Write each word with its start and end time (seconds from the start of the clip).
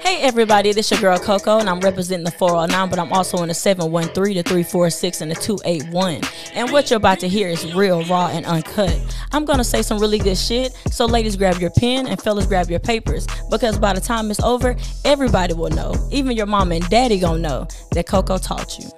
Hey 0.00 0.20
everybody, 0.22 0.72
this 0.72 0.90
your 0.90 1.00
girl 1.00 1.18
Coco, 1.18 1.58
and 1.58 1.68
I'm 1.68 1.80
representing 1.80 2.24
the 2.24 2.30
409, 2.30 2.90
but 2.90 2.98
I'm 2.98 3.12
also 3.12 3.42
in 3.42 3.48
the 3.48 3.54
713, 3.54 4.36
the 4.36 4.42
346, 4.42 5.20
and 5.22 5.30
the 5.30 5.34
281. 5.34 6.20
And 6.54 6.70
what 6.70 6.90
you're 6.90 6.98
about 6.98 7.18
to 7.20 7.28
hear 7.28 7.48
is 7.48 7.74
real, 7.74 8.04
raw, 8.04 8.28
and 8.28 8.46
uncut. 8.46 8.96
I'm 9.32 9.44
gonna 9.44 9.64
say 9.64 9.82
some 9.82 9.98
really 9.98 10.18
good 10.18 10.38
shit, 10.38 10.72
so 10.90 11.06
ladies 11.06 11.36
grab 11.36 11.58
your 11.60 11.70
pen 11.70 12.06
and 12.06 12.20
fellas 12.20 12.46
grab 12.46 12.70
your 12.70 12.80
papers, 12.80 13.26
because 13.50 13.78
by 13.78 13.92
the 13.92 14.00
time 14.00 14.30
it's 14.30 14.40
over, 14.40 14.76
everybody 15.04 15.54
will 15.54 15.70
know, 15.70 15.94
even 16.12 16.36
your 16.36 16.46
mom 16.46 16.70
and 16.70 16.88
daddy 16.88 17.18
gonna 17.18 17.40
know 17.40 17.66
that 17.92 18.06
Coco 18.06 18.38
taught 18.38 18.78
you. 18.78 18.88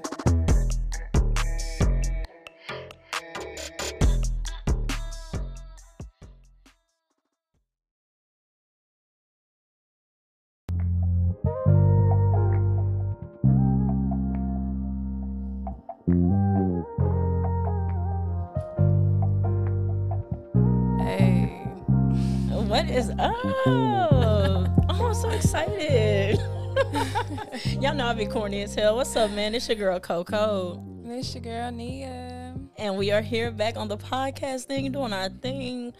Oh, 23.66 24.64
I'm 24.88 25.14
so 25.14 25.28
excited. 25.30 26.38
Y'all 27.80 27.94
know 27.94 28.06
I 28.06 28.14
be 28.14 28.26
corny 28.26 28.62
as 28.62 28.74
hell. 28.76 28.96
What's 28.96 29.16
up, 29.16 29.32
man? 29.32 29.54
It's 29.56 29.68
your 29.68 29.76
girl 29.76 29.98
Coco. 29.98 30.80
It's 31.04 31.34
your 31.34 31.42
girl 31.42 31.72
Nia. 31.72 32.54
And 32.78 32.96
we 32.96 33.10
are 33.10 33.22
here 33.22 33.50
back 33.50 33.76
on 33.76 33.88
the 33.88 33.96
podcast 33.96 34.64
thing, 34.64 34.92
doing 34.92 35.12
our 35.12 35.30
thing. 35.30 35.92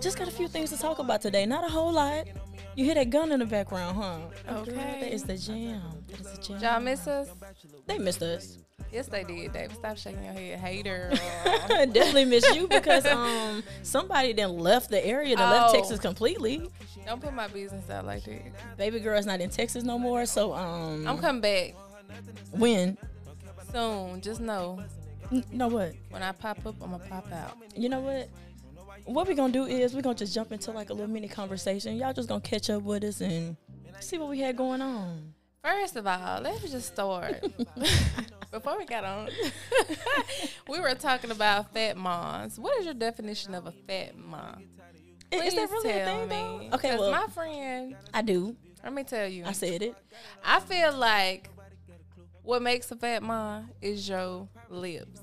Just 0.00 0.16
got 0.16 0.28
a 0.28 0.30
few 0.30 0.46
things 0.46 0.70
to 0.70 0.78
talk 0.78 1.00
about 1.00 1.22
today. 1.22 1.44
Not 1.44 1.64
a 1.64 1.68
whole 1.68 1.92
lot. 1.92 2.26
You 2.76 2.84
hear 2.84 2.94
that 2.94 3.10
gun 3.10 3.32
in 3.32 3.40
the 3.40 3.46
background, 3.46 3.96
huh? 3.96 4.60
Okay. 4.60 4.74
That 4.74 5.12
is 5.12 5.24
the 5.24 5.36
jam. 5.36 5.82
That 6.08 6.20
is 6.20 6.32
the 6.38 6.42
jam. 6.42 6.60
Y'all 6.60 6.80
miss 6.80 7.06
us? 7.08 7.28
They 7.86 7.98
missed 7.98 8.22
us. 8.22 8.58
Yes, 8.92 9.06
they 9.06 9.24
did. 9.24 9.52
David, 9.52 9.74
stop 9.74 9.96
shaking 9.96 10.22
your 10.22 10.34
head, 10.34 10.58
hater. 10.60 11.10
I 11.44 11.86
definitely 11.86 12.26
miss 12.26 12.44
you 12.54 12.68
because 12.68 13.06
um 13.06 13.62
somebody 13.82 14.32
then 14.34 14.58
left 14.58 14.90
the 14.90 15.04
area, 15.04 15.34
then 15.34 15.48
left 15.48 15.70
Oh. 15.70 15.74
Texas 15.74 15.98
completely. 15.98 16.68
Don't 17.06 17.20
put 17.20 17.32
my 17.32 17.48
business 17.48 17.88
out 17.90 18.04
like 18.06 18.24
that. 18.24 18.76
Baby 18.76 19.00
girl's 19.00 19.24
not 19.26 19.40
in 19.40 19.48
Texas 19.50 19.82
no 19.82 19.98
more. 19.98 20.26
So 20.26 20.52
um 20.52 21.06
I'm 21.08 21.18
coming 21.18 21.40
back 21.40 21.74
when? 22.50 22.98
soon. 23.72 24.20
Just 24.20 24.40
know 24.40 24.82
N- 25.32 25.44
know 25.50 25.68
what? 25.68 25.94
when 26.10 26.22
I 26.22 26.32
pop 26.32 26.58
up, 26.66 26.74
I'm 26.82 26.90
gonna 26.90 27.02
pop 27.08 27.32
out. 27.32 27.56
You 27.74 27.88
know 27.88 28.00
what? 28.00 28.28
What 29.06 29.26
we 29.26 29.34
gonna 29.34 29.52
do 29.52 29.64
is 29.64 29.94
we're 29.94 30.02
gonna 30.02 30.14
just 30.14 30.34
jump 30.34 30.52
into 30.52 30.70
like 30.70 30.90
a 30.90 30.92
little 30.92 31.10
mini 31.10 31.28
conversation. 31.28 31.96
Y'all 31.96 32.12
just 32.12 32.28
gonna 32.28 32.42
catch 32.42 32.68
up 32.68 32.82
with 32.82 33.02
us 33.04 33.22
and 33.22 33.56
see 34.00 34.18
what 34.18 34.28
we 34.28 34.40
had 34.40 34.56
going 34.56 34.82
on. 34.82 35.32
First 35.64 35.96
of 35.96 36.06
all, 36.06 36.40
let's 36.42 36.70
just 36.70 36.88
start. 36.92 37.42
Before 38.52 38.76
we 38.76 38.84
got 38.84 39.02
on, 39.02 39.30
we 40.68 40.78
were 40.78 40.94
talking 40.94 41.30
about 41.30 41.72
fat 41.72 41.96
moms. 41.96 42.58
What 42.60 42.78
is 42.78 42.84
your 42.84 42.92
definition 42.94 43.54
of 43.54 43.66
a 43.66 43.72
fat 43.72 44.16
mom? 44.16 44.64
I- 45.32 45.36
Is 45.36 45.54
that 45.54 45.68
Please 45.70 45.70
really 45.70 45.90
a 45.90 46.04
thing 46.04 46.28
me. 46.28 46.68
though? 46.70 46.76
Okay, 46.76 46.96
well 46.98 47.10
my 47.10 47.26
friend, 47.28 47.96
I 48.12 48.20
do. 48.20 48.54
let 48.84 48.92
me 48.92 49.04
tell 49.04 49.26
you, 49.26 49.44
I 49.46 49.52
said 49.52 49.80
it. 49.82 49.96
I 50.44 50.60
feel 50.60 50.94
like 50.94 51.48
what 52.42 52.60
makes 52.60 52.90
a 52.90 52.96
fat 52.96 53.22
mom 53.22 53.70
is 53.80 54.06
your 54.06 54.46
lips. 54.68 55.22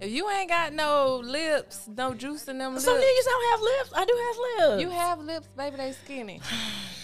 If 0.00 0.10
you 0.10 0.28
ain't 0.28 0.48
got 0.50 0.72
no 0.72 1.22
lips, 1.24 1.88
no 1.96 2.12
juice 2.12 2.48
in 2.48 2.58
them 2.58 2.72
lips, 2.72 2.84
Some 2.84 2.96
niggas 2.96 3.24
don't 3.24 3.50
have 3.52 3.60
lips. 3.60 3.90
I 3.94 4.04
do 4.04 4.18
have 4.26 4.70
lips. 4.70 4.82
you 4.82 4.90
have 4.90 5.18
lips, 5.20 5.46
baby. 5.56 5.76
They 5.76 5.92
skinny. 5.92 6.40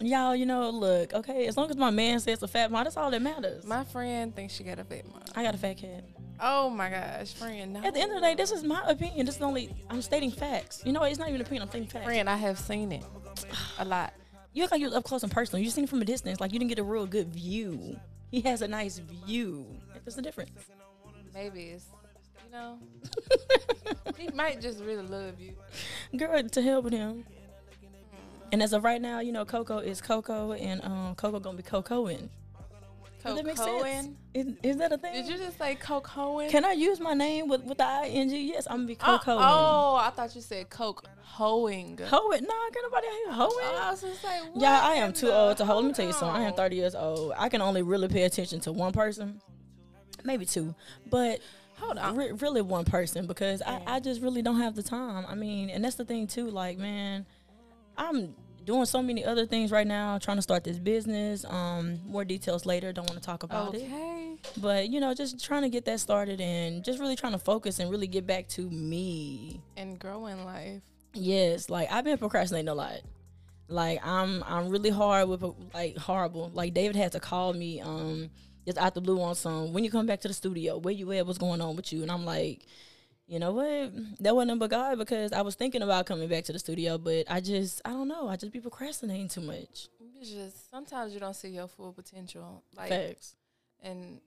Y'all, 0.00 0.36
you 0.36 0.46
know, 0.46 0.70
look, 0.70 1.14
okay, 1.14 1.46
as 1.46 1.56
long 1.56 1.70
as 1.70 1.76
my 1.76 1.90
man 1.90 2.20
says 2.20 2.42
a 2.42 2.48
fat 2.48 2.70
mom, 2.70 2.84
that's 2.84 2.96
all 2.96 3.10
that 3.10 3.22
matters. 3.22 3.64
My 3.64 3.84
friend 3.84 4.34
thinks 4.34 4.54
she 4.54 4.62
got 4.64 4.78
a 4.78 4.84
fat 4.84 5.06
mom. 5.06 5.22
I 5.34 5.42
got 5.42 5.54
a 5.54 5.58
fat 5.58 5.78
cat. 5.78 6.04
Oh 6.38 6.68
my 6.68 6.90
gosh, 6.90 7.32
friend. 7.32 7.72
No. 7.72 7.82
At 7.82 7.94
the 7.94 8.00
end 8.00 8.12
of 8.12 8.16
the 8.16 8.20
day, 8.20 8.34
this 8.34 8.50
is 8.50 8.62
my 8.62 8.82
opinion. 8.86 9.24
This 9.24 9.36
is 9.36 9.42
only 9.42 9.74
I'm 9.88 10.02
stating 10.02 10.30
facts. 10.30 10.82
You 10.84 10.92
know, 10.92 11.02
it's 11.04 11.18
not 11.18 11.28
even 11.28 11.40
an 11.40 11.46
opinion. 11.46 11.62
I'm 11.62 11.68
stating 11.68 11.88
facts. 11.88 12.04
friend, 12.04 12.28
I 12.28 12.36
have 12.36 12.58
seen 12.58 12.92
it 12.92 13.04
a 13.78 13.84
lot. 13.84 14.12
You 14.52 14.62
look 14.62 14.70
like 14.70 14.80
you 14.80 14.86
was 14.86 14.94
up 14.94 15.04
close 15.04 15.22
and 15.22 15.32
personal. 15.32 15.62
You 15.64 15.70
seen 15.70 15.84
it 15.84 15.90
from 15.90 16.02
a 16.02 16.04
distance, 16.04 16.40
like 16.40 16.52
you 16.52 16.58
didn't 16.58 16.70
get 16.70 16.78
a 16.78 16.84
real 16.84 17.06
good 17.06 17.28
view. 17.28 17.98
He 18.30 18.40
has 18.42 18.60
a 18.62 18.68
nice 18.68 18.98
view. 18.98 19.66
That's 20.04 20.16
the 20.16 20.22
difference. 20.22 20.50
Maybe 21.34 21.64
it's 21.64 21.86
you 22.44 22.52
know 22.52 22.78
he 24.16 24.28
might 24.28 24.60
just 24.60 24.80
really 24.80 25.06
love 25.06 25.40
you. 25.40 25.54
Girl, 26.16 26.42
to 26.42 26.62
hell 26.62 26.82
with 26.82 26.92
him. 26.92 27.24
And 28.52 28.62
as 28.62 28.72
of 28.72 28.84
right 28.84 29.00
now, 29.00 29.20
you 29.20 29.32
know, 29.32 29.44
Coco 29.44 29.78
is 29.78 30.00
Coco, 30.00 30.52
and 30.52 30.82
um, 30.84 31.14
Coco 31.16 31.40
gonna 31.40 31.56
be 31.56 31.62
Cocoing. 31.62 32.28
Does 33.24 33.34
that 33.34 33.44
make 33.44 33.56
sense? 33.56 34.10
Is, 34.34 34.46
is 34.62 34.76
that 34.76 34.92
a 34.92 34.98
thing? 34.98 35.12
Did 35.12 35.26
you 35.26 35.36
just 35.36 35.58
say 35.58 35.74
Cocoing? 35.74 36.48
Can 36.48 36.64
I 36.64 36.72
use 36.72 37.00
my 37.00 37.12
name 37.12 37.48
with 37.48 37.64
with 37.64 37.78
the 37.78 37.84
I 37.86 38.06
N 38.06 38.28
G? 38.28 38.50
Yes, 38.52 38.66
I'm 38.70 38.78
gonna 38.78 38.88
be 38.88 38.96
oh, 39.00 39.20
oh, 39.26 39.96
I 40.00 40.10
thought 40.10 40.34
you 40.34 40.40
said 40.40 40.70
Coke 40.70 41.04
hoeing. 41.22 41.98
Hoe 41.98 42.30
it? 42.30 42.42
Nah, 42.42 42.70
girl, 42.72 42.82
nobody 42.84 43.06
here 43.08 43.32
hoeing. 43.32 43.50
Oh, 43.52 43.80
I 43.82 43.90
was 43.90 44.00
just 44.00 44.22
say, 44.22 44.40
Yeah, 44.54 44.80
I 44.82 44.94
am 44.94 45.12
too 45.12 45.30
old 45.30 45.56
to 45.56 45.64
hold. 45.64 45.84
Let 45.84 45.88
me 45.88 45.94
tell 45.94 46.06
you 46.06 46.12
something. 46.12 46.42
I 46.42 46.46
am 46.46 46.54
30 46.54 46.76
years 46.76 46.94
old. 46.94 47.32
I 47.36 47.48
can 47.48 47.60
only 47.60 47.82
really 47.82 48.08
pay 48.08 48.22
attention 48.22 48.60
to 48.60 48.72
one 48.72 48.92
person, 48.92 49.40
maybe 50.24 50.46
two, 50.46 50.74
but 51.10 51.40
Hold 51.78 51.98
on. 51.98 52.16
re- 52.16 52.32
really 52.32 52.62
one 52.62 52.84
person 52.84 53.26
because 53.26 53.60
I, 53.60 53.82
I 53.86 54.00
just 54.00 54.22
really 54.22 54.40
don't 54.40 54.60
have 54.60 54.76
the 54.76 54.82
time. 54.82 55.26
I 55.28 55.34
mean, 55.34 55.68
and 55.68 55.84
that's 55.84 55.96
the 55.96 56.04
thing 56.06 56.26
too. 56.26 56.48
Like, 56.48 56.78
man, 56.78 57.26
I'm 57.98 58.34
doing 58.64 58.84
so 58.84 59.00
many 59.02 59.24
other 59.24 59.46
things 59.46 59.70
right 59.70 59.86
now, 59.86 60.18
trying 60.18 60.36
to 60.38 60.42
start 60.42 60.64
this 60.64 60.78
business. 60.78 61.44
Um, 61.44 62.00
more 62.04 62.24
details 62.24 62.66
later. 62.66 62.92
Don't 62.92 63.08
want 63.08 63.20
to 63.20 63.24
talk 63.24 63.42
about 63.44 63.74
it, 63.74 63.82
Okay. 63.84 64.36
but 64.58 64.88
you 64.88 64.98
know, 65.00 65.14
just 65.14 65.42
trying 65.42 65.62
to 65.62 65.68
get 65.68 65.84
that 65.84 66.00
started 66.00 66.40
and 66.40 66.84
just 66.84 66.98
really 66.98 67.16
trying 67.16 67.32
to 67.32 67.38
focus 67.38 67.78
and 67.78 67.90
really 67.90 68.06
get 68.08 68.26
back 68.26 68.48
to 68.48 68.68
me. 68.70 69.60
And 69.76 69.98
grow 69.98 70.26
in 70.26 70.44
life. 70.44 70.82
Yes, 71.14 71.70
like 71.70 71.90
I've 71.92 72.04
been 72.04 72.18
procrastinating 72.18 72.68
a 72.68 72.74
lot. 72.74 73.00
Like 73.68 74.04
I'm 74.06 74.42
I'm 74.46 74.68
really 74.68 74.90
hard 74.90 75.28
with 75.28 75.42
like 75.74 75.96
horrible. 75.96 76.50
Like 76.54 76.74
David 76.74 76.94
had 76.96 77.12
to 77.12 77.20
call 77.20 77.52
me 77.52 77.80
um 77.80 78.30
just 78.66 78.78
out 78.78 78.94
the 78.94 79.00
blue 79.00 79.20
on 79.22 79.34
some 79.36 79.72
when 79.72 79.82
you 79.84 79.90
come 79.90 80.06
back 80.06 80.20
to 80.22 80.28
the 80.28 80.34
studio, 80.34 80.76
where 80.78 80.92
you 80.94 81.10
at, 81.12 81.26
what's 81.26 81.38
going 81.38 81.60
on 81.60 81.76
with 81.76 81.92
you? 81.92 82.02
And 82.02 82.10
I'm 82.10 82.24
like, 82.24 82.66
you 83.26 83.38
know 83.38 83.52
what? 83.52 83.92
That 84.20 84.36
wasn't 84.36 84.60
but 84.60 84.70
God 84.70 84.98
because 84.98 85.32
I 85.32 85.42
was 85.42 85.56
thinking 85.56 85.82
about 85.82 86.06
coming 86.06 86.28
back 86.28 86.44
to 86.44 86.52
the 86.52 86.58
studio, 86.58 86.96
but 86.96 87.24
I 87.28 87.40
just 87.40 87.82
I 87.84 87.90
don't 87.90 88.08
know. 88.08 88.28
I 88.28 88.36
just 88.36 88.52
be 88.52 88.60
procrastinating 88.60 89.28
too 89.28 89.40
much. 89.40 89.88
It's 90.20 90.30
just 90.30 90.70
sometimes 90.70 91.12
you 91.12 91.20
don't 91.20 91.34
see 91.34 91.48
your 91.48 91.68
full 91.68 91.92
potential. 91.92 92.62
Like 92.76 92.88
Facts. 92.88 93.34
and 93.82 94.20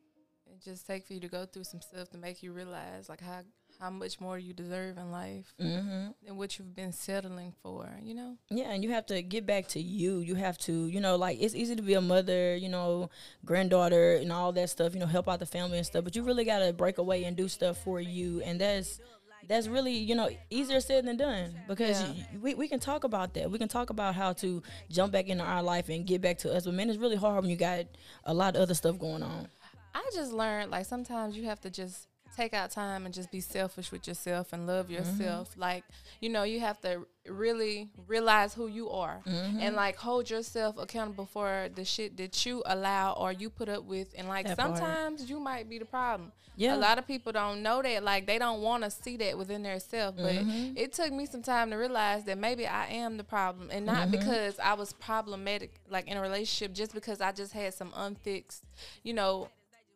it 0.46 0.64
just 0.64 0.86
take 0.86 1.06
for 1.08 1.14
you 1.14 1.20
to 1.22 1.28
go 1.28 1.46
through 1.46 1.64
some 1.64 1.82
stuff 1.82 2.10
to 2.10 2.18
make 2.18 2.44
you 2.44 2.52
realize 2.52 3.08
like 3.08 3.22
how 3.22 3.42
how 3.80 3.90
much 3.90 4.20
more 4.20 4.38
you 4.38 4.54
deserve 4.54 4.98
in 4.98 5.12
life 5.12 5.54
hmm 5.60 6.08
than 6.26 6.36
what 6.36 6.58
you've 6.60 6.76
been 6.76 6.92
settling 6.92 7.54
for, 7.64 7.88
you 8.02 8.14
know? 8.14 8.36
Yeah, 8.50 8.72
and 8.72 8.84
you 8.84 8.90
have 8.92 9.06
to 9.08 9.22
get 9.22 9.46
back 9.46 9.68
to 9.70 9.80
you. 9.80 10.20
You 10.20 10.36
have 10.36 10.58
to, 10.60 10.88
you 10.88 11.00
know, 11.00 11.16
like 11.16 11.38
it's 11.42 11.56
easy 11.56 11.76
to 11.76 11.82
be 11.82 11.94
a 11.94 12.02
mother, 12.02 12.56
you 12.58 12.68
know, 12.70 13.10
granddaughter 13.46 14.16
and 14.16 14.32
all 14.32 14.52
that 14.54 14.70
stuff, 14.70 14.94
you 14.94 15.00
know, 15.00 15.06
help 15.06 15.30
out 15.30 15.40
the 15.40 15.46
family 15.46 15.78
and 15.78 15.86
stuff, 15.86 16.04
but 16.04 16.16
you 16.16 16.24
really 16.24 16.44
got 16.44 16.60
to 16.60 16.74
break 16.74 16.98
away 16.98 17.24
and 17.24 17.38
do 17.38 17.48
stuff 17.48 17.78
for 17.84 18.02
you 18.02 18.42
and 18.42 18.60
that's 18.60 19.00
that's 19.48 19.68
really, 19.68 19.94
you 19.94 20.14
know, 20.14 20.30
easier 20.52 20.80
said 20.82 21.06
than 21.06 21.18
done 21.18 21.56
because 21.68 22.02
Yeah. 22.02 22.14
you, 22.34 22.40
we 22.42 22.54
we 22.56 22.68
can 22.68 22.80
talk 22.80 23.04
about 23.06 23.34
that. 23.36 23.50
We 23.50 23.58
can 23.58 23.70
talk 23.70 23.90
about 23.90 24.14
how 24.14 24.34
to 24.34 24.62
jump 24.92 25.14
back 25.14 25.28
into 25.30 25.44
our 25.44 25.64
life 25.64 25.90
and 25.90 26.06
get 26.06 26.22
back 26.22 26.38
to 26.40 26.54
us. 26.54 26.66
But 26.66 26.74
man, 26.76 26.90
it's 26.90 27.00
really 27.00 27.16
hard 27.16 27.42
when 27.42 27.50
you 27.50 27.56
got 27.56 27.86
a 28.26 28.34
lot 28.34 28.56
of 28.56 28.62
other 28.62 28.76
stuff 28.76 29.00
going 29.00 29.24
on. 29.24 29.48
I 29.96 30.08
just 30.14 30.34
learned 30.34 30.70
like 30.70 30.86
sometimes 30.86 31.36
you 31.36 31.46
have 31.46 31.62
to 31.62 31.70
just 31.72 32.09
take 32.40 32.54
out 32.54 32.72
time 32.72 33.06
and 33.06 33.14
just 33.14 33.32
be 33.32 33.42
selfish 33.42 33.92
with 33.92 34.08
yourself 34.08 34.54
and 34.54 34.66
love 34.66 34.86
mm-hmm. 34.86 34.96
yourself. 34.96 35.56
Like, 35.58 35.84
you 36.22 36.30
know, 36.30 36.44
you 36.44 36.60
have 36.62 36.80
to 36.82 37.06
really 37.28 37.90
realize 38.08 38.54
who 38.54 38.68
you 38.68 38.90
are 38.90 39.22
mm-hmm. 39.28 39.60
and 39.60 39.76
like 39.76 39.98
hold 39.98 40.30
yourself 40.30 40.78
accountable 40.78 41.26
for 41.26 41.70
the 41.76 41.84
shit 41.86 42.18
that 42.18 42.46
you 42.46 42.64
allow 42.66 43.14
or 43.14 43.32
you 43.32 43.50
put 43.50 43.70
up 43.70 43.84
with. 43.84 44.14
And 44.18 44.28
like 44.28 44.48
That 44.48 44.58
part. 44.58 44.78
sometimes 44.78 45.30
you 45.30 45.40
might 45.40 45.70
be 45.70 45.80
the 45.80 45.86
problem. 45.86 46.32
Yeah. 46.56 46.76
A 46.76 46.78
lot 46.78 46.98
of 46.98 47.08
people 47.08 47.32
don't 47.32 47.62
know 47.62 47.82
that. 47.82 48.04
Like 48.04 48.26
they 48.26 48.38
don't 48.38 48.62
want 48.62 48.84
to 48.84 48.92
see 48.92 49.16
that 49.18 49.38
within 49.38 49.64
themselves. 49.64 50.18
But 50.18 50.36
mm-hmm. 50.36 50.78
it 50.78 50.94
took 50.94 51.12
me 51.12 51.26
some 51.26 51.42
time 51.42 51.72
to 51.72 51.78
realize 51.78 52.26
that 52.26 52.38
maybe 52.38 52.68
I 52.68 52.88
am 52.88 53.18
the 53.18 53.24
problem 53.24 53.70
and 53.72 53.86
not 53.86 54.12
because 54.12 54.60
I 54.60 54.74
was 54.74 54.94
problematic 54.94 55.72
like 55.90 56.08
in 56.08 56.18
a 56.18 56.22
relationship, 56.22 56.74
just 56.74 56.94
because 56.94 57.22
I 57.22 57.32
just 57.32 57.54
had 57.54 57.74
some 57.74 57.94
unfixed, 57.96 58.64
you 59.04 59.14
know, 59.14 59.50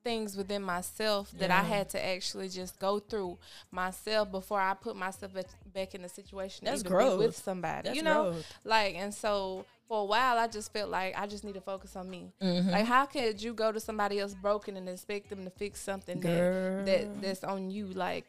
things 0.04 0.36
within 0.36 0.62
myself 0.62 1.32
that 1.40 1.50
I 1.52 1.62
had 1.62 1.90
to 1.90 2.06
actually 2.06 2.50
just 2.50 2.80
go 2.80 3.00
through 3.00 3.38
myself 3.72 4.32
before 4.32 4.60
I 4.60 4.74
put 4.74 4.96
myself 4.96 5.34
back- 5.34 5.74
back 5.74 5.96
in 5.96 6.04
a 6.04 6.10
situation 6.10 6.66
That's 6.66 6.84
be 6.84 6.90
with 6.94 7.36
somebody. 7.36 7.88
That's 7.88 7.96
you 7.96 8.04
know, 8.04 8.32
growth. 8.32 8.54
like 8.64 8.96
and 8.96 9.14
so 9.14 9.66
for 9.88 10.02
a 10.02 10.06
while 10.06 10.38
I 10.38 10.48
just 10.48 10.74
felt 10.74 10.90
like 10.90 11.14
I 11.18 11.26
just 11.28 11.44
need 11.44 11.56
to 11.56 11.62
focus 11.62 11.96
on 11.96 12.10
me. 12.10 12.32
Mm-hmm. 12.42 12.70
Like 12.70 12.86
how 12.86 13.06
could 13.06 13.42
you 13.42 13.54
go 13.54 13.72
to 13.72 13.80
somebody 13.80 14.20
else 14.20 14.34
broken 14.34 14.78
and 14.78 14.88
expect 14.90 15.30
them 15.30 15.44
to 15.46 15.50
fix 15.50 15.80
something 15.80 16.20
that, 16.22 16.86
that 16.86 17.22
that's 17.22 17.44
on 17.44 17.72
you? 17.72 17.88
Like 17.88 18.26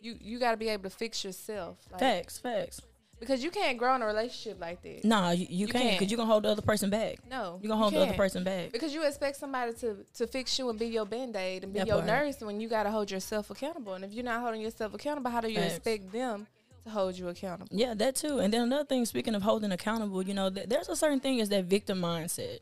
you 0.00 0.16
you 0.20 0.38
got 0.38 0.52
to 0.52 0.56
be 0.56 0.68
able 0.68 0.84
to 0.84 0.90
fix 0.90 1.24
yourself. 1.24 1.76
Like, 1.90 2.00
Facts, 2.00 2.38
facts. 2.38 2.80
Because 3.20 3.42
you 3.42 3.50
can't 3.50 3.76
grow 3.78 3.94
in 3.96 4.02
a 4.02 4.06
relationship 4.06 4.60
like 4.60 4.82
that. 4.82 5.04
Nah, 5.04 5.30
you, 5.30 5.46
you, 5.48 5.66
can't 5.68 5.98
because 5.98 6.10
you're 6.10 6.16
gonna 6.18 6.30
hold 6.30 6.44
the 6.44 6.50
other 6.50 6.62
person 6.62 6.90
back. 6.90 7.18
No, 7.30 7.58
You're 7.62 7.68
gonna 7.68 7.80
hold 7.80 7.94
the 7.94 8.00
other 8.00 8.14
person 8.14 8.44
back. 8.44 8.72
because 8.72 8.92
you 8.94 9.04
expect 9.06 9.36
somebody 9.36 9.72
to 9.74 9.96
to 10.14 10.26
fix 10.26 10.58
you 10.58 10.68
and 10.70 10.78
be 10.78 10.86
your 10.86 11.04
band 11.06 11.34
aid 11.36 11.64
and 11.64 11.72
be 11.72 11.78
That 11.80 11.88
your 11.88 11.96
part. 11.96 12.06
nurse 12.06 12.40
when 12.40 12.60
you 12.60 12.68
got 12.68 12.84
to 12.84 12.90
hold 12.90 13.10
yourself 13.10 13.50
accountable. 13.50 13.94
And 13.94 14.04
if 14.04 14.12
you're 14.12 14.24
not 14.24 14.40
holding 14.40 14.60
yourself 14.60 14.94
accountable, 14.94 15.30
how 15.30 15.40
do 15.40 15.48
you 15.48 15.56
Facts. 15.58 15.76
expect 15.76 16.12
them 16.12 16.46
to 16.84 16.90
hold 16.90 17.18
you 17.18 17.28
accountable? 17.28 17.68
Yeah, 17.70 17.94
that 17.94 18.14
too. 18.16 18.38
And 18.38 18.52
then 18.52 18.62
another 18.62 18.84
thing, 18.84 19.04
speaking 19.04 19.34
of 19.34 19.42
holding 19.42 19.72
accountable, 19.72 20.22
you 20.22 20.34
know, 20.34 20.48
th- 20.50 20.68
there's 20.68 20.88
a 20.88 20.96
certain 20.96 21.20
thing 21.20 21.38
is 21.38 21.48
that 21.50 21.64
victim 21.64 22.00
mindset. 22.00 22.60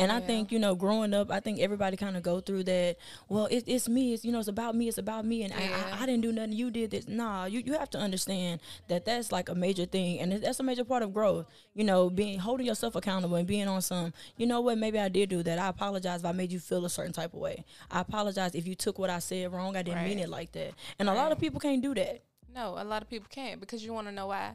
And 0.00 0.10
I 0.10 0.18
think, 0.20 0.50
you 0.50 0.58
know, 0.58 0.74
growing 0.74 1.12
up, 1.14 1.30
I 1.30 1.40
think 1.40 1.60
everybody 1.60 1.96
kind 1.96 2.16
of 2.16 2.22
go 2.22 2.40
through 2.40 2.64
that. 2.64 2.96
Well, 3.28 3.46
it, 3.46 3.64
it's 3.66 3.88
me. 3.88 4.14
It's, 4.14 4.24
you 4.24 4.32
know, 4.32 4.38
it's 4.38 4.48
about 4.48 4.74
me. 4.74 4.88
It's 4.88 4.98
about 4.98 5.24
me. 5.24 5.42
And 5.42 5.52
I, 5.52 5.60
Yeah. 5.60 5.96
I, 5.98 6.02
I 6.02 6.06
didn't 6.06 6.22
do 6.22 6.32
nothing. 6.32 6.52
You 6.52 6.70
did 6.70 6.90
this. 6.90 7.06
Nah, 7.06 7.44
you, 7.44 7.62
you 7.64 7.74
have 7.74 7.90
to 7.90 7.98
understand 7.98 8.60
that 8.88 9.04
that's 9.04 9.30
like 9.30 9.48
a 9.48 9.54
major 9.54 9.84
thing. 9.84 10.18
And 10.20 10.32
that's 10.32 10.58
a 10.58 10.62
major 10.62 10.84
part 10.84 11.02
of 11.02 11.12
growth. 11.12 11.46
You 11.74 11.84
know, 11.84 12.10
being 12.10 12.38
holding 12.38 12.66
yourself 12.66 12.94
accountable 12.96 13.36
and 13.36 13.46
being 13.46 13.68
on 13.68 13.82
some, 13.82 14.12
you 14.36 14.46
know 14.46 14.60
what, 14.60 14.78
maybe 14.78 14.98
I 14.98 15.08
did 15.08 15.28
do 15.28 15.42
that. 15.42 15.58
I 15.58 15.68
apologize 15.68 16.20
if 16.20 16.26
I 16.26 16.32
made 16.32 16.50
you 16.50 16.58
feel 16.60 16.84
a 16.84 16.90
certain 16.90 17.12
type 17.12 17.34
of 17.34 17.40
way. 17.40 17.64
I 17.90 18.00
apologize 18.00 18.54
if 18.54 18.66
you 18.66 18.74
took 18.74 18.98
what 18.98 19.10
I 19.10 19.18
said 19.18 19.52
wrong. 19.52 19.76
I 19.76 19.82
didn't 19.82 20.04
mean 20.04 20.18
it 20.18 20.28
like 20.28 20.52
that. 20.52 20.72
And 20.98 21.08
a 21.08 21.14
lot 21.14 21.30
of 21.32 21.38
people 21.38 21.60
can't 21.60 21.82
do 21.82 21.94
that. 21.94 22.22
No, 22.54 22.74
a 22.78 22.84
lot 22.84 23.00
of 23.00 23.08
people 23.08 23.28
can't 23.30 23.60
because 23.60 23.84
you 23.84 23.92
want 23.92 24.08
to 24.08 24.12
know 24.12 24.26
why. 24.26 24.52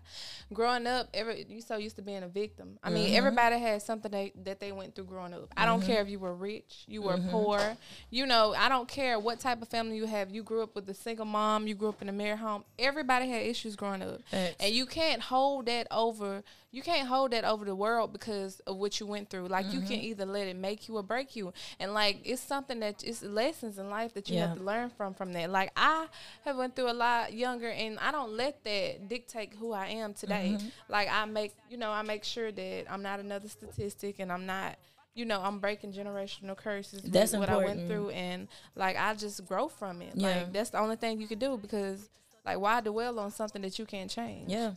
Growing 0.54 0.86
up, 0.86 1.08
every 1.14 1.46
you 1.48 1.62
so 1.62 1.78
used 1.78 1.96
to 1.96 2.02
being 2.02 2.24
a 2.24 2.28
victim. 2.28 2.78
I 2.84 2.90
mean, 2.90 3.08
Mm-hmm. 3.08 3.16
everybody 3.16 3.58
had 3.60 3.82
something 3.82 4.12
they, 4.12 4.34
that 4.44 4.60
they 4.60 4.72
went 4.72 4.96
through 4.96 5.06
growing 5.06 5.34
up. 5.34 5.48
I 5.56 5.66
don't 5.66 5.82
care 5.82 6.02
if 6.02 6.10
you 6.10 6.20
were 6.20 6.34
rich, 6.36 6.84
you 6.88 7.02
were 7.02 7.14
Mm-hmm. 7.14 7.30
poor. 7.30 7.78
You 8.10 8.26
know, 8.26 8.54
I 8.58 8.68
don't 8.70 8.88
care 8.90 9.18
what 9.20 9.40
type 9.40 9.62
of 9.62 9.70
family 9.70 9.96
you 9.96 10.06
have. 10.08 10.30
You 10.30 10.44
grew 10.44 10.62
up 10.64 10.76
with 10.76 10.90
a 10.90 10.94
single 10.94 11.26
mom, 11.26 11.68
you 11.68 11.76
grew 11.76 11.90
up 11.90 12.02
in 12.02 12.10
a 12.10 12.12
married 12.12 12.40
home. 12.40 12.66
Everybody 12.78 13.30
had 13.30 13.44
issues 13.44 13.76
growing 13.76 14.02
up, 14.02 14.20
and 14.32 14.74
you 14.74 14.86
can't 14.86 15.22
hold 15.22 15.68
that 15.68 15.88
over. 15.90 16.44
You 16.76 16.82
can't 16.82 17.08
hold 17.08 17.32
that 17.32 17.46
over 17.46 17.64
the 17.64 17.74
world 17.74 18.12
because 18.12 18.60
of 18.68 18.76
what 18.76 19.00
you 19.00 19.06
went 19.06 19.30
through. 19.30 19.48
Like 19.48 19.68
you 19.72 19.80
can 19.80 19.92
Mm-hmm. 19.98 20.10
either 20.12 20.26
let 20.26 20.48
it 20.48 20.58
make 20.58 20.90
you 20.90 20.98
or 20.98 21.04
break 21.04 21.34
you, 21.38 21.54
and 21.80 21.94
like 21.94 22.18
it's 22.26 22.42
something 22.42 22.82
that 22.82 23.02
it's 23.02 23.24
lessons 23.24 23.78
in 23.78 23.90
life 23.90 24.14
that 24.16 24.28
you 24.30 24.36
Yeah. 24.36 24.48
have 24.50 24.58
to 24.58 24.64
learn 24.64 24.90
from 24.90 25.14
from 25.14 25.32
that. 25.34 25.50
Like 25.50 25.72
I 25.78 26.08
have 26.44 26.58
went 26.58 26.76
through 26.76 26.92
a 26.92 26.98
lot 27.08 27.34
younger, 27.34 27.70
and 27.70 27.98
I 28.00 28.12
don't 28.12 28.34
let 28.36 28.62
that 28.66 29.08
dictate 29.08 29.54
who 29.60 29.72
I 29.72 29.88
am 29.88 30.14
today. 30.14 30.58
Mm-hmm. 30.58 30.68
Like 30.90 31.08
I 31.10 31.24
make, 31.24 31.54
you 31.70 31.78
know, 31.78 31.92
I 31.92 32.02
make 32.02 32.26
sure 32.26 32.52
that 32.52 32.86
I'm 32.92 33.02
not 33.02 33.22
another 33.22 33.48
statistic, 33.48 34.20
and 34.20 34.30
I'm 34.30 34.46
not. 34.46 34.76
You 35.18 35.24
know, 35.24 35.40
I'm 35.42 35.60
breaking 35.60 35.94
generational 35.94 36.58
curses. 36.58 37.02
That's 37.04 37.32
what 37.32 37.48
I 37.48 37.56
went 37.56 37.88
through, 37.88 38.10
and 38.10 38.50
like 38.76 38.98
I 38.98 39.14
just 39.14 39.46
grow 39.46 39.70
from 39.70 40.02
it. 40.02 40.12
Yeah. 40.14 40.28
Like 40.28 40.52
that's 40.52 40.72
the 40.72 40.80
only 40.80 40.98
thing 40.98 41.22
you 41.22 41.28
can 41.28 41.40
do 41.40 41.56
because, 41.56 42.10
like, 42.46 42.60
why 42.60 42.82
dwell 42.82 43.18
on 43.20 43.32
something 43.32 43.62
that 43.62 43.80
you 43.80 43.86
can't 43.86 44.12
change? 44.12 44.52
Yeah. 44.52 44.72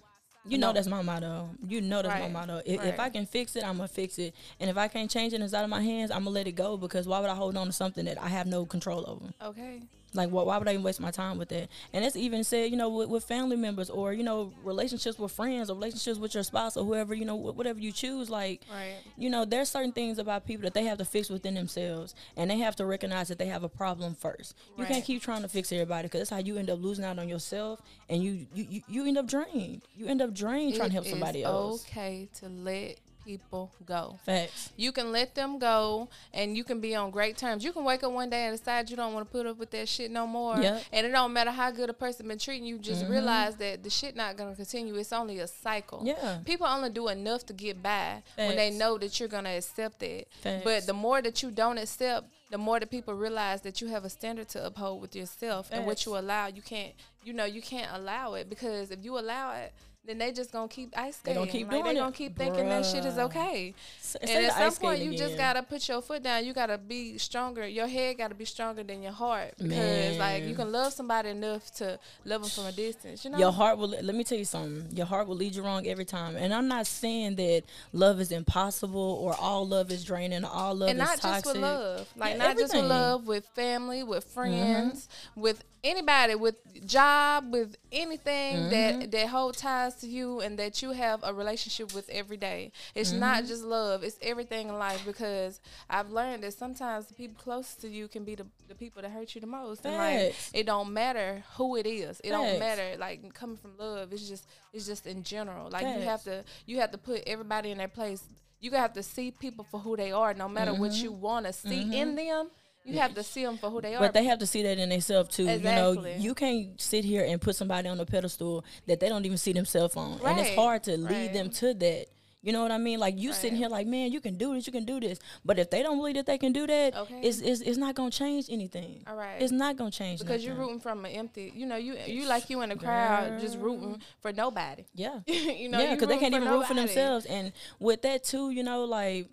You 0.48 0.58
know 0.58 0.68
No. 0.68 0.72
that's 0.72 0.86
my 0.88 1.02
motto. 1.02 1.50
You 1.66 1.80
know 1.80 2.02
that's 2.02 2.08
Right, 2.14 2.32
my 2.32 2.40
motto. 2.40 2.62
If, 2.64 2.82
if. 2.84 2.98
I 3.00 3.08
can 3.10 3.26
fix 3.26 3.54
it, 3.56 3.64
I'm 3.64 3.76
gonna 3.76 3.88
fix 3.88 4.18
it. 4.18 4.34
And 4.60 4.68
if 4.70 4.76
I 4.76 4.88
can't 4.88 5.10
change 5.10 5.32
it 5.32 5.40
it's 5.40 5.54
out 5.54 5.64
of 5.64 5.70
my 5.70 5.82
hands, 5.82 6.10
I'm 6.10 6.20
gonna 6.24 6.30
let 6.30 6.46
it 6.46 6.52
go 6.52 6.76
because 6.76 7.06
why 7.06 7.20
would 7.20 7.30
I 7.30 7.34
hold 7.34 7.56
on 7.56 7.66
to 7.66 7.72
something 7.72 8.04
that 8.06 8.20
I 8.20 8.28
have 8.28 8.46
no 8.46 8.64
control 8.66 9.04
over? 9.08 9.32
Okay. 9.50 9.82
Like, 10.14 10.30
why, 10.30 10.42
why 10.42 10.56
would 10.56 10.66
I 10.68 10.72
even 10.72 10.82
waste 10.82 11.00
my 11.00 11.10
time 11.10 11.36
with 11.38 11.50
that? 11.50 11.68
And 11.92 12.04
it's 12.04 12.16
even 12.16 12.42
said, 12.42 12.70
you 12.70 12.76
know, 12.76 12.88
with, 12.88 13.08
with 13.10 13.24
family 13.24 13.56
members 13.56 13.90
or 13.90 14.12
you 14.12 14.22
know, 14.22 14.52
relationships 14.64 15.18
with 15.18 15.32
friends 15.32 15.68
or 15.70 15.74
relationships 15.74 16.18
with 16.18 16.32
your 16.34 16.42
spouse 16.42 16.76
or 16.76 16.84
whoever, 16.84 17.14
you 17.14 17.24
know, 17.26 17.36
wh- 17.36 17.56
whatever 17.56 17.78
you 17.78 17.92
choose. 17.92 18.30
Like, 18.30 18.62
Right. 18.72 18.96
you 19.16 19.28
know, 19.28 19.44
there's 19.44 19.68
certain 19.68 19.92
things 19.92 20.18
about 20.18 20.46
people 20.46 20.62
that 20.64 20.74
they 20.74 20.84
have 20.84 20.98
to 20.98 21.04
fix 21.04 21.28
within 21.28 21.54
themselves, 21.54 22.14
and 22.36 22.50
they 22.50 22.58
have 22.58 22.74
to 22.76 22.86
recognize 22.86 23.28
that 23.28 23.38
they 23.38 23.46
have 23.46 23.64
a 23.64 23.68
problem 23.68 24.14
first. 24.14 24.54
You 24.76 24.84
Right. 24.84 24.92
can't 24.92 25.04
keep 25.04 25.20
trying 25.22 25.42
to 25.42 25.48
fix 25.48 25.70
everybody 25.72 26.04
because 26.08 26.20
that's 26.20 26.30
how 26.30 26.38
you 26.38 26.56
end 26.56 26.70
up 26.70 26.80
losing 26.80 27.04
out 27.04 27.18
on 27.18 27.28
yourself, 27.28 27.80
and 28.08 28.22
you 28.22 28.46
you, 28.54 28.66
you, 28.70 28.82
you 28.88 29.06
end 29.06 29.18
up 29.18 29.26
drained. 29.26 29.82
You 29.96 30.06
end 30.06 30.22
up 30.22 30.32
drained 30.34 30.74
trying 30.74 30.88
to 30.88 30.94
help 30.94 31.06
somebody 31.06 31.44
else. 31.44 31.84
Okay 31.86 32.28
to 32.40 32.48
let 32.48 32.96
people 33.28 33.70
go. 33.84 34.18
Facts. 34.24 34.70
You 34.76 34.90
can 34.90 35.12
let 35.12 35.34
them 35.34 35.58
go 35.58 36.08
and 36.32 36.56
you 36.56 36.64
can 36.64 36.80
be 36.80 36.94
on 36.94 37.10
great 37.10 37.36
terms. 37.36 37.62
You 37.62 37.72
can 37.72 37.84
wake 37.84 38.02
up 38.02 38.10
one 38.10 38.30
day 38.30 38.46
and 38.46 38.56
decide 38.56 38.88
you 38.88 38.96
don't 38.96 39.12
want 39.12 39.26
to 39.26 39.30
put 39.30 39.44
up 39.44 39.58
with 39.58 39.70
that 39.72 39.86
shit 39.86 40.10
no 40.10 40.26
more. 40.26 40.56
Yep. 40.56 40.82
And 40.94 41.06
it 41.06 41.10
don't 41.10 41.32
matter 41.34 41.50
how 41.50 41.70
good 41.70 41.90
a 41.90 41.92
person 41.92 42.26
been 42.26 42.38
treating 42.38 42.66
you, 42.66 42.78
just 42.78 43.02
Mm-hmm. 43.02 43.12
realize 43.12 43.54
that 43.56 43.82
the 43.84 43.90
shit 43.90 44.16
not 44.16 44.36
gonna 44.38 44.56
continue. 44.56 44.94
It's 44.96 45.12
only 45.12 45.38
a 45.40 45.46
cycle. 45.46 46.00
Yeah. 46.04 46.38
People 46.44 46.66
only 46.66 46.88
do 46.90 47.08
enough 47.08 47.44
to 47.46 47.52
get 47.52 47.82
by 47.82 48.22
when 48.36 48.56
they 48.56 48.70
know 48.70 48.96
that 48.98 49.20
you're 49.20 49.28
gonna 49.28 49.50
accept 49.56 50.02
it. 50.02 50.26
Facts. 50.40 50.64
But 50.64 50.86
the 50.86 50.94
more 50.94 51.20
that 51.22 51.42
you 51.42 51.50
don't 51.50 51.76
accept, 51.78 52.26
the 52.50 52.58
more 52.58 52.80
that 52.80 52.90
people 52.90 53.12
realize 53.14 53.60
that 53.60 53.80
you 53.82 53.88
have 53.88 54.04
a 54.06 54.10
standard 54.10 54.48
to 54.48 54.64
uphold 54.64 55.02
with 55.02 55.14
yourself 55.14 55.68
and 55.70 55.84
what 55.84 56.06
you 56.06 56.16
allow. 56.16 56.46
You 56.46 56.62
can't 56.62 56.94
you 57.24 57.34
know, 57.34 57.44
you 57.44 57.60
can't 57.60 57.90
allow 57.92 58.34
it 58.34 58.48
because 58.48 58.90
if 58.90 59.04
you 59.04 59.18
allow 59.18 59.52
it 59.52 59.70
then 60.08 60.16
they 60.18 60.32
just 60.32 60.50
gonna 60.50 60.68
keep 60.68 60.92
ice 60.96 61.16
skating. 61.16 61.34
They 61.34 61.38
gonna 61.46 61.52
keep 61.52 61.66
like, 61.70 61.82
doing 61.82 61.94
they 61.94 62.00
gonna 62.00 62.12
keep 62.12 62.36
thinking 62.36 62.66
that 62.70 62.86
shit 62.86 63.04
is 63.04 63.14
Bruh. 63.14 63.24
okay. 63.26 63.74
S- 64.00 64.16
And 64.22 64.30
at 64.46 64.54
some 64.54 64.72
point, 64.82 65.00
you 65.00 65.16
just 65.16 65.36
gotta 65.36 65.62
put 65.62 65.86
your 65.86 66.00
foot 66.00 66.22
down. 66.22 66.46
You 66.46 66.54
gotta 66.54 66.78
be 66.78 67.18
stronger. 67.18 67.66
Your 67.68 67.86
head 67.86 68.16
gotta 68.16 68.34
be 68.34 68.46
stronger 68.46 68.82
than 68.82 69.02
your 69.02 69.12
heart 69.12 69.52
because, 69.58 70.16
like, 70.16 70.44
you 70.44 70.54
can 70.54 70.72
love 70.72 70.94
somebody 70.94 71.28
enough 71.28 71.70
to 71.76 71.98
love 72.24 72.40
them 72.40 72.50
from 72.50 72.64
a 72.64 72.72
distance. 72.72 73.22
You 73.24 73.32
know, 73.32 73.38
Your 73.38 73.52
heart 73.52 73.76
will. 73.76 73.88
Let 73.88 74.14
me 74.14 74.24
tell 74.24 74.38
you 74.38 74.46
something. 74.46 74.96
Your 74.96 75.04
heart 75.06 75.28
will 75.28 75.36
lead 75.36 75.54
you 75.54 75.62
wrong 75.62 75.86
every 75.86 76.06
time. 76.06 76.36
And 76.36 76.54
I'm 76.54 76.68
not 76.68 76.86
saying 76.86 77.36
that 77.36 77.64
love 77.92 78.18
is 78.18 78.32
impossible 78.32 79.18
or 79.22 79.34
all 79.38 79.68
love 79.68 79.92
is 79.92 80.04
draining. 80.04 80.42
All 80.44 80.74
love 80.74 80.88
and 80.88 80.98
is 80.98 81.06
not 81.06 81.20
toxic. 81.20 81.44
just 81.44 81.46
with 81.54 81.56
love, 81.62 82.08
like 82.16 82.32
Yeah, 82.32 82.38
not 82.38 82.56
just 82.56 82.72
with. 82.72 82.80
Mm-hmm. 82.80 82.88
love, 82.90 83.26
with 83.26 83.46
family, 83.54 84.02
with 84.02 84.24
friends, 84.24 85.06
with 85.36 85.62
anybody, 85.84 86.34
with 86.34 86.56
job, 86.86 87.52
with 87.52 87.76
anything 87.92 88.56
Mm-hmm. 88.56 88.70
that 88.70 89.10
that 89.12 89.28
hold 89.28 89.56
ties 89.56 89.94
to 89.96 90.06
you 90.06 90.40
and 90.40 90.58
that 90.58 90.82
you 90.82 90.92
have 90.92 91.20
a 91.22 91.32
relationship 91.34 91.94
with 91.94 92.08
every 92.10 92.36
day. 92.36 92.72
It's 92.94 93.12
not 93.12 93.38
Mm-hmm. 93.38 93.48
just 93.48 93.64
love; 93.64 94.02
it's 94.02 94.18
everything 94.22 94.68
in 94.68 94.78
life. 94.78 95.02
Because 95.06 95.60
I've 95.88 96.10
learned 96.10 96.42
that 96.44 96.54
sometimes 96.54 97.06
the 97.06 97.14
people 97.14 97.36
closest 97.42 97.80
to 97.82 97.88
you 97.88 98.08
can 98.08 98.24
be 98.24 98.34
the, 98.34 98.46
the 98.68 98.74
people 98.74 99.02
that 99.02 99.10
hurt 99.10 99.34
you 99.34 99.40
the 99.40 99.46
most, 99.46 99.84
and 99.86 99.96
like 99.96 100.34
it 100.54 100.66
don't 100.66 100.92
matter 100.92 101.42
who 101.56 101.76
it 101.76 101.86
is. 101.86 102.20
It 102.24 102.30
don't 102.30 102.58
matter 102.58 102.96
like 102.98 103.34
coming 103.34 103.56
from 103.56 103.76
love. 103.78 104.12
It's 104.12 104.28
just 104.28 104.46
it's 104.72 104.86
just 104.86 105.06
in 105.06 105.22
general. 105.22 105.70
Like 105.70 105.82
you 105.98 106.02
have 106.04 106.22
to 106.24 106.44
you 106.66 106.78
have 106.80 106.90
to 106.92 106.98
put 106.98 107.22
everybody 107.26 107.70
in 107.70 107.78
their 107.78 107.88
place. 107.88 108.22
You 108.60 108.72
have 108.72 108.92
to 108.94 109.04
see 109.04 109.30
people 109.30 109.64
for 109.70 109.78
who 109.78 109.96
they 109.96 110.10
are, 110.10 110.34
no 110.34 110.48
matter 110.48 110.72
what 110.74 110.90
Mm-hmm. 110.90 111.04
you 111.04 111.12
want 111.12 111.46
to 111.46 111.52
see 111.52 111.82
in 111.96 112.16
them. 112.16 112.50
You 112.88 112.98
have 112.98 113.14
to 113.14 113.22
see 113.22 113.44
them 113.44 113.58
for 113.58 113.70
who 113.70 113.80
they 113.80 113.94
are. 113.94 114.00
But 114.00 114.14
they 114.14 114.24
have 114.24 114.38
to 114.38 114.46
see 114.46 114.62
that 114.62 114.78
in 114.78 114.88
themselves 114.88 115.34
too. 115.34 115.44
You 115.44 115.58
know, 115.58 116.06
you 116.18 116.34
can't 116.34 116.80
sit 116.80 117.04
here 117.04 117.24
and 117.24 117.40
put 117.40 117.56
somebody 117.56 117.88
on 117.88 118.00
a 118.00 118.06
pedestal 118.06 118.64
that 118.86 119.00
they 119.00 119.08
don't 119.08 119.24
even 119.24 119.38
see 119.38 119.52
themselves 119.52 119.96
on, 119.96 120.20
and 120.24 120.40
it's 120.40 120.54
hard 120.54 120.84
to 120.84 120.96
lead 120.96 121.10
right. 121.10 121.32
them 121.32 121.50
to 121.50 121.74
that. 121.74 122.06
You 122.40 122.52
know 122.52 122.62
what 122.62 122.70
I 122.70 122.78
mean? 122.78 123.00
Like 123.00 123.18
you 123.18 123.32
sitting 123.32 123.56
here, 123.56 123.68
like 123.68 123.88
man, 123.88 124.12
you 124.12 124.20
can 124.20 124.36
do 124.38 124.54
this, 124.54 124.64
you 124.66 124.72
can 124.72 124.84
do 124.84 125.00
this. 125.00 125.18
But 125.44 125.58
if 125.58 125.70
they 125.70 125.82
don't 125.82 125.98
believe 125.98 126.14
that 126.14 126.26
they 126.26 126.38
can 126.38 126.52
do 126.52 126.68
that, 126.68 126.96
Okay. 126.96 127.20
it's, 127.20 127.40
it's 127.40 127.60
it's 127.60 127.76
not 127.76 127.96
gonna 127.96 128.12
change 128.12 128.46
anything. 128.48 129.02
All 129.08 129.16
right. 129.16 129.42
it's 129.42 129.50
not 129.50 129.76
gonna 129.76 129.90
change 129.90 130.20
because 130.20 130.44
you're 130.44 130.54
rooting 130.54 130.78
from 130.78 131.04
an 131.04 131.10
empty. 131.10 131.52
You 131.54 131.66
know, 131.66 131.76
you 131.76 131.96
you 132.06 132.26
like 132.26 132.48
you 132.48 132.62
in 132.62 132.68
the 132.68 132.76
crowd 132.76 133.40
just 133.40 133.58
rooting 133.58 134.00
for 134.20 134.32
nobody. 134.32 134.84
Yeah. 134.94 135.18
you 135.26 135.68
know, 135.68 135.80
yeah, 135.80 135.94
because 135.94 136.08
they 136.08 136.18
can't 136.18 136.32
even 136.32 136.48
root 136.48 136.66
for 136.66 136.74
themselves. 136.74 137.26
And 137.26 137.52
with 137.80 138.02
that 138.02 138.22
too, 138.22 138.50
you 138.50 138.62
know, 138.62 138.84
like 138.84 139.28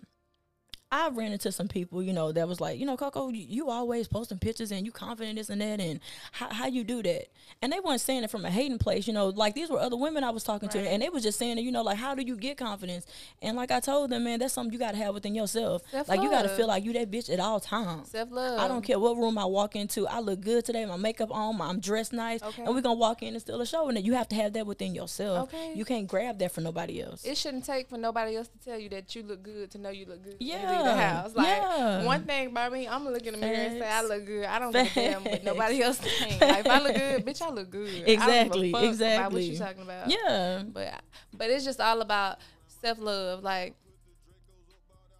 I 0.92 1.08
ran 1.08 1.32
into 1.32 1.50
some 1.50 1.66
people, 1.66 2.00
you 2.00 2.12
know, 2.12 2.30
that 2.30 2.46
was 2.46 2.60
like, 2.60 2.78
you 2.78 2.86
know, 2.86 2.96
Coco, 2.96 3.28
you, 3.28 3.44
you 3.48 3.70
always 3.70 4.06
posting 4.06 4.38
pictures 4.38 4.70
and 4.70 4.86
you 4.86 4.92
confident 4.92 5.36
this 5.36 5.50
and 5.50 5.60
that, 5.60 5.80
and 5.80 5.98
how, 6.30 6.48
how 6.52 6.66
you 6.66 6.84
do 6.84 7.02
that? 7.02 7.26
And 7.60 7.72
they 7.72 7.80
weren't 7.80 8.00
saying 8.00 8.22
it 8.22 8.30
from 8.30 8.44
a 8.44 8.50
hating 8.50 8.78
place, 8.78 9.08
you 9.08 9.12
know, 9.12 9.28
like 9.28 9.54
these 9.54 9.68
were 9.68 9.80
other 9.80 9.96
women 9.96 10.22
I 10.22 10.30
was 10.30 10.44
talking 10.44 10.68
to, 10.68 10.78
and 10.78 11.02
they 11.02 11.08
was 11.08 11.24
just 11.24 11.38
saying, 11.40 11.56
that, 11.56 11.62
you 11.62 11.72
know, 11.72 11.82
like 11.82 11.98
how 11.98 12.14
do 12.14 12.22
you 12.22 12.36
get 12.36 12.56
confidence? 12.56 13.04
And 13.42 13.56
like 13.56 13.72
I 13.72 13.80
told 13.80 14.10
them, 14.10 14.22
man, 14.24 14.38
that's 14.38 14.54
something 14.54 14.72
you 14.72 14.78
got 14.78 14.92
to 14.92 14.96
have 14.98 15.12
within 15.12 15.34
yourself. 15.34 15.82
Like 16.06 16.22
you 16.22 16.30
got 16.30 16.42
to 16.42 16.48
feel 16.50 16.68
like 16.68 16.84
you 16.84 16.92
that 16.92 17.10
bitch 17.10 17.32
at 17.32 17.40
all 17.40 17.58
times. 17.58 18.10
Self 18.10 18.30
love. 18.30 18.60
I 18.60 18.68
don't 18.68 18.82
care 18.82 18.98
what 19.00 19.16
room 19.16 19.38
I 19.38 19.44
walk 19.44 19.74
into. 19.74 20.06
I 20.06 20.20
look 20.20 20.40
good 20.40 20.64
today. 20.64 20.84
My 20.86 20.96
makeup 20.96 21.30
on. 21.32 21.60
I'm 21.60 21.80
dressed 21.80 22.12
nice, 22.12 22.42
Okay. 22.42 22.62
and 22.64 22.74
we're 22.74 22.80
gonna 22.80 22.94
walk 22.94 23.22
in 23.22 23.34
and 23.34 23.40
still 23.40 23.60
a 23.60 23.66
show. 23.66 23.88
And 23.88 23.98
you 24.04 24.14
have 24.14 24.28
to 24.28 24.36
have 24.36 24.52
that 24.52 24.66
within 24.66 24.94
yourself. 24.94 25.52
Okay. 25.52 25.72
You 25.74 25.84
can't 25.84 26.06
grab 26.06 26.38
that 26.38 26.52
from 26.52 26.64
nobody 26.64 27.02
else. 27.02 27.24
It 27.24 27.36
shouldn't 27.36 27.64
take 27.64 27.88
for 27.88 27.98
nobody 27.98 28.36
else 28.36 28.48
to 28.48 28.58
tell 28.58 28.78
you 28.78 28.88
that 28.90 29.14
you 29.16 29.22
look 29.24 29.42
good 29.42 29.70
to 29.72 29.78
know 29.78 29.90
you 29.90 30.06
look 30.06 30.22
good. 30.22 30.36
you 30.38 30.52
leave 30.76 30.84
the 30.84 30.96
house. 30.96 31.34
Like 31.34 31.46
yeah. 31.46 32.04
one 32.04 32.24
thing 32.24 32.48
about 32.48 32.72
me, 32.72 32.86
I'm 32.86 33.04
gonna 33.04 33.10
look 33.10 33.26
in 33.26 33.34
the 33.34 33.40
mirror 33.40 33.54
and 33.54 33.78
say 33.78 33.88
I 33.88 34.02
look 34.02 34.26
good. 34.26 34.44
I 34.44 34.58
don't 34.58 34.72
give 34.72 34.86
a 34.86 34.94
damn 34.94 35.24
what 35.24 35.44
nobody 35.44 35.82
else 35.82 35.98
think. 35.98 36.40
Like 36.40 36.60
if 36.60 36.66
I 36.66 36.80
look 36.80 36.94
good, 36.96 37.26
bitch, 37.26 37.42
I 37.42 37.50
look 37.50 37.70
good. 37.70 37.88
I 37.88 37.92
don't 37.92 38.06
give 38.06 38.08
a 38.08 38.12
Exactly, 38.12 38.70
About 38.72 39.32
what 39.32 39.42
you 39.42 39.58
talking 39.58 39.82
about? 39.82 40.10
Yeah. 40.10 40.62
But 40.66 41.02
but 41.32 41.50
it's 41.50 41.64
just 41.64 41.80
all 41.80 42.00
about 42.00 42.38
self 42.80 42.98
love, 42.98 43.42
like 43.42 43.74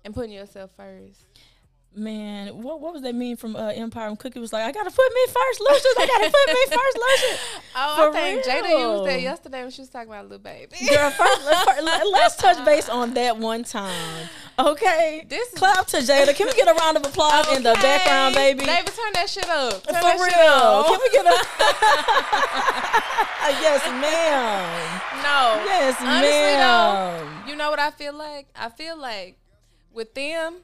and 0.05 0.15
putting 0.15 0.33
yourself 0.33 0.71
first. 0.77 1.27
Man, 1.97 2.63
what 2.63 2.79
what 2.83 2.93
was 2.93 3.01
that 3.03 3.15
mean 3.15 3.37
from 3.39 3.57
uh, 3.57 3.69
Empire? 3.69 4.09
And 4.09 4.19
Cookie 4.19 4.39
was 4.39 4.53
like, 4.53 4.65
"I 4.65 4.71
gotta 4.71 4.91
put 4.91 5.15
me 5.15 5.27
first, 5.29 5.61
Lucious. 5.61 5.95
I 5.99 6.07
gotta 6.07 6.31
put 6.31 6.49
me 6.55 6.77
first, 6.77 6.99
Lucious." 6.99 7.41
Oh, 7.79 8.11
For 8.11 8.17
I 8.17 8.21
think 8.21 8.45
Jayda 8.45 8.71
used 8.71 9.05
that 9.07 9.21
yesterday 9.21 9.61
when 9.61 9.71
she 9.71 9.83
was 9.83 9.91
talking 9.91 10.09
about 10.09 10.31
Lil 10.31 10.39
Baby. 10.39 10.77
Girl, 10.89 11.11
first, 11.11 11.45
let, 11.83 12.25
us 12.25 12.37
touch 12.37 12.65
base 12.65 12.89
on 12.89 13.13
that 13.15 13.37
one 13.37 13.65
time, 13.65 14.29
okay? 14.59 15.27
This 15.29 15.51
clap 15.51 15.87
to 15.89 15.99
Jayda. 15.99 16.35
Can 16.35 16.47
we 16.47 16.55
get 16.55 16.69
a 16.69 16.75
round 16.75 16.97
of 16.97 17.05
applause 17.05 17.55
in 17.55 17.63
the 17.63 17.75
background, 17.75 18.35
baby? 18.35 18.65
Baby, 18.65 18.89
turn 18.89 19.13
that 19.13 19.29
shit 19.29 19.47
up. 19.49 19.83
Turn 19.85 20.01
For 20.01 20.25
real. 20.25 20.85
Can 20.85 21.01
we 21.03 21.11
get 21.13 21.27
a 21.27 21.37
yes, 23.61 23.85
ma'am? 24.01 25.01
No. 25.23 25.63
Yes, 25.67 25.97
Honestly, 26.01 26.31
ma'am. 26.31 27.43
though, 27.45 27.51
you 27.51 27.57
know 27.57 27.69
what 27.69 27.79
I 27.79 27.91
feel 27.91 28.15
like? 28.15 28.47
I 28.57 28.71
feel 28.71 28.97
like 28.97 29.37
with 29.93 30.15
them, 30.15 30.55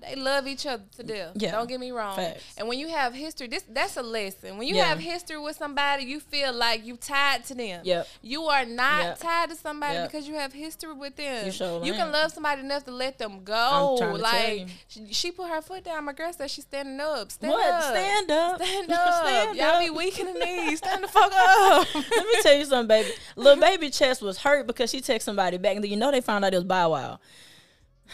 they 0.00 0.14
love 0.14 0.46
each 0.46 0.66
other 0.66 0.82
to 0.96 1.02
death. 1.02 1.32
Yeah. 1.34 1.52
Don't 1.52 1.68
get 1.68 1.80
me 1.80 1.90
wrong. 1.90 2.16
Facts. 2.16 2.42
And 2.56 2.68
when 2.68 2.78
you 2.78 2.88
have 2.88 3.14
history, 3.14 3.46
this 3.48 3.64
that's 3.68 3.96
a 3.96 4.02
lesson. 4.02 4.58
When 4.58 4.66
you 4.68 4.76
Yeah. 4.76 4.84
have 4.86 4.98
history 4.98 5.38
with 5.38 5.56
somebody, 5.56 6.04
you 6.04 6.20
feel 6.20 6.52
like 6.52 6.84
you 6.84 6.96
tied 6.96 7.44
to 7.46 7.54
them. 7.54 7.80
Yep. 7.84 8.08
You 8.22 8.44
are 8.44 8.64
not 8.64 9.02
Yep. 9.04 9.18
tied 9.20 9.48
to 9.50 9.56
somebody 9.56 9.94
Yep. 9.94 10.10
because 10.12 10.28
you 10.28 10.34
have 10.34 10.52
history 10.52 10.92
with 10.92 11.16
them. 11.16 11.46
You 11.46 11.52
sure 11.52 11.84
You 11.84 11.92
can 11.94 12.12
love 12.12 12.32
somebody 12.32 12.60
enough 12.60 12.84
to 12.84 12.90
let 12.90 13.18
them 13.18 13.44
go. 13.44 13.54
I'm 13.54 13.98
trying 13.98 14.16
to 14.16 14.22
tell 14.22 14.32
like 14.32 14.58
you. 14.60 14.66
she, 14.88 15.12
she 15.12 15.30
put 15.32 15.48
her 15.48 15.62
foot 15.62 15.84
down. 15.84 16.04
My 16.04 16.12
girl 16.12 16.32
said 16.32 16.50
she's 16.50 16.64
standing 16.64 17.00
up. 17.00 17.30
Stand 17.32 17.52
What? 17.52 17.68
up. 17.70 17.82
Stand 17.82 18.30
up. 18.30 18.62
Stand 18.62 18.92
up. 18.92 19.14
Stand 19.26 19.56
Y'all 19.56 19.66
up. 19.76 19.80
be 19.84 19.90
weak 19.90 20.18
in 20.18 20.26
the 20.26 20.32
knees. 20.44 20.78
Stand 20.78 21.04
the 21.04 21.08
fuck 21.08 21.32
up. 21.34 21.86
Let 21.94 22.10
me 22.26 22.42
tell 22.42 22.54
you 22.54 22.64
something, 22.64 22.88
baby. 22.88 23.10
Lil 23.36 23.56
Baby 23.56 23.90
chest 23.90 24.22
was 24.22 24.38
hurt 24.38 24.66
because 24.66 24.90
she 24.90 25.00
texted 25.00 25.22
somebody 25.22 25.58
back, 25.58 25.74
and 25.74 25.82
then 25.84 25.90
you 25.90 25.96
know 25.96 26.10
they 26.10 26.20
found 26.20 26.44
out 26.44 26.52
it 26.54 26.56
was 26.56 26.64
Bow 26.64 26.90
Wow. 26.92 27.18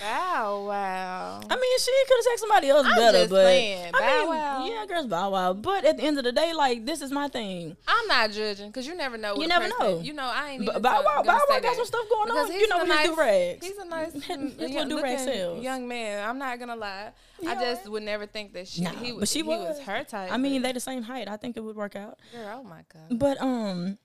Wow, 0.03 0.65
wow. 0.67 1.41
I 1.49 1.55
mean, 1.57 1.79
she 1.79 1.93
could 2.09 2.17
have 2.19 2.35
texted 2.35 2.41
somebody 2.41 2.69
else 2.69 2.87
I'm 2.87 2.95
better, 2.97 3.29
but 3.29 3.43
playing. 3.43 3.91
I 3.95 3.99
Bow 3.99 4.19
mean, 4.21 4.29
Wow. 4.29 4.67
yeah, 4.67 4.87
girls 4.87 5.07
Bow 5.07 5.31
Wow. 5.31 5.53
But 5.53 5.85
at 5.85 5.97
the 5.99 6.03
end 6.03 6.19
of 6.19 6.25
the 6.25 6.33
day, 6.33 6.53
like 6.53 6.85
this 6.85 7.01
is 7.01 7.11
my 7.13 7.29
thing. 7.29 7.77
I'm 7.87 8.07
not 8.09 8.31
judging 8.33 8.69
because 8.69 8.87
you 8.87 8.95
never 8.97 9.17
know. 9.17 9.37
You 9.37 9.47
never 9.47 9.67
person- 9.67 9.79
know. 9.81 10.01
You 10.01 10.13
know, 10.15 10.31
I 10.35 10.51
ain't 10.51 10.63
even 10.63 10.83
Bow 10.83 11.03
Wow, 11.05 11.23
Bow 11.23 11.39
Wow 11.49 11.61
got 11.61 11.77
some 11.77 11.85
stuff 11.87 12.09
going 12.11 12.27
Because 12.27 12.51
on. 12.51 12.57
You 12.57 12.69
know 12.69 12.79
with 12.79 12.89
nice, 12.89 13.07
his 13.07 13.11
do 13.17 13.21
rags. 13.21 13.67
He's 13.67 13.79
a 13.79 13.85
nice, 13.85 14.15
little 14.29 14.69
young, 14.69 14.89
looking 14.89 15.63
young 15.63 15.89
man. 15.89 16.29
I'm 16.29 16.39
not 16.39 16.59
gonna 16.59 16.77
lie. 16.77 17.11
You 17.41 17.51
I 17.51 17.55
just 17.55 17.65
alright? 17.65 17.89
would 17.91 18.03
never 18.03 18.27
think 18.27 18.53
that 18.55 18.69
she. 18.69 18.83
Nah, 18.83 18.91
he 18.91 19.13
was, 19.13 19.21
but 19.21 19.29
she 19.29 19.39
he 19.41 19.43
was 19.45 19.77
was. 19.77 19.81
her 19.81 20.05
type. 20.05 20.33
I 20.33 20.37
mean, 20.37 20.63
they 20.63 20.73
the 20.73 20.81
same 20.81 21.03
height. 21.03 21.29
I 21.29 21.37
think 21.37 21.57
it 21.57 21.61
would 21.61 21.77
work 21.77 21.97
out. 21.97 22.19
girl, 22.33 22.61
oh 22.61 22.65
my 22.65 22.83
god. 22.93 23.19
But 23.19 23.41
um, 23.41 23.99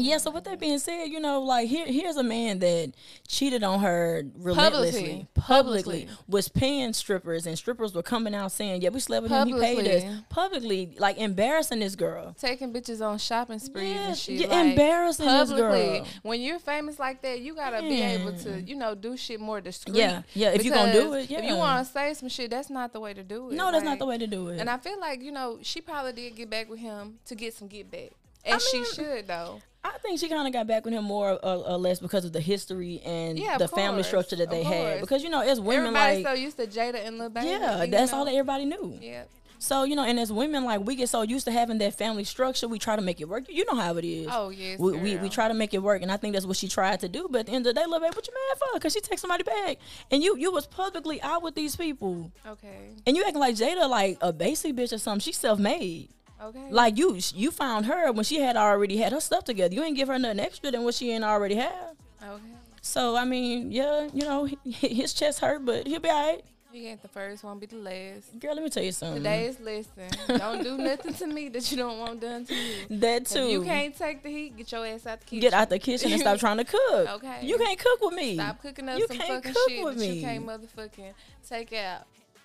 yeah. 0.00 0.18
So 0.18 0.30
with 0.30 0.44
that 0.44 0.58
being 0.60 0.78
said, 0.78 1.06
you 1.06 1.20
know, 1.20 1.40
like 1.42 1.68
here, 1.68 1.86
here's 1.86 2.16
a 2.16 2.22
man 2.22 2.58
that 2.60 2.92
cheated 3.26 3.62
on 3.62 3.80
her 3.80 4.22
relentlessly, 4.36 5.00
Publicly. 5.00 5.28
publicly, 5.34 5.92
Publicly. 6.04 6.08
was 6.28 6.48
paying 6.48 6.92
strippers, 6.92 7.46
and 7.46 7.56
strippers 7.58 7.94
were 7.94 8.02
coming 8.02 8.34
out 8.34 8.52
saying, 8.52 8.82
"Yeah, 8.82 8.90
we 8.90 9.00
slept 9.00 9.22
with 9.24 9.32
him. 9.32 9.48
He 9.48 9.54
paid 9.54 9.86
us." 9.86 10.02
Publicly. 10.02 10.24
Publicly, 10.28 10.96
like 10.98 11.18
embarrassing 11.18 11.80
this 11.80 11.94
girl. 11.94 12.34
Taking 12.38 12.72
bitches 12.72 13.04
on 13.06 13.18
shopping 13.18 13.58
sprees 13.58 13.94
Yeah, 13.94 14.08
and 14.08 14.16
shit. 14.16 14.34
yeah, 14.40 14.46
like, 14.48 14.66
embarrassing 14.70 15.26
this 15.26 15.50
publicly. 15.50 15.98
girl. 15.98 16.06
When 16.22 16.40
you're 16.40 16.58
famous 16.58 16.98
like 16.98 17.22
that, 17.22 17.40
you 17.40 17.54
gotta 17.54 17.80
be 17.82 18.00
able 18.00 18.32
to, 18.38 18.60
you 18.62 18.74
know, 18.76 18.94
do 18.94 19.16
shit 19.16 19.40
more 19.40 19.60
discreet. 19.60 19.96
Yeah, 19.96 20.22
yeah, 20.34 20.50
if 20.50 20.64
you're 20.64 20.74
gonna 20.74 20.92
do 20.92 21.10
Because 21.10 21.30
it, 21.30 21.38
If 21.38 21.44
you 21.44 21.56
want 21.56 21.86
to 21.86 21.92
say 21.92 22.14
some 22.14 22.28
shit, 22.28 22.50
that's 22.50 22.70
not 22.70 22.92
the 22.92 23.00
way 23.00 23.14
to 23.14 23.22
do 23.22 23.50
it. 23.50 23.54
No, 23.54 23.70
that's 23.72 23.84
not 23.84 23.98
the 23.98 24.06
way 24.06 24.18
to 24.18 24.26
do 24.26 24.48
it. 24.48 24.60
And 24.60 24.68
I 24.70 24.78
feel 24.78 24.98
like 25.00 25.22
you 25.22 25.32
know 25.32 25.58
she 25.62 25.80
probably 25.80 26.12
did 26.12 26.36
get 26.36 26.50
back 26.50 26.68
with 26.68 26.78
him 26.80 27.18
to 27.26 27.34
get 27.34 27.54
some 27.54 27.68
get 27.68 27.90
back, 27.90 28.10
and 28.44 28.60
she 28.60 28.78
mean, 28.78 28.92
should 28.94 29.26
though. 29.26 29.60
I 29.84 29.96
think 29.98 30.18
she 30.18 30.28
kind 30.28 30.46
of 30.46 30.52
got 30.52 30.66
back 30.66 30.84
with 30.84 30.94
him 30.94 31.04
more 31.04 31.32
or, 31.32 31.56
or 31.68 31.76
less 31.76 32.00
because 32.00 32.24
of 32.24 32.32
the 32.32 32.40
history 32.40 33.00
and 33.04 33.38
Yeah, 33.38 33.58
the 33.58 33.68
family 33.68 34.02
structure 34.02 34.36
that 34.36 34.50
they 34.50 34.62
had. 34.62 35.00
Because 35.00 35.22
you 35.22 35.30
know, 35.30 35.40
as 35.40 35.60
women, 35.60 35.94
like. 35.94 36.02
Everybody's 36.18 36.24
like 36.24 36.36
so 36.36 36.42
used 36.42 36.56
to 36.56 36.66
Jayda 36.66 37.06
and 37.06 37.18
Lil 37.18 37.30
Baby. 37.30 37.46
yeah, 37.46 37.86
that's 37.86 38.12
know? 38.12 38.18
all 38.18 38.24
that 38.24 38.32
everybody 38.32 38.64
knew. 38.64 38.98
Yeah, 39.00 39.24
So 39.58 39.84
you 39.84 39.94
know, 39.94 40.04
and 40.04 40.18
as 40.18 40.32
women, 40.32 40.64
like 40.64 40.84
we 40.84 40.96
get 40.96 41.08
so 41.08 41.22
used 41.22 41.44
to 41.46 41.52
having 41.52 41.78
that 41.78 41.94
family 41.94 42.24
structure, 42.24 42.66
we 42.66 42.78
try 42.78 42.96
to 42.96 43.02
make 43.02 43.20
it 43.20 43.28
work. 43.28 43.44
You 43.48 43.64
know 43.66 43.76
how 43.76 43.96
it 43.96 44.04
is. 44.04 44.28
Oh, 44.30 44.48
yes, 44.50 44.78
we, 44.80 44.96
we 44.96 45.16
we 45.16 45.28
try 45.28 45.46
to 45.48 45.54
make 45.54 45.74
it 45.74 45.82
work, 45.82 46.02
and 46.02 46.10
I 46.10 46.16
think 46.16 46.34
that's 46.34 46.46
what 46.46 46.56
she 46.56 46.68
tried 46.68 47.00
to 47.00 47.08
do. 47.08 47.28
But 47.30 47.40
at 47.40 47.46
the 47.46 47.52
end 47.52 47.66
of 47.66 47.74
the 47.74 47.80
day, 47.80 47.86
love 47.86 48.02
babe, 48.02 48.14
what 48.14 48.26
you 48.26 48.34
mad 48.34 48.58
for? 48.58 48.68
Because 48.74 48.92
she 48.92 49.00
takes 49.00 49.20
somebody 49.20 49.44
back, 49.44 49.78
and 50.10 50.22
you 50.22 50.36
you 50.36 50.50
was 50.52 50.66
publicly 50.66 51.22
out 51.22 51.42
with 51.42 51.54
these 51.54 51.76
people, 51.76 52.32
okay, 52.46 52.90
and 53.06 53.16
you 53.16 53.22
acting 53.24 53.40
like 53.40 53.54
Jayda 53.54 53.88
like 53.88 54.18
a 54.20 54.32
basic 54.32 54.74
bitch 54.74 54.92
or 54.92 54.98
something. 54.98 55.20
She's 55.20 55.38
self 55.38 55.58
made. 55.58 56.08
Okay. 56.42 56.66
Like 56.70 56.96
you 56.98 57.18
you 57.34 57.50
found 57.50 57.86
her 57.86 58.12
when 58.12 58.24
she 58.24 58.40
had 58.40 58.56
already 58.56 58.96
had 58.96 59.12
her 59.12 59.20
stuff 59.20 59.44
together. 59.44 59.74
You 59.74 59.82
ain't 59.84 59.96
give 59.96 60.08
her 60.08 60.18
nothing 60.18 60.40
extra 60.40 60.70
than 60.70 60.84
what 60.84 60.94
she 60.94 61.10
ain't 61.10 61.24
already 61.24 61.56
have. 61.56 61.96
okay, 62.22 62.42
So 62.82 63.16
I 63.16 63.24
mean, 63.24 63.70
yeah, 63.72 64.08
you 64.12 64.22
know, 64.22 64.48
his 64.64 65.12
chest 65.14 65.40
hurt, 65.40 65.64
but 65.64 65.86
he'll 65.86 66.00
be 66.00 66.08
alright. 66.08 66.44
you 66.72 66.86
ain't 66.88 67.00
the 67.02 67.08
first, 67.08 67.42
won't 67.42 67.60
be 67.60 67.66
the 67.66 67.76
last. 67.76 68.38
Girl, 68.38 68.54
let 68.54 68.62
me 68.62 68.68
tell 68.70 68.82
you 68.82 68.92
something. 68.92 69.22
Today's 69.22 69.58
lesson: 69.58 70.08
don't 70.38 70.62
do 70.62 70.76
nothing 70.76 71.14
to 71.14 71.26
me 71.26 71.48
that 71.48 71.70
you 71.70 71.76
don't 71.78 71.98
want 71.98 72.20
done 72.20 72.44
to 72.46 72.54
you. 72.54 72.74
that 72.90 73.22
If 73.22 73.28
too. 73.28 73.48
you 73.48 73.62
can't 73.62 73.96
take 73.96 74.22
the 74.22 74.28
heat, 74.30 74.56
get 74.56 74.70
your 74.70 74.86
ass 74.86 75.06
out 75.06 75.18
the 75.20 75.24
kitchen. 75.26 75.40
get 75.40 75.52
out 75.54 75.70
the 75.70 75.78
kitchen 75.78 76.12
and 76.12 76.20
stop 76.20 76.38
trying 76.38 76.58
to 76.58 76.64
cook. 76.64 77.08
Okay. 77.18 77.38
You 77.42 77.56
can't 77.58 77.78
cook 77.78 78.00
with 78.02 78.14
me. 78.14 78.34
Stop 78.34 78.60
cooking 78.62 78.88
up 78.88 78.98
You 78.98 79.06
some 79.08 79.16
can't 79.16 79.28
fucking 79.44 79.52
cook 79.54 79.70
shit 79.70 79.84
with 79.84 79.94
that 79.98 80.00
me. 80.00 80.12
you 80.18 80.22
can't 80.22 80.46
motherfucking 80.46 81.12
take 81.48 81.72
out. 81.72 82.02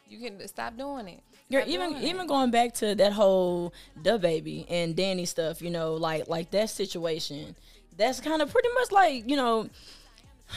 You 0.10 0.18
can 0.20 0.48
stop 0.48 0.78
doing 0.78 1.08
it. 1.10 1.22
Girl, 1.54 1.64
even 1.68 1.98
even 2.04 2.28
going 2.28 2.52
back 2.52 2.74
to 2.76 2.96
that 2.96 3.14
whole 3.14 3.74
DaBaby 4.02 4.66
and 4.70 4.96
Danny 4.96 5.26
stuff, 5.26 5.62
you 5.62 5.70
know, 5.70 5.94
like 5.96 6.28
like 6.28 6.52
that 6.52 6.70
situation. 6.70 7.56
That's 7.96 8.20
kind 8.20 8.42
of 8.42 8.52
pretty 8.52 8.70
much 8.74 8.92
like 8.92 9.30
you 9.30 9.36
know. 9.36 9.70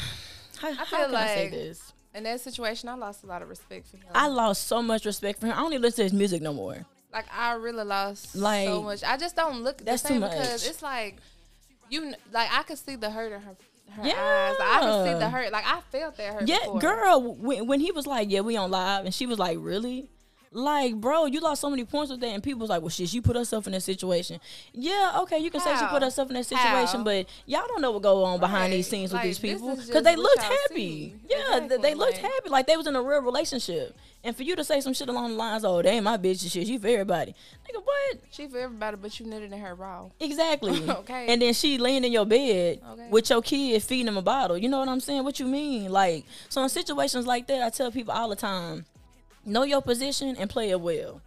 How, 0.59 0.73
how 0.73 0.85
feel 0.87 1.07
can 1.07 1.15
I 1.15 1.27
say 1.27 1.43
like- 1.45 1.51
this? 1.53 1.93
in 2.15 2.23
that 2.25 2.41
situation, 2.41 2.89
I 2.89 2.95
lost 2.95 3.25
a 3.25 3.27
lot 3.27 3.43
of 3.43 3.49
respect 3.51 3.89
for 3.89 3.99
him. 3.99 4.07
I 4.15 4.27
lost 4.29 4.67
so 4.69 4.81
much 4.81 5.05
respect 5.05 5.39
for 5.39 5.47
him. 5.49 5.53
I 5.53 5.57
don't 5.57 5.73
even 5.75 5.83
listen 5.83 5.97
to 5.99 6.03
his 6.05 6.13
music 6.15 6.41
no 6.41 6.55
more. 6.55 6.87
like 7.13 7.27
I 7.31 7.53
really 7.53 7.85
lost 7.85 8.35
Like, 8.35 8.67
so 8.67 8.83
much. 8.83 9.05
I 9.05 9.19
just 9.19 9.37
don't 9.37 9.63
look 9.63 9.79
that's 9.85 10.01
the 10.01 10.09
too 10.09 10.15
same 10.15 10.21
much. 10.23 10.31
because 10.31 10.67
it's 10.67 10.81
like 10.83 11.17
you 11.91 12.15
like 12.33 12.49
I 12.51 12.63
could 12.63 12.79
see 12.79 12.97
the 12.97 13.11
hurt 13.11 13.33
in 13.33 13.41
her 13.43 13.57
her 13.91 14.07
Yeah. 14.09 14.15
eyes. 14.19 14.57
Like, 14.59 14.69
I 14.69 14.81
could 14.81 15.13
see 15.13 15.19
the 15.19 15.29
hurt. 15.29 15.53
Like 15.53 15.67
I 15.67 15.81
felt 15.93 16.17
that 16.17 16.33
hurt. 16.35 16.49
Yeah, 16.49 16.59
before. 16.61 16.81
girl. 16.81 17.35
When, 17.35 17.67
when 17.67 17.81
he 17.81 17.93
was 17.93 18.07
like, 18.07 18.31
"Yeah, 18.31 18.41
we 18.41 18.57
on 18.57 18.71
live," 18.71 19.05
and 19.05 19.15
she 19.15 19.27
was 19.27 19.39
like, 19.39 19.59
"Really?" 19.61 20.09
Like, 20.57 20.95
bro, 20.95 21.27
you 21.27 21.41
lost 21.41 21.61
so 21.61 21.69
many 21.69 21.85
points 21.85 22.11
with 22.11 22.21
that, 22.21 22.29
and 22.29 22.43
people 22.43 22.61
was 22.61 22.71
like, 22.71 22.81
"Well, 22.81 22.89
shit, 22.89 23.11
she 23.11 23.21
put 23.21 23.37
herself 23.37 23.67
in 23.67 23.75
that 23.75 23.83
situation." 23.83 24.41
Yeah, 24.73 25.19
okay, 25.23 25.39
you 25.39 25.51
can 25.51 25.61
say 25.61 25.77
she 25.79 25.85
put 25.85 26.03
herself 26.03 26.31
in 26.31 26.35
that 26.37 26.47
situation, 26.47 27.01
How? 27.01 27.05
but 27.05 27.27
y'all 27.45 27.67
don't 27.69 27.83
know 27.83 27.91
what 27.91 28.01
go 28.03 28.25
on 28.25 28.41
behind 28.41 28.73
these 28.73 28.87
Right. 28.87 28.91
scenes 28.91 29.13
Like, 29.13 29.25
with 29.25 29.29
these 29.29 29.39
people 29.39 29.77
because 29.77 30.03
they 30.03 30.17
looked 30.17 30.43
happy. 30.43 30.75
see. 30.75 31.15
Yeah, 31.29 31.69
th- 31.69 31.81
they 31.83 31.93
looked 31.95 32.15
like- 32.23 32.33
happy, 32.33 32.49
like 32.49 32.67
they 32.67 32.77
was 32.79 32.87
in 32.87 32.97
a 32.97 33.03
real 33.03 33.21
relationship. 33.21 33.95
And 34.25 34.35
for 34.35 34.43
you 34.45 34.57
to 34.57 34.65
say 34.65 34.81
some 34.81 34.93
shit 34.95 35.09
along 35.11 35.33
the 35.33 35.37
lines, 35.37 35.63
"Oh, 35.65 35.83
damn, 35.83 36.05
my 36.05 36.17
bitch, 36.17 36.43
and 36.43 36.51
shit, 36.51 36.67
she 36.67 36.79
for 36.79 36.89
everybody," 36.89 37.35
nigga, 37.69 37.83
what? 37.85 38.19
She 38.33 38.47
for 38.49 38.59
everybody, 38.59 38.97
but 38.97 39.21
you 39.21 39.27
knitted 39.27 39.53
in 39.53 39.61
her 39.61 39.75
raw. 39.75 40.07
Exactly. 40.21 40.83
Okay. 40.89 41.27
And 41.29 41.43
then 41.43 41.53
she 41.53 41.77
laying 41.77 42.03
in 42.03 42.13
your 42.13 42.25
bed 42.25 42.81
Okay. 42.93 43.09
with 43.11 43.29
your 43.29 43.43
kid 43.43 43.83
feeding 43.83 44.09
him 44.09 44.17
a 44.17 44.23
bottle. 44.23 44.57
You 44.57 44.71
know 44.71 44.79
what 44.79 44.89
I'm 44.89 45.01
saying? 45.01 45.23
What 45.23 45.39
you 45.39 45.47
mean? 45.47 45.93
Like, 45.93 46.25
so 46.49 46.63
in 46.63 46.69
situations 46.71 47.27
like 47.27 47.47
that, 47.49 47.63
I 47.63 47.69
tell 47.69 47.91
people 47.93 48.15
all 48.15 48.31
the 48.31 48.37
time, 48.37 48.87
know 49.47 49.63
your 49.63 49.81
position 49.81 50.37
and 50.39 50.51
play 50.51 50.71
it 50.71 50.81
well. 50.81 51.21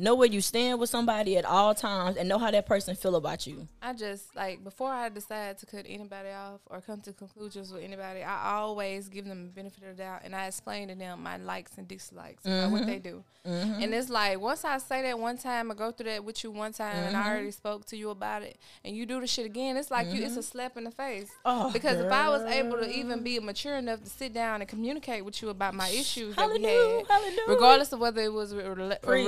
Know 0.00 0.14
where 0.14 0.28
you 0.28 0.40
stand 0.40 0.78
with 0.78 0.90
somebody 0.90 1.36
at 1.36 1.44
all 1.44 1.74
times 1.74 2.16
and 2.16 2.28
know 2.28 2.38
how 2.38 2.52
that 2.52 2.66
person 2.66 2.94
feel 2.94 3.16
about 3.16 3.48
you. 3.48 3.66
I 3.82 3.92
just 3.92 4.34
like 4.36 4.62
before 4.62 4.90
I 4.90 5.08
decide 5.08 5.58
to 5.58 5.66
cut 5.66 5.86
anybody 5.88 6.30
off 6.30 6.60
or 6.66 6.80
come 6.80 7.00
to 7.00 7.12
conclusions 7.12 7.72
with 7.72 7.82
anybody, 7.82 8.22
I 8.22 8.54
always 8.54 9.08
give 9.08 9.26
them 9.26 9.46
the 9.46 9.50
benefit 9.50 9.82
of 9.82 9.96
the 9.96 10.02
doubt 10.04 10.20
and 10.24 10.36
I 10.36 10.46
explain 10.46 10.86
to 10.88 10.94
them 10.94 11.22
my 11.22 11.36
likes 11.36 11.72
and 11.76 11.88
dislikes 11.88 12.46
about 12.46 12.70
what 12.70 12.86
they 12.86 13.00
mm-hmm. 13.00 13.08
do. 13.08 13.24
Mm-hmm. 13.48 13.82
And 13.82 13.94
it's 13.94 14.10
like 14.10 14.40
once 14.40 14.64
I 14.64 14.78
say 14.78 15.02
that 15.02 15.18
one 15.18 15.38
time, 15.38 15.70
I 15.70 15.74
go 15.74 15.90
through 15.90 16.10
that 16.10 16.24
with 16.24 16.44
you 16.44 16.50
one 16.50 16.72
time, 16.72 16.96
and 16.96 17.16
I 17.16 17.20
mm-hmm. 17.20 17.28
already 17.30 17.50
spoke 17.50 17.86
to 17.86 17.96
you 17.96 18.10
about 18.10 18.42
it, 18.42 18.58
and 18.84 18.94
you 18.94 19.06
do 19.06 19.20
the 19.20 19.26
shit 19.26 19.46
again. 19.46 19.76
It's 19.76 19.90
like 19.90 20.12
you, 20.12 20.22
it's 20.22 20.36
a 20.36 20.42
slap 20.42 20.76
in 20.76 20.84
the 20.84 20.90
face. 20.90 21.30
Oh, 21.44 21.72
because 21.72 21.98
if 21.98 22.12
I 22.12 22.28
was 22.28 22.42
able 22.42 22.76
to 22.78 22.90
even 22.90 23.22
be 23.22 23.38
mature 23.38 23.76
enough 23.76 24.02
to 24.02 24.10
sit 24.10 24.34
down 24.34 24.60
and 24.60 24.68
communicate 24.68 25.24
with 25.24 25.40
you 25.40 25.48
about 25.48 25.74
my 25.74 25.88
issues 25.88 26.36
that 26.36 26.50
we 26.50 26.62
had, 26.62 27.06
hallelujah. 27.08 27.42
regardless 27.48 27.92
of 27.92 28.00
whether 28.00 28.20
it 28.20 28.32
was 28.32 28.52
a, 28.52 28.56
rela- 28.56 28.92
a 29.02 29.06
Preach. 29.06 29.26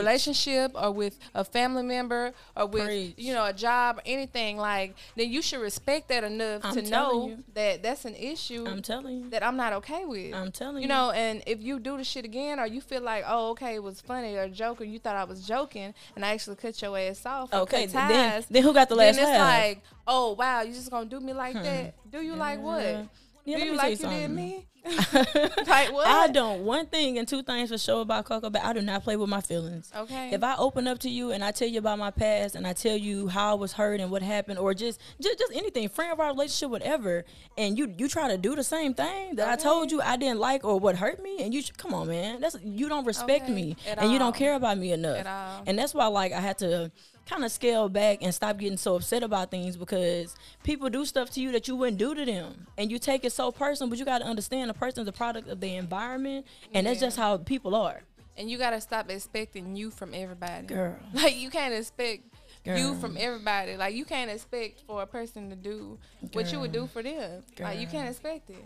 Relationship 0.60 0.82
or 0.82 0.92
with 0.92 1.18
a 1.34 1.44
family 1.44 1.82
member 1.82 2.32
or 2.56 2.66
with 2.66 2.84
Preach. 2.84 3.14
you 3.16 3.32
know 3.32 3.46
a 3.46 3.52
job 3.52 3.98
or 3.98 4.02
anything 4.06 4.56
like 4.56 4.94
then 5.16 5.30
you 5.30 5.42
should 5.42 5.60
respect 5.60 6.08
that 6.08 6.24
enough 6.24 6.62
I'm 6.64 6.74
to 6.74 6.82
know 6.82 7.28
you. 7.28 7.44
that 7.54 7.82
that's 7.82 8.04
an 8.04 8.14
issue 8.14 8.66
I'm 8.66 8.82
telling 8.82 9.24
you. 9.24 9.30
that 9.30 9.42
I'm 9.42 9.56
not 9.56 9.72
okay 9.74 10.04
with. 10.04 10.34
I'm 10.34 10.52
telling 10.52 10.76
you 10.76 10.82
you. 10.82 10.88
know, 10.88 11.10
and 11.10 11.42
if 11.46 11.60
you 11.60 11.78
do 11.78 11.96
the 11.96 12.04
shit 12.04 12.24
again 12.24 12.60
or 12.60 12.66
you 12.66 12.80
feel 12.80 13.02
like 13.02 13.24
oh 13.26 13.50
okay 13.50 13.74
it 13.76 13.82
was 13.82 14.00
funny 14.00 14.36
or 14.36 14.48
joke 14.48 14.80
or 14.80 14.84
you 14.84 14.98
thought 14.98 15.16
I 15.16 15.24
was 15.24 15.46
joking 15.46 15.94
and 16.16 16.24
I 16.24 16.32
actually 16.32 16.56
cut 16.56 16.80
your 16.80 16.96
ass 16.98 17.24
off. 17.26 17.52
Okay, 17.52 17.86
cut 17.86 18.08
then, 18.08 18.44
then 18.50 18.62
who 18.62 18.72
got 18.72 18.88
the 18.88 18.94
last 18.94 19.16
then 19.16 19.24
it's 19.24 19.38
laugh? 19.38 19.66
like, 19.66 19.82
oh 20.06 20.32
wow, 20.32 20.62
you 20.62 20.72
just 20.72 20.90
gonna 20.90 21.06
do 21.06 21.20
me 21.20 21.32
like 21.32 21.56
hmm. 21.56 21.62
that? 21.62 21.94
Do 22.10 22.20
you 22.22 22.34
like 22.34 22.60
what? 22.60 23.08
Yeah, 23.44 23.58
Do 23.58 23.64
you 23.64 23.76
like 23.76 24.00
you 24.00 24.08
you 24.08 24.16
did 24.16 24.30
me? 24.30 24.66
like 25.12 25.92
what? 25.92 26.06
I 26.06 26.28
don't. 26.32 26.64
One 26.64 26.86
thing 26.86 27.18
and 27.18 27.28
two 27.28 27.42
things 27.42 27.70
for 27.70 27.76
sure 27.78 28.00
about 28.00 28.24
Coco, 28.24 28.48
but 28.48 28.62
I 28.64 28.72
do 28.72 28.80
not 28.80 29.04
play 29.04 29.14
with 29.16 29.28
my 29.28 29.40
feelings. 29.42 29.90
Okay. 29.94 30.30
If 30.32 30.42
I 30.42 30.56
open 30.56 30.86
up 30.88 30.98
to 31.00 31.10
you 31.10 31.32
and 31.32 31.44
I 31.44 31.50
tell 31.50 31.68
you 31.68 31.78
about 31.78 31.98
my 31.98 32.10
past 32.10 32.54
and 32.54 32.66
I 32.66 32.72
tell 32.72 32.96
you 32.96 33.28
how 33.28 33.50
I 33.50 33.54
was 33.54 33.72
hurt 33.74 34.00
and 34.00 34.10
what 34.10 34.22
happened, 34.22 34.58
or 34.58 34.72
just 34.72 35.00
just, 35.20 35.38
just 35.38 35.52
anything, 35.54 35.88
friend, 35.90 36.12
of 36.12 36.20
our 36.20 36.28
relationship, 36.28 36.70
whatever, 36.70 37.24
and 37.58 37.76
you 37.78 37.94
you 37.98 38.08
try 38.08 38.28
to 38.28 38.38
do 38.38 38.54
the 38.56 38.64
same 38.64 38.94
thing 38.94 39.36
that 39.36 39.48
I 39.50 39.56
told 39.56 39.90
you 39.92 40.00
I 40.00 40.16
didn't 40.16 40.38
like 40.40 40.64
or 40.64 40.78
what 40.80 40.96
hurt 40.96 41.22
me, 41.22 41.42
and 41.42 41.52
you 41.52 41.62
come 41.76 41.92
on, 41.92 42.08
man, 42.08 42.40
that's 42.40 42.56
you 42.62 42.88
don't 42.88 43.04
respect 43.04 43.44
Okay, 43.44 43.52
me 43.54 43.76
at 43.86 43.98
and 43.98 44.10
you 44.12 44.18
don't 44.18 44.34
care 44.34 44.54
about 44.54 44.78
me 44.78 44.92
enough, 44.92 45.26
all. 45.26 45.62
and 45.66 45.78
that's 45.78 45.92
why 45.94 46.06
like 46.06 46.32
I 46.32 46.40
had 46.40 46.56
to 46.58 46.90
kind 47.30 47.44
of 47.44 47.52
scale 47.52 47.88
back 47.88 48.18
and 48.22 48.34
stop 48.34 48.58
getting 48.58 48.76
so 48.76 48.96
upset 48.96 49.22
about 49.22 49.50
things 49.50 49.76
because 49.76 50.34
people 50.64 50.90
do 50.90 51.04
stuff 51.04 51.30
to 51.30 51.40
you 51.40 51.52
that 51.52 51.68
you 51.68 51.76
wouldn't 51.76 51.96
do 51.96 52.12
to 52.14 52.24
them 52.24 52.66
and 52.76 52.90
you 52.90 52.98
take 52.98 53.24
it 53.24 53.30
so 53.32 53.52
personal 53.52 53.88
but 53.88 53.98
you 53.98 54.04
got 54.04 54.18
to 54.18 54.24
understand 54.24 54.68
a 54.70 54.74
person's 54.74 55.06
a 55.06 55.12
product 55.12 55.48
of 55.48 55.60
the 55.60 55.76
environment 55.76 56.44
and 56.74 56.86
that's 56.86 56.98
just 56.98 57.16
how 57.16 57.36
people 57.36 57.74
are 57.74 58.02
and 58.36 58.50
you 58.50 58.56
gotta 58.56 58.80
stop 58.80 59.10
expecting 59.10 59.76
you 59.76 59.90
from 59.90 60.14
everybody. 60.14 60.66
Girl. 60.66 60.96
Like 61.12 61.36
you 61.36 61.50
can't 61.50 61.74
expect 61.74 62.22
you 62.64 62.94
from 62.94 63.16
everybody. 63.18 63.76
Like 63.76 63.94
you 63.94 64.06
can't 64.06 64.30
expect 64.30 64.80
for 64.86 65.02
a 65.02 65.06
person 65.06 65.50
to 65.50 65.56
do 65.56 65.98
what 66.32 66.50
you 66.50 66.58
would 66.60 66.72
do 66.72 66.86
for 66.86 67.02
them. 67.02 67.42
Like 67.58 67.78
you 67.78 67.86
can't 67.86 68.08
expect 68.08 68.48
it. 68.48 68.64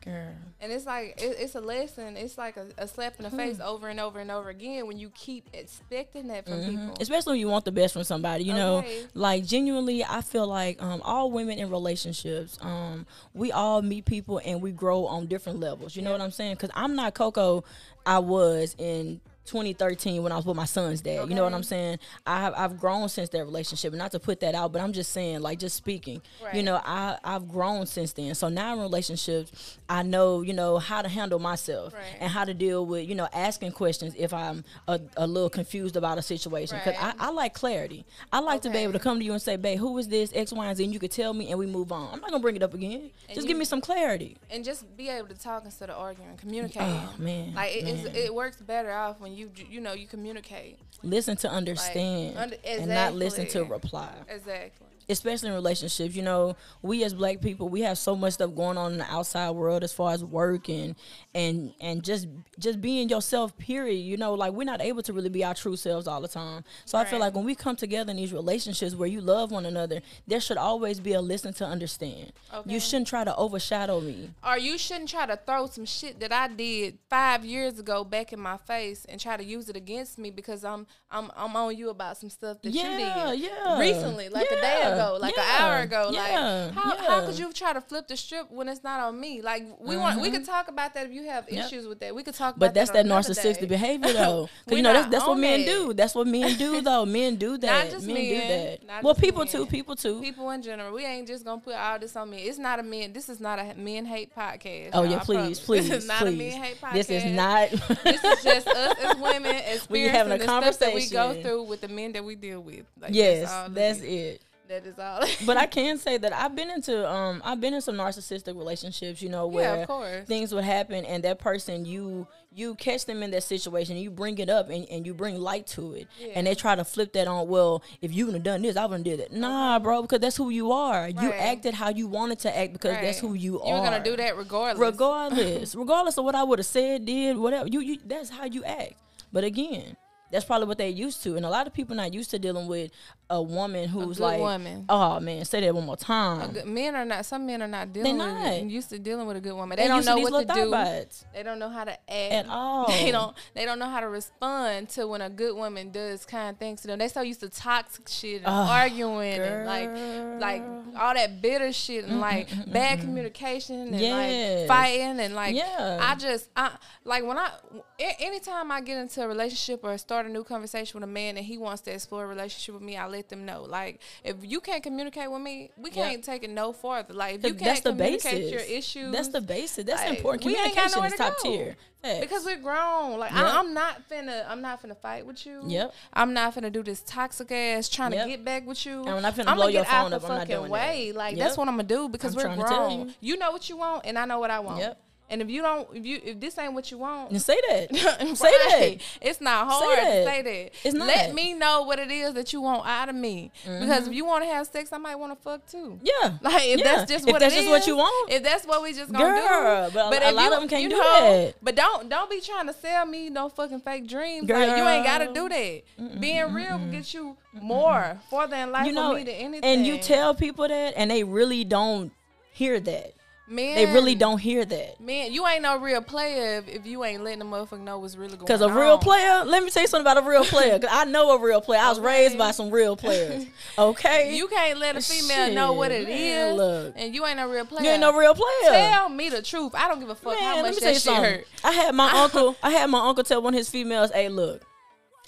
Girl. 0.00 0.28
And 0.60 0.72
it's 0.72 0.86
like 0.86 1.20
it, 1.22 1.36
it's 1.38 1.54
a 1.54 1.60
lesson. 1.60 2.16
It's 2.16 2.38
like 2.38 2.56
a, 2.56 2.66
a 2.78 2.88
slap 2.88 3.16
Hmm. 3.16 3.24
in 3.24 3.30
the 3.30 3.36
face 3.36 3.60
over 3.60 3.88
and 3.88 3.98
over 4.00 4.18
and 4.20 4.30
over 4.30 4.48
again 4.48 4.86
when 4.86 4.98
you 4.98 5.10
keep 5.10 5.48
expecting 5.52 6.28
that 6.28 6.46
from 6.46 6.64
people. 6.64 6.96
especially 7.00 7.32
when 7.32 7.40
you 7.40 7.48
want 7.48 7.64
the 7.64 7.72
best 7.72 7.92
from 7.94 8.04
somebody 8.04 8.44
you 8.44 8.52
know? 8.54 8.84
Like 9.14 9.44
genuinely 9.44 10.04
i 10.04 10.20
feel 10.22 10.46
like 10.46 10.82
um, 10.82 11.02
all 11.04 11.30
women 11.30 11.58
in 11.58 11.68
relationships 11.70 12.58
um, 12.62 13.06
we 13.34 13.52
all 13.52 13.82
meet 13.82 14.04
people 14.04 14.40
and 14.44 14.62
we 14.62 14.70
grow 14.72 15.06
on 15.06 15.26
different 15.26 15.60
levels. 15.60 15.94
You 15.96 16.02
know 16.02 16.12
what 16.12 16.20
i'm 16.20 16.30
saying? 16.30 16.54
Because 16.54 16.70
i'm 16.74 16.94
not 16.96 17.14
coco 17.14 17.64
i 18.06 18.18
was 18.18 18.74
in 18.78 19.20
2013 19.46 20.22
when 20.22 20.32
I 20.32 20.36
was 20.36 20.46
with 20.46 20.56
my 20.56 20.64
son's 20.64 21.00
dad. 21.00 21.28
You 21.28 21.34
know 21.34 21.44
what 21.44 21.54
I'm 21.54 21.62
saying? 21.62 21.98
I 22.26 22.40
have, 22.40 22.54
I've 22.56 22.78
grown 22.78 23.08
since 23.08 23.28
that 23.30 23.44
relationship. 23.44 23.92
And 23.92 23.98
not 23.98 24.12
to 24.12 24.20
put 24.20 24.40
that 24.40 24.54
out, 24.54 24.72
but 24.72 24.80
I'm 24.80 24.92
just 24.92 25.12
saying, 25.12 25.40
like, 25.40 25.58
just 25.58 25.76
speaking. 25.76 26.22
You 26.52 26.62
know, 26.62 26.80
I 26.84 27.18
I've 27.24 27.48
grown 27.48 27.86
since 27.86 28.12
then. 28.12 28.34
So 28.34 28.48
now 28.48 28.74
in 28.74 28.80
relationships, 28.80 29.78
I 29.88 30.02
know 30.02 30.42
you 30.42 30.52
know 30.52 30.78
how 30.78 31.02
to 31.02 31.08
handle 31.08 31.38
myself 31.38 31.92
Right. 31.94 32.02
and 32.20 32.30
how 32.30 32.44
to 32.44 32.54
deal 32.54 32.86
with 32.86 33.08
you 33.08 33.14
know 33.14 33.28
asking 33.32 33.72
questions 33.72 34.14
if 34.16 34.32
I'm 34.32 34.64
a, 34.88 35.00
a 35.16 35.26
little 35.26 35.50
confused 35.50 35.96
about 35.96 36.18
a 36.18 36.22
situation 36.22 36.78
because 36.78 37.00
Right. 37.00 37.14
I, 37.18 37.28
I 37.28 37.30
like 37.30 37.54
clarity. 37.54 38.04
I 38.32 38.40
like 38.40 38.62
to 38.62 38.70
be 38.70 38.78
able 38.78 38.92
to 38.94 38.98
come 38.98 39.18
to 39.18 39.24
you 39.24 39.32
and 39.32 39.42
say, 39.42 39.56
"Babe, 39.56 39.78
who 39.78 39.96
is 39.98 40.08
this 40.08 40.30
X, 40.34 40.52
Y, 40.52 40.66
and 40.66 40.76
Z?" 40.76 40.84
And 40.84 40.92
you 40.94 41.00
could 41.00 41.10
tell 41.12 41.32
me, 41.34 41.50
and 41.50 41.58
we 41.58 41.66
move 41.66 41.92
on. 41.92 42.12
I'm 42.12 42.20
not 42.20 42.30
gonna 42.30 42.42
bring 42.42 42.56
it 42.56 42.62
up 42.62 42.74
again. 42.74 43.10
And 43.28 43.34
Just 43.34 43.42
you- 43.42 43.48
give 43.48 43.56
me 43.58 43.64
some 43.64 43.80
clarity. 43.80 44.36
and 44.50 44.64
just 44.64 44.96
be 44.96 45.08
able 45.08 45.28
to 45.28 45.34
talk 45.34 45.64
instead 45.64 45.90
of 45.90 45.98
arguing, 45.98 46.36
communicate. 46.36 46.82
Oh 46.82 47.14
man, 47.18 47.54
like 47.54 47.74
it, 47.74 47.88
it's, 47.88 48.04
man. 48.04 48.14
it 48.16 48.34
works 48.34 48.56
better 48.60 48.92
off 48.92 49.20
when 49.20 49.31
you 49.36 49.50
you 49.70 49.80
know 49.80 49.92
you 49.92 50.06
communicate. 50.06 50.78
listen 51.02 51.36
to 51.36 51.50
understand 51.50 52.36
under- 52.36 52.56
and 52.64 52.88
not 52.88 53.14
listen 53.14 53.46
to 53.48 53.64
reply. 53.64 54.10
Exactly. 54.28 54.86
Especially 55.08 55.48
in 55.48 55.54
relationships. 55.54 56.14
You 56.14 56.22
know, 56.22 56.56
we 56.82 57.04
as 57.04 57.14
black 57.14 57.40
people, 57.40 57.68
we 57.68 57.80
have 57.82 57.98
so 57.98 58.14
much 58.16 58.34
stuff 58.34 58.54
going 58.54 58.76
on 58.78 58.92
in 58.92 58.98
the 58.98 59.10
outside 59.10 59.50
world 59.50 59.82
as 59.84 59.92
far 59.92 60.12
as 60.12 60.24
work 60.24 60.68
and 60.68 60.94
and 61.34 61.72
and 61.80 62.02
just 62.02 62.28
just 62.58 62.80
being 62.80 63.08
yourself. 63.08 63.56
Period. 63.58 63.94
You 63.94 64.16
know, 64.16 64.34
like 64.34 64.52
we're 64.52 64.64
not 64.64 64.80
able 64.80 65.02
to 65.02 65.12
really 65.12 65.28
be 65.28 65.44
our 65.44 65.54
true 65.54 65.76
selves 65.76 66.06
all 66.06 66.20
the 66.20 66.28
time. 66.28 66.64
So 66.84 66.98
I 66.98 67.04
feel 67.04 67.18
like 67.18 67.34
when 67.34 67.44
we 67.44 67.54
come 67.54 67.76
together 67.76 68.10
in 68.10 68.16
these 68.16 68.32
relationships 68.32 68.94
where 68.94 69.08
you 69.08 69.20
love 69.20 69.50
one 69.50 69.66
another, 69.66 70.00
there 70.26 70.40
should 70.40 70.56
always 70.56 71.00
be 71.00 71.12
a 71.12 71.20
listen 71.20 71.52
to 71.54 71.64
understand. 71.66 72.32
Okay. 72.52 72.72
You 72.72 72.80
shouldn't 72.80 73.08
try 73.08 73.24
to 73.24 73.34
overshadow 73.36 74.00
me. 74.00 74.30
Or 74.46 74.58
you 74.58 74.78
shouldn't 74.78 75.08
try 75.08 75.26
to 75.26 75.36
throw 75.36 75.66
some 75.66 75.84
shit 75.84 76.20
that 76.20 76.32
I 76.32 76.48
did 76.48 76.98
five 77.08 77.44
years 77.44 77.78
ago 77.78 78.04
back 78.04 78.32
in 78.32 78.40
my 78.40 78.56
face 78.56 79.04
and 79.08 79.20
try 79.20 79.36
to 79.36 79.44
use 79.44 79.68
it 79.68 79.76
against 79.76 80.18
me 80.18 80.30
because 80.30 80.64
I'm 80.64 80.86
I'm 81.10 81.30
I'm 81.36 81.54
on 81.56 81.76
you 81.76 81.90
about 81.90 82.16
some 82.16 82.30
stuff 82.30 82.60
that 82.62 82.70
Yeah, 82.70 83.30
you 83.30 83.36
did 83.36 83.50
yeah. 83.50 83.78
recently, 83.78 84.28
like 84.28 84.46
a 84.50 84.56
day 84.56 84.78
Yeah, 84.82 84.91
ago, 84.94 85.18
like 85.20 85.36
yeah, 85.36 85.56
an 85.56 85.62
hour 85.62 85.78
ago. 85.82 86.10
yeah, 86.12 86.70
like 86.70 86.74
how 86.74 86.96
how 86.96 87.26
could 87.26 87.38
you 87.38 87.52
try 87.52 87.72
to 87.72 87.80
flip 87.80 88.08
the 88.08 88.16
strip 88.16 88.50
when 88.50 88.68
it's 88.68 88.82
not 88.82 89.00
on 89.00 89.18
me? 89.20 89.42
Like 89.42 89.64
we 89.80 89.96
want 89.96 90.20
we 90.20 90.30
could 90.30 90.44
talk 90.44 90.68
about 90.68 90.94
that 90.94 91.06
if 91.06 91.12
you 91.12 91.24
have 91.24 91.42
Mm-hmm. 91.46 91.56
Yep. 91.56 91.66
issues 91.66 91.86
with 91.86 92.00
that. 92.00 92.14
We 92.14 92.22
could 92.22 92.34
talk 92.34 92.54
But 92.56 92.72
that's 92.72 92.90
that, 92.92 93.06
that 93.06 93.12
narcissistic 93.12 93.68
behavior, 93.68 94.12
though. 94.22 94.48
We 94.66 94.76
you 94.76 94.82
know 94.82 94.92
that's 94.92 95.08
that's 95.10 95.26
what 95.26 95.38
men 95.38 95.60
that. 95.60 95.66
do. 95.66 95.92
That's 95.92 96.14
what 96.14 96.26
men 96.26 96.56
do, 96.56 96.80
though. 96.88 97.04
Men 97.04 97.36
do 97.36 97.58
that. 97.58 97.90
just 97.90 98.06
men, 98.06 98.16
do 98.16 98.38
that. 98.48 98.86
not 98.86 99.02
Well, 99.02 99.14
people 99.14 99.40
men. 99.44 99.48
too. 99.52 99.66
People 99.66 99.96
too. 99.96 100.20
People 100.20 100.50
in 100.50 100.62
general, 100.62 100.92
we 100.94 101.04
ain't 101.04 101.26
just 101.26 101.44
gonna 101.44 101.60
put 101.60 101.74
all 101.74 101.98
this 101.98 102.14
on 102.16 102.30
me. 102.30 102.42
It's 102.42 102.58
not 102.58 102.78
a 102.78 102.82
men. 102.82 103.12
This 103.12 103.28
is 103.28 103.40
not 103.40 103.58
a 103.58 103.74
men 103.76 104.04
hate 104.06 104.34
podcast. 104.34 104.90
Oh 104.92 105.02
yeah, 105.02 105.18
please, 105.20 105.58
please, 105.58 105.88
This 105.88 106.02
is 106.04 106.08
not 106.08 106.22
a 106.22 106.30
men 106.30 106.62
hate 106.62 106.80
podcast. 106.80 106.92
This 106.92 107.10
is 107.10 107.24
not. 107.24 107.70
this 108.04 108.24
is 108.24 108.44
just 108.44 108.68
us 108.68 108.98
as 109.02 109.16
women 109.18 109.56
We 109.90 110.02
having 110.02 110.32
a 110.32 110.36
experiencing 110.36 110.46
the 110.46 110.72
stuff 110.72 110.78
that 110.78 110.94
we 110.94 111.08
go 111.08 111.42
through 111.42 111.62
with 111.64 111.80
the 111.80 111.88
men 111.88 112.12
that 112.12 112.24
we 112.24 112.36
deal 112.36 112.60
with. 112.60 112.84
Like, 113.00 113.12
yes, 113.14 113.50
it 113.68 113.74
that's 113.74 113.98
is. 113.98 114.04
it. 114.04 114.42
That 114.72 114.86
is 114.86 114.98
all. 114.98 115.20
But 115.46 115.58
I 115.58 115.66
can 115.66 115.98
say 115.98 116.16
that 116.16 116.32
I've 116.32 116.56
been 116.56 116.70
into 116.70 117.06
um 117.06 117.42
I've 117.44 117.60
been 117.60 117.74
in 117.74 117.82
some 117.82 117.96
narcissistic 117.96 118.56
relationships, 118.56 119.20
you 119.20 119.28
know, 119.28 119.50
Yeah, 119.50 119.54
where 119.54 119.86
course. 119.86 120.24
things 120.26 120.54
would 120.54 120.64
happen 120.64 121.04
and 121.04 121.22
that 121.24 121.38
person 121.38 121.84
you 121.84 122.26
you 122.54 122.74
catch 122.76 123.04
them 123.04 123.22
in 123.22 123.30
that 123.32 123.42
situation 123.42 123.98
you 123.98 124.10
bring 124.10 124.38
it 124.38 124.48
up 124.48 124.70
and, 124.70 124.86
and 124.88 125.04
you 125.04 125.12
bring 125.12 125.38
light 125.38 125.66
to 125.66 125.92
it. 125.92 126.08
And 126.34 126.46
they 126.46 126.54
try 126.54 126.74
to 126.74 126.84
flip 126.84 127.12
that 127.12 127.28
on 127.28 127.48
well 127.48 127.82
if 128.00 128.14
you 128.14 128.24
would 128.24 128.34
have 128.34 128.44
done 128.44 128.62
this 128.62 128.78
I 128.78 128.86
wouldn't 128.86 129.04
did 129.04 129.20
it 129.20 129.30
nah 129.30 129.78
bro 129.78 130.00
because 130.00 130.20
that's 130.20 130.38
who 130.38 130.48
you 130.48 130.72
are. 130.72 131.06
You 131.06 131.32
acted 131.34 131.74
how 131.74 131.90
you 131.90 132.06
wanted 132.06 132.38
to 132.40 132.56
act 132.56 132.72
because 132.72 132.96
that's 132.96 133.18
who 133.18 133.34
you 133.34 133.60
are. 133.60 133.68
You 133.68 133.74
are 133.74 133.84
gonna 133.84 134.02
do 134.02 134.16
that 134.16 134.38
regardless. 134.38 134.80
regardless. 134.90 135.74
Regardless 135.82 136.16
of 136.16 136.24
what 136.24 136.34
I 136.34 136.44
would 136.44 136.60
have 136.60 136.66
said 136.66 137.04
did 137.04 137.36
whatever 137.36 137.68
you 137.68 137.80
you 137.80 137.98
that's 138.06 138.30
how 138.30 138.46
you 138.46 138.64
act. 138.64 138.94
But 139.32 139.44
again 139.44 139.96
that's 140.32 140.44
probably 140.44 140.66
what 140.66 140.78
they 140.78 140.88
used 140.88 141.22
to 141.22 141.36
and 141.36 141.46
a 141.46 141.50
lot 141.50 141.66
of 141.68 141.72
people 141.72 141.94
not 141.94 142.12
used 142.12 142.30
to 142.30 142.38
dealing 142.40 142.66
with 142.66 142.90
a 143.30 143.40
woman 143.40 143.88
who's 143.88 144.16
good 144.18 144.22
like 144.24 144.40
woman. 144.40 144.84
oh 144.88 145.20
man 145.20 145.44
say 145.44 145.60
that 145.60 145.74
one 145.74 145.86
more 145.86 145.96
time 145.96 146.50
Good- 146.52 146.66
men 146.66 146.96
are 146.96 147.04
not. 147.04 147.24
Some 147.24 147.46
men 147.46 147.62
are 147.62 147.68
not 147.68 147.92
dealing. 147.92 148.18
They're 148.18 148.28
not. 148.28 148.46
it. 148.54 148.64
Used 148.64 148.90
to 148.90 148.98
dealing 148.98 149.26
with 149.26 149.36
a 149.36 149.40
good 149.40 149.54
woman. 149.54 149.76
They, 149.76 149.84
They 149.84 149.88
don't 149.88 150.04
know 150.04 150.18
what 150.18 150.48
to 150.48 150.54
do. 150.54 150.70
bites. 150.70 151.24
They 151.34 151.42
don't 151.42 151.58
know 151.58 151.68
how 151.68 151.84
to 151.84 151.92
act 151.92 152.08
At 152.10 152.46
all. 152.48 152.88
They 152.88 153.10
don't. 153.10 153.36
They 153.54 153.64
don't 153.64 153.78
know 153.78 153.86
how 153.88 154.00
to 154.00 154.08
respond 154.08 154.88
to 154.90 155.06
when 155.06 155.20
a 155.20 155.30
good 155.30 155.54
woman 155.56 155.90
does 155.92 156.24
kind 156.26 156.50
of 156.50 156.58
things 156.58 156.80
to 156.82 156.88
them. 156.88 156.98
They 156.98 157.08
so 157.08 157.20
used 157.22 157.40
to 157.40 157.48
toxic 157.48 158.08
shit 158.08 158.38
and 158.38 158.46
Oh, 158.46 158.50
arguing 158.50 159.34
and 159.40 159.66
like, 159.66 160.40
like 160.40 160.62
all 161.00 161.14
that 161.14 161.40
bitter 161.42 161.72
shit 161.72 162.04
and 162.04 162.14
mm, 162.14 162.20
like 162.20 162.48
mm, 162.48 162.64
mm, 162.66 162.72
bad 162.72 163.00
communication 163.00 163.80
and 163.88 164.00
Yes. 164.00 164.68
like 164.68 164.68
fighting 164.68 165.20
and 165.20 165.34
like. 165.34 165.54
Yeah. 165.56 165.98
I 166.02 166.14
just, 166.16 166.48
I 166.56 166.72
like 167.04 167.24
when 167.24 167.38
I, 167.38 167.46
a- 167.46 167.82
anytime 168.20 168.70
I 168.72 168.80
get 168.80 168.98
into 168.98 169.22
a 169.22 169.28
relationship 169.28 169.80
or 169.82 169.96
start 169.98 170.26
a 170.26 170.28
new 170.28 170.44
conversation 170.44 170.98
with 171.00 171.08
a 171.08 171.12
man 171.12 171.36
and 171.36 171.44
he 171.46 171.58
wants 171.58 171.82
to 171.82 171.92
explore 171.92 172.24
a 172.24 172.26
relationship 172.26 172.74
with 172.74 172.82
me, 172.82 172.96
I 172.96 173.06
let 173.06 173.28
them 173.28 173.44
know. 173.44 173.62
Like, 173.62 174.00
if 174.24 174.36
you 174.42 174.60
can't 174.60 174.82
communicate 174.82 175.30
with 175.30 175.42
me, 175.42 175.70
we 175.76 175.90
can't 175.90 176.22
take 176.24 176.42
it 176.44 176.50
no 176.50 176.72
farther. 176.72 177.14
Like, 177.14 177.36
if 177.36 177.44
you 177.44 177.52
that's 177.52 177.62
can't 177.80 177.84
the 177.84 177.90
communicate 177.90 178.32
basis. 178.32 178.50
your 178.52 178.78
issues, 178.78 179.12
That's 179.12 179.28
the 179.28 179.40
basis. 179.40 179.84
That's 179.84 180.02
like, 180.02 180.16
important. 180.18 180.44
we 180.44 180.56
ain't 180.56 180.74
got 180.74 180.90
Communication 180.92 181.04
is 181.04 181.12
to 181.12 181.18
top 181.18 181.36
go. 181.42 181.50
tier. 181.50 181.76
Facts. 182.02 182.18
because 182.20 182.44
we're 182.44 182.56
grown. 182.56 183.16
Like 183.16 183.30
Yep. 183.30 183.44
I, 183.44 183.58
I'm 183.60 183.72
not 183.74 184.08
finna, 184.10 184.44
I'm 184.48 184.60
not 184.60 184.82
finna 184.82 184.96
fight 184.96 185.24
with 185.24 185.46
you. 185.46 185.60
Yep. 185.68 185.94
I'm 186.12 186.32
not 186.32 186.52
finna 186.52 186.72
do 186.72 186.82
this 186.82 187.00
toxic 187.06 187.52
ass 187.52 187.88
trying 187.88 188.12
Yep. 188.12 188.24
to 188.24 188.28
get 188.28 188.44
back 188.44 188.66
with 188.66 188.84
you. 188.84 189.04
I'm 189.06 189.22
not 189.22 189.36
finna 189.36 189.46
I'ma 189.46 189.54
blow 189.54 189.66
your 189.68 189.84
phone 189.84 190.12
up. 190.12 190.24
I'm 190.24 190.28
not 190.38 190.48
doing 190.48 190.62
that. 190.62 190.70
way. 190.70 191.12
Like 191.12 191.36
Yep. 191.36 191.44
that's 191.46 191.56
what 191.56 191.68
I'm 191.68 191.74
gonna 191.76 191.84
do 191.84 192.08
because 192.08 192.32
I'm 192.34 192.38
we're 192.38 192.42
trying 192.42 192.58
to 192.58 192.64
tell 192.64 192.86
grown. 192.88 193.08
you. 193.08 193.14
You. 193.20 193.36
know 193.36 193.52
what 193.52 193.68
you 193.68 193.76
want, 193.76 194.04
and 194.04 194.18
I 194.18 194.24
know 194.24 194.40
what 194.40 194.50
I 194.50 194.58
want. 194.58 194.80
Yep. 194.80 195.00
And 195.32 195.40
if 195.40 195.48
you 195.50 195.62
don't, 195.62 195.88
if 195.96 196.04
you 196.04 196.20
if 196.22 196.38
this 196.40 196.58
ain't 196.58 196.74
what 196.74 196.90
you 196.90 196.98
want, 196.98 197.32
say 197.40 197.58
that. 197.68 197.96
say 197.96 198.34
say 198.34 198.50
that. 198.50 198.98
It's 199.22 199.40
not 199.40 199.66
hard 199.66 199.98
that. 199.98 200.04
to 200.04 200.24
say 200.26 200.42
that. 200.42 200.70
It's 200.84 200.94
not. 200.94 201.06
Let 201.08 201.34
me 201.34 201.54
know 201.54 201.82
what 201.82 201.98
it 201.98 202.10
is 202.10 202.34
that 202.34 202.52
you 202.52 202.60
want 202.60 202.86
out 202.86 203.08
of 203.08 203.14
me. 203.14 203.50
Mm-hmm. 203.66 203.80
Because 203.80 204.06
if 204.08 204.12
you 204.14 204.24
want 204.26 204.44
to 204.44 204.50
have 204.50 204.66
sex, 204.66 204.92
I 204.92 204.98
might 204.98 205.14
want 205.16 205.36
to 205.36 205.42
fuck 205.42 205.66
too. 205.66 205.98
Yeah. 206.02 206.34
Like 206.42 206.64
if 206.66 206.80
Yeah. 206.80 206.96
that's 206.96 207.10
just 207.10 207.26
If 207.26 207.32
what 207.32 207.40
that's 207.40 207.54
it 207.54 207.58
just 207.60 207.70
what 207.70 207.80
is, 207.80 207.86
you 207.86 207.96
want. 207.96 208.30
if 208.30 208.42
that's 208.42 208.66
what 208.66 208.82
we 208.82 208.92
just 208.92 209.10
gonna 209.10 209.24
Girl, 209.24 209.88
do. 209.90 209.94
but 209.94 210.22
a- 210.22 210.26
a 210.26 210.28
if 210.28 210.34
lot 210.34 210.44
you- 210.50 210.56
of 210.58 210.62
'em 210.64 210.68
can't 210.68 210.82
you 210.82 210.90
do 210.90 210.96
know, 210.96 211.02
that. 211.46 211.54
But 211.62 211.74
don't 211.76 212.08
don't 212.10 212.28
be 212.30 212.40
trying 212.42 212.66
to 212.66 212.74
sell 212.74 213.06
me 213.06 213.30
no 213.30 213.48
fucking 213.48 213.80
fake 213.80 214.06
dreams. 214.06 214.48
Like 214.50 214.76
you 214.76 214.86
ain't 214.86 215.06
gotta 215.06 215.32
do 215.32 215.48
that. 215.48 216.20
Being 216.20 216.52
real 216.52 216.78
will 216.78 216.90
get 216.90 217.14
you 217.14 217.36
more 217.54 218.18
further 218.30 218.56
in 218.56 218.70
life 218.70 218.86
You 218.86 218.92
know, 218.92 219.10
for 219.12 219.16
me 219.16 219.24
than 219.24 219.34
anything. 219.34 219.64
and 219.64 219.86
you 219.86 219.96
tell 219.98 220.34
people 220.34 220.68
that, 220.68 220.94
and 220.96 221.10
they 221.10 221.24
really 221.24 221.64
don't 221.64 222.12
hear 222.52 222.78
that. 222.80 223.14
Men, 223.52 223.74
They 223.76 223.86
really 223.86 224.14
don't 224.14 224.38
hear 224.38 224.64
that. 224.64 225.00
Man, 225.00 225.32
you 225.32 225.46
ain't 225.46 225.62
no 225.62 225.78
real 225.78 226.00
player 226.02 226.58
if, 226.58 226.68
if 226.68 226.86
you 226.86 227.04
ain't 227.04 227.22
letting 227.22 227.38
the 227.40 227.44
motherfucker 227.44 227.80
know 227.80 227.98
what's 227.98 228.16
really 228.16 228.30
going 228.36 228.40
on. 228.40 228.46
Because 228.46 228.60
a 228.62 228.72
real 228.72 228.98
player, 228.98 229.44
let 229.44 229.62
me 229.62 229.70
tell 229.70 229.82
you 229.82 229.88
something 229.88 230.10
about 230.10 230.24
a 230.24 230.28
real 230.28 230.44
player. 230.44 230.78
Because 230.78 230.90
I 230.92 231.04
know 231.04 231.36
a 231.36 231.40
real 231.40 231.60
player. 231.60 231.80
I 231.80 231.88
was 231.90 231.98
Okay. 231.98 232.06
raised 232.06 232.38
by 232.38 232.50
some 232.50 232.70
real 232.70 232.96
players. 232.96 233.46
Okay, 233.78 234.34
You 234.36 234.48
can't 234.48 234.78
let 234.78 234.96
a 234.96 235.00
female 235.00 235.52
know 235.54 235.72
what 235.72 235.90
it 235.92 236.06
Shit, 236.06 236.10
is, 236.18 236.56
look. 236.56 236.94
and 236.96 237.14
you 237.14 237.24
ain't 237.26 237.36
no 237.36 237.48
real 237.48 237.64
player. 237.64 237.84
you 237.84 237.90
ain't 237.90 238.00
no 238.00 238.16
real 238.16 238.34
player. 238.34 238.72
Tell 238.90 239.08
me 239.08 239.28
the 239.30 239.42
truth. 239.42 239.72
I 239.74 239.88
don't 239.88 240.00
give 240.00 240.08
a 240.10 240.14
fuck 240.14 240.34
how 240.38 240.54
Man, 240.56 240.62
let 240.64 240.74
much 240.74 240.80
that 240.82 240.88
you 240.88 240.94
shit 240.94 241.02
something. 241.02 241.24
hurt. 241.24 241.46
I 241.64 241.72
had 241.72 241.94
my 241.94 242.10
uncle. 242.22 242.56
I 242.62 242.70
had 242.70 242.90
my 242.90 243.00
uncle 243.06 243.24
tell 243.24 243.40
one 243.42 243.54
of 243.54 243.58
his 243.58 243.68
females, 243.70 244.10
"Hey, 244.10 244.28
look, 244.28 244.62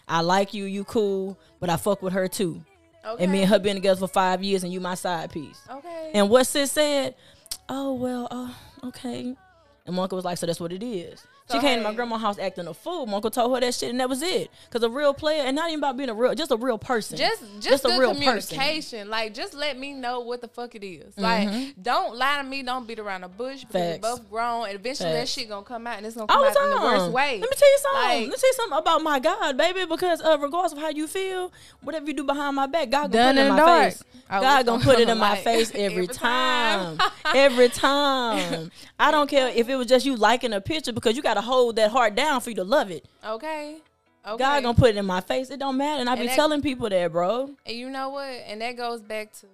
I 0.06 0.20
like 0.20 0.52
you. 0.54 0.64
You 0.64 0.84
cool, 0.84 1.38
but 1.60 1.70
I 1.70 1.76
fuck 1.76 2.02
with 2.02 2.12
her 2.12 2.28
too. 2.28 2.62
Okay. 3.06 3.22
And 3.24 3.32
me 3.32 3.40
and 3.42 3.48
her 3.50 3.58
been 3.58 3.76
together 3.76 3.98
for 4.00 4.08
five 4.08 4.42
years, 4.42 4.62
and 4.64 4.72
you 4.72 4.80
my 4.80 4.94
side 4.94 5.30
piece." 5.32 5.58
Okay. 5.70 6.10
And 6.14 6.28
what 6.30 6.46
sis 6.46 6.70
said, 6.72 7.14
"Oh 7.68 7.94
well, 7.94 8.28
uh, 8.30 8.52
okay. 8.88 9.34
And 9.86 9.98
uncle 9.98 10.16
was 10.16 10.24
like, 10.24 10.38
so 10.38 10.46
that's 10.46 10.60
what 10.60 10.72
it 10.72 10.82
is. 10.82 11.26
She 11.52 11.58
came 11.58 11.78
to 11.78 11.84
my 11.84 11.92
grandma's 11.92 12.22
house 12.22 12.38
acting 12.38 12.66
a 12.66 12.72
fool. 12.72 13.04
My 13.04 13.16
uncle 13.16 13.30
told 13.30 13.54
her 13.54 13.60
that 13.60 13.74
shit, 13.74 13.90
and 13.90 14.00
that 14.00 14.08
was 14.08 14.22
it. 14.22 14.50
Cause 14.70 14.82
a 14.82 14.88
real 14.88 15.12
player, 15.12 15.42
and 15.42 15.54
not 15.54 15.68
even 15.68 15.80
about 15.80 15.96
being 15.96 16.08
a 16.08 16.14
real, 16.14 16.34
just 16.34 16.50
a 16.50 16.56
real 16.56 16.78
person. 16.78 17.18
Just, 17.18 17.42
just, 17.60 17.62
just 17.62 17.84
a 17.84 17.98
real 18.00 18.14
communication. 18.14 19.00
Person. 19.00 19.10
Like, 19.10 19.34
just 19.34 19.52
let 19.52 19.78
me 19.78 19.92
know 19.92 20.20
what 20.20 20.40
the 20.40 20.48
fuck 20.48 20.74
it 20.74 20.82
is. 20.82 21.14
Mm-hmm. 21.14 21.22
Like, 21.22 21.74
don't 21.82 22.16
lie 22.16 22.38
to 22.38 22.44
me. 22.44 22.62
Don't 22.62 22.86
beat 22.86 22.98
around 22.98 23.20
the 23.20 23.28
bush. 23.28 23.64
Because 23.64 23.74
we're 23.74 23.98
both 23.98 24.30
grown, 24.30 24.68
and 24.68 24.74
eventually 24.74 25.10
Facts. 25.10 25.34
that 25.34 25.40
shit 25.40 25.50
gonna 25.50 25.66
come 25.66 25.86
out, 25.86 25.98
and 25.98 26.06
it's 26.06 26.16
gonna 26.16 26.28
come 26.28 26.38
All 26.38 26.46
out 26.46 26.56
in 26.56 26.70
the 26.70 26.80
worst 26.80 27.12
way. 27.12 27.40
Let 27.40 27.50
me 27.50 27.56
tell 27.56 27.70
you 27.70 27.78
something. 27.78 28.02
Like, 28.02 28.20
let 28.20 28.28
me 28.28 28.36
tell 28.36 28.48
you 28.48 28.54
something 28.54 28.78
about 28.78 29.02
my 29.02 29.20
God, 29.20 29.56
baby. 29.58 29.84
Because 29.84 30.22
uh, 30.22 30.38
regardless 30.40 30.72
of 30.72 30.78
how 30.78 30.88
you 30.88 31.06
feel, 31.06 31.52
whatever 31.82 32.06
you 32.06 32.14
do 32.14 32.24
behind 32.24 32.56
my 32.56 32.66
back, 32.66 32.88
God 32.88 33.12
gonna 33.12 33.32
put 33.32 33.36
it 33.36 33.42
in 33.42 33.48
my 33.50 33.56
dark. 33.58 33.84
face. 33.92 34.04
Oh, 34.30 34.40
God 34.40 34.66
gonna 34.66 34.82
put 34.82 34.98
it 34.98 35.08
in 35.10 35.18
my 35.18 35.36
face 35.36 35.70
every, 35.74 36.04
every 36.04 36.06
time. 36.06 36.98
every 37.34 37.68
time. 37.68 38.70
I 38.98 39.10
don't 39.10 39.28
care 39.28 39.48
if 39.48 39.68
it 39.68 39.76
was 39.76 39.86
just 39.86 40.06
you 40.06 40.16
liking 40.16 40.54
a 40.54 40.60
picture 40.60 40.92
because 40.92 41.16
you 41.16 41.22
gotta 41.34 41.46
hold 41.46 41.76
that 41.76 41.90
heart 41.90 42.14
down 42.14 42.40
for 42.40 42.50
you 42.50 42.56
to 42.56 42.64
love 42.64 42.90
it. 42.90 43.06
Okay. 43.26 43.78
Okay. 44.26 44.38
God 44.38 44.62
gonna 44.62 44.78
put 44.78 44.90
it 44.90 44.96
in 44.96 45.04
my 45.04 45.20
face. 45.20 45.50
It 45.50 45.58
don't 45.58 45.76
matter, 45.76 46.00
and 46.00 46.08
I 46.08 46.14
be 46.14 46.26
that, 46.26 46.34
telling 46.34 46.62
people 46.62 46.88
that, 46.88 47.12
bro. 47.12 47.50
And 47.66 47.76
you 47.76 47.90
know 47.90 48.08
what? 48.08 48.28
And 48.46 48.60
that 48.62 48.76
goes 48.76 49.02
back 49.02 49.32
to 49.40 49.46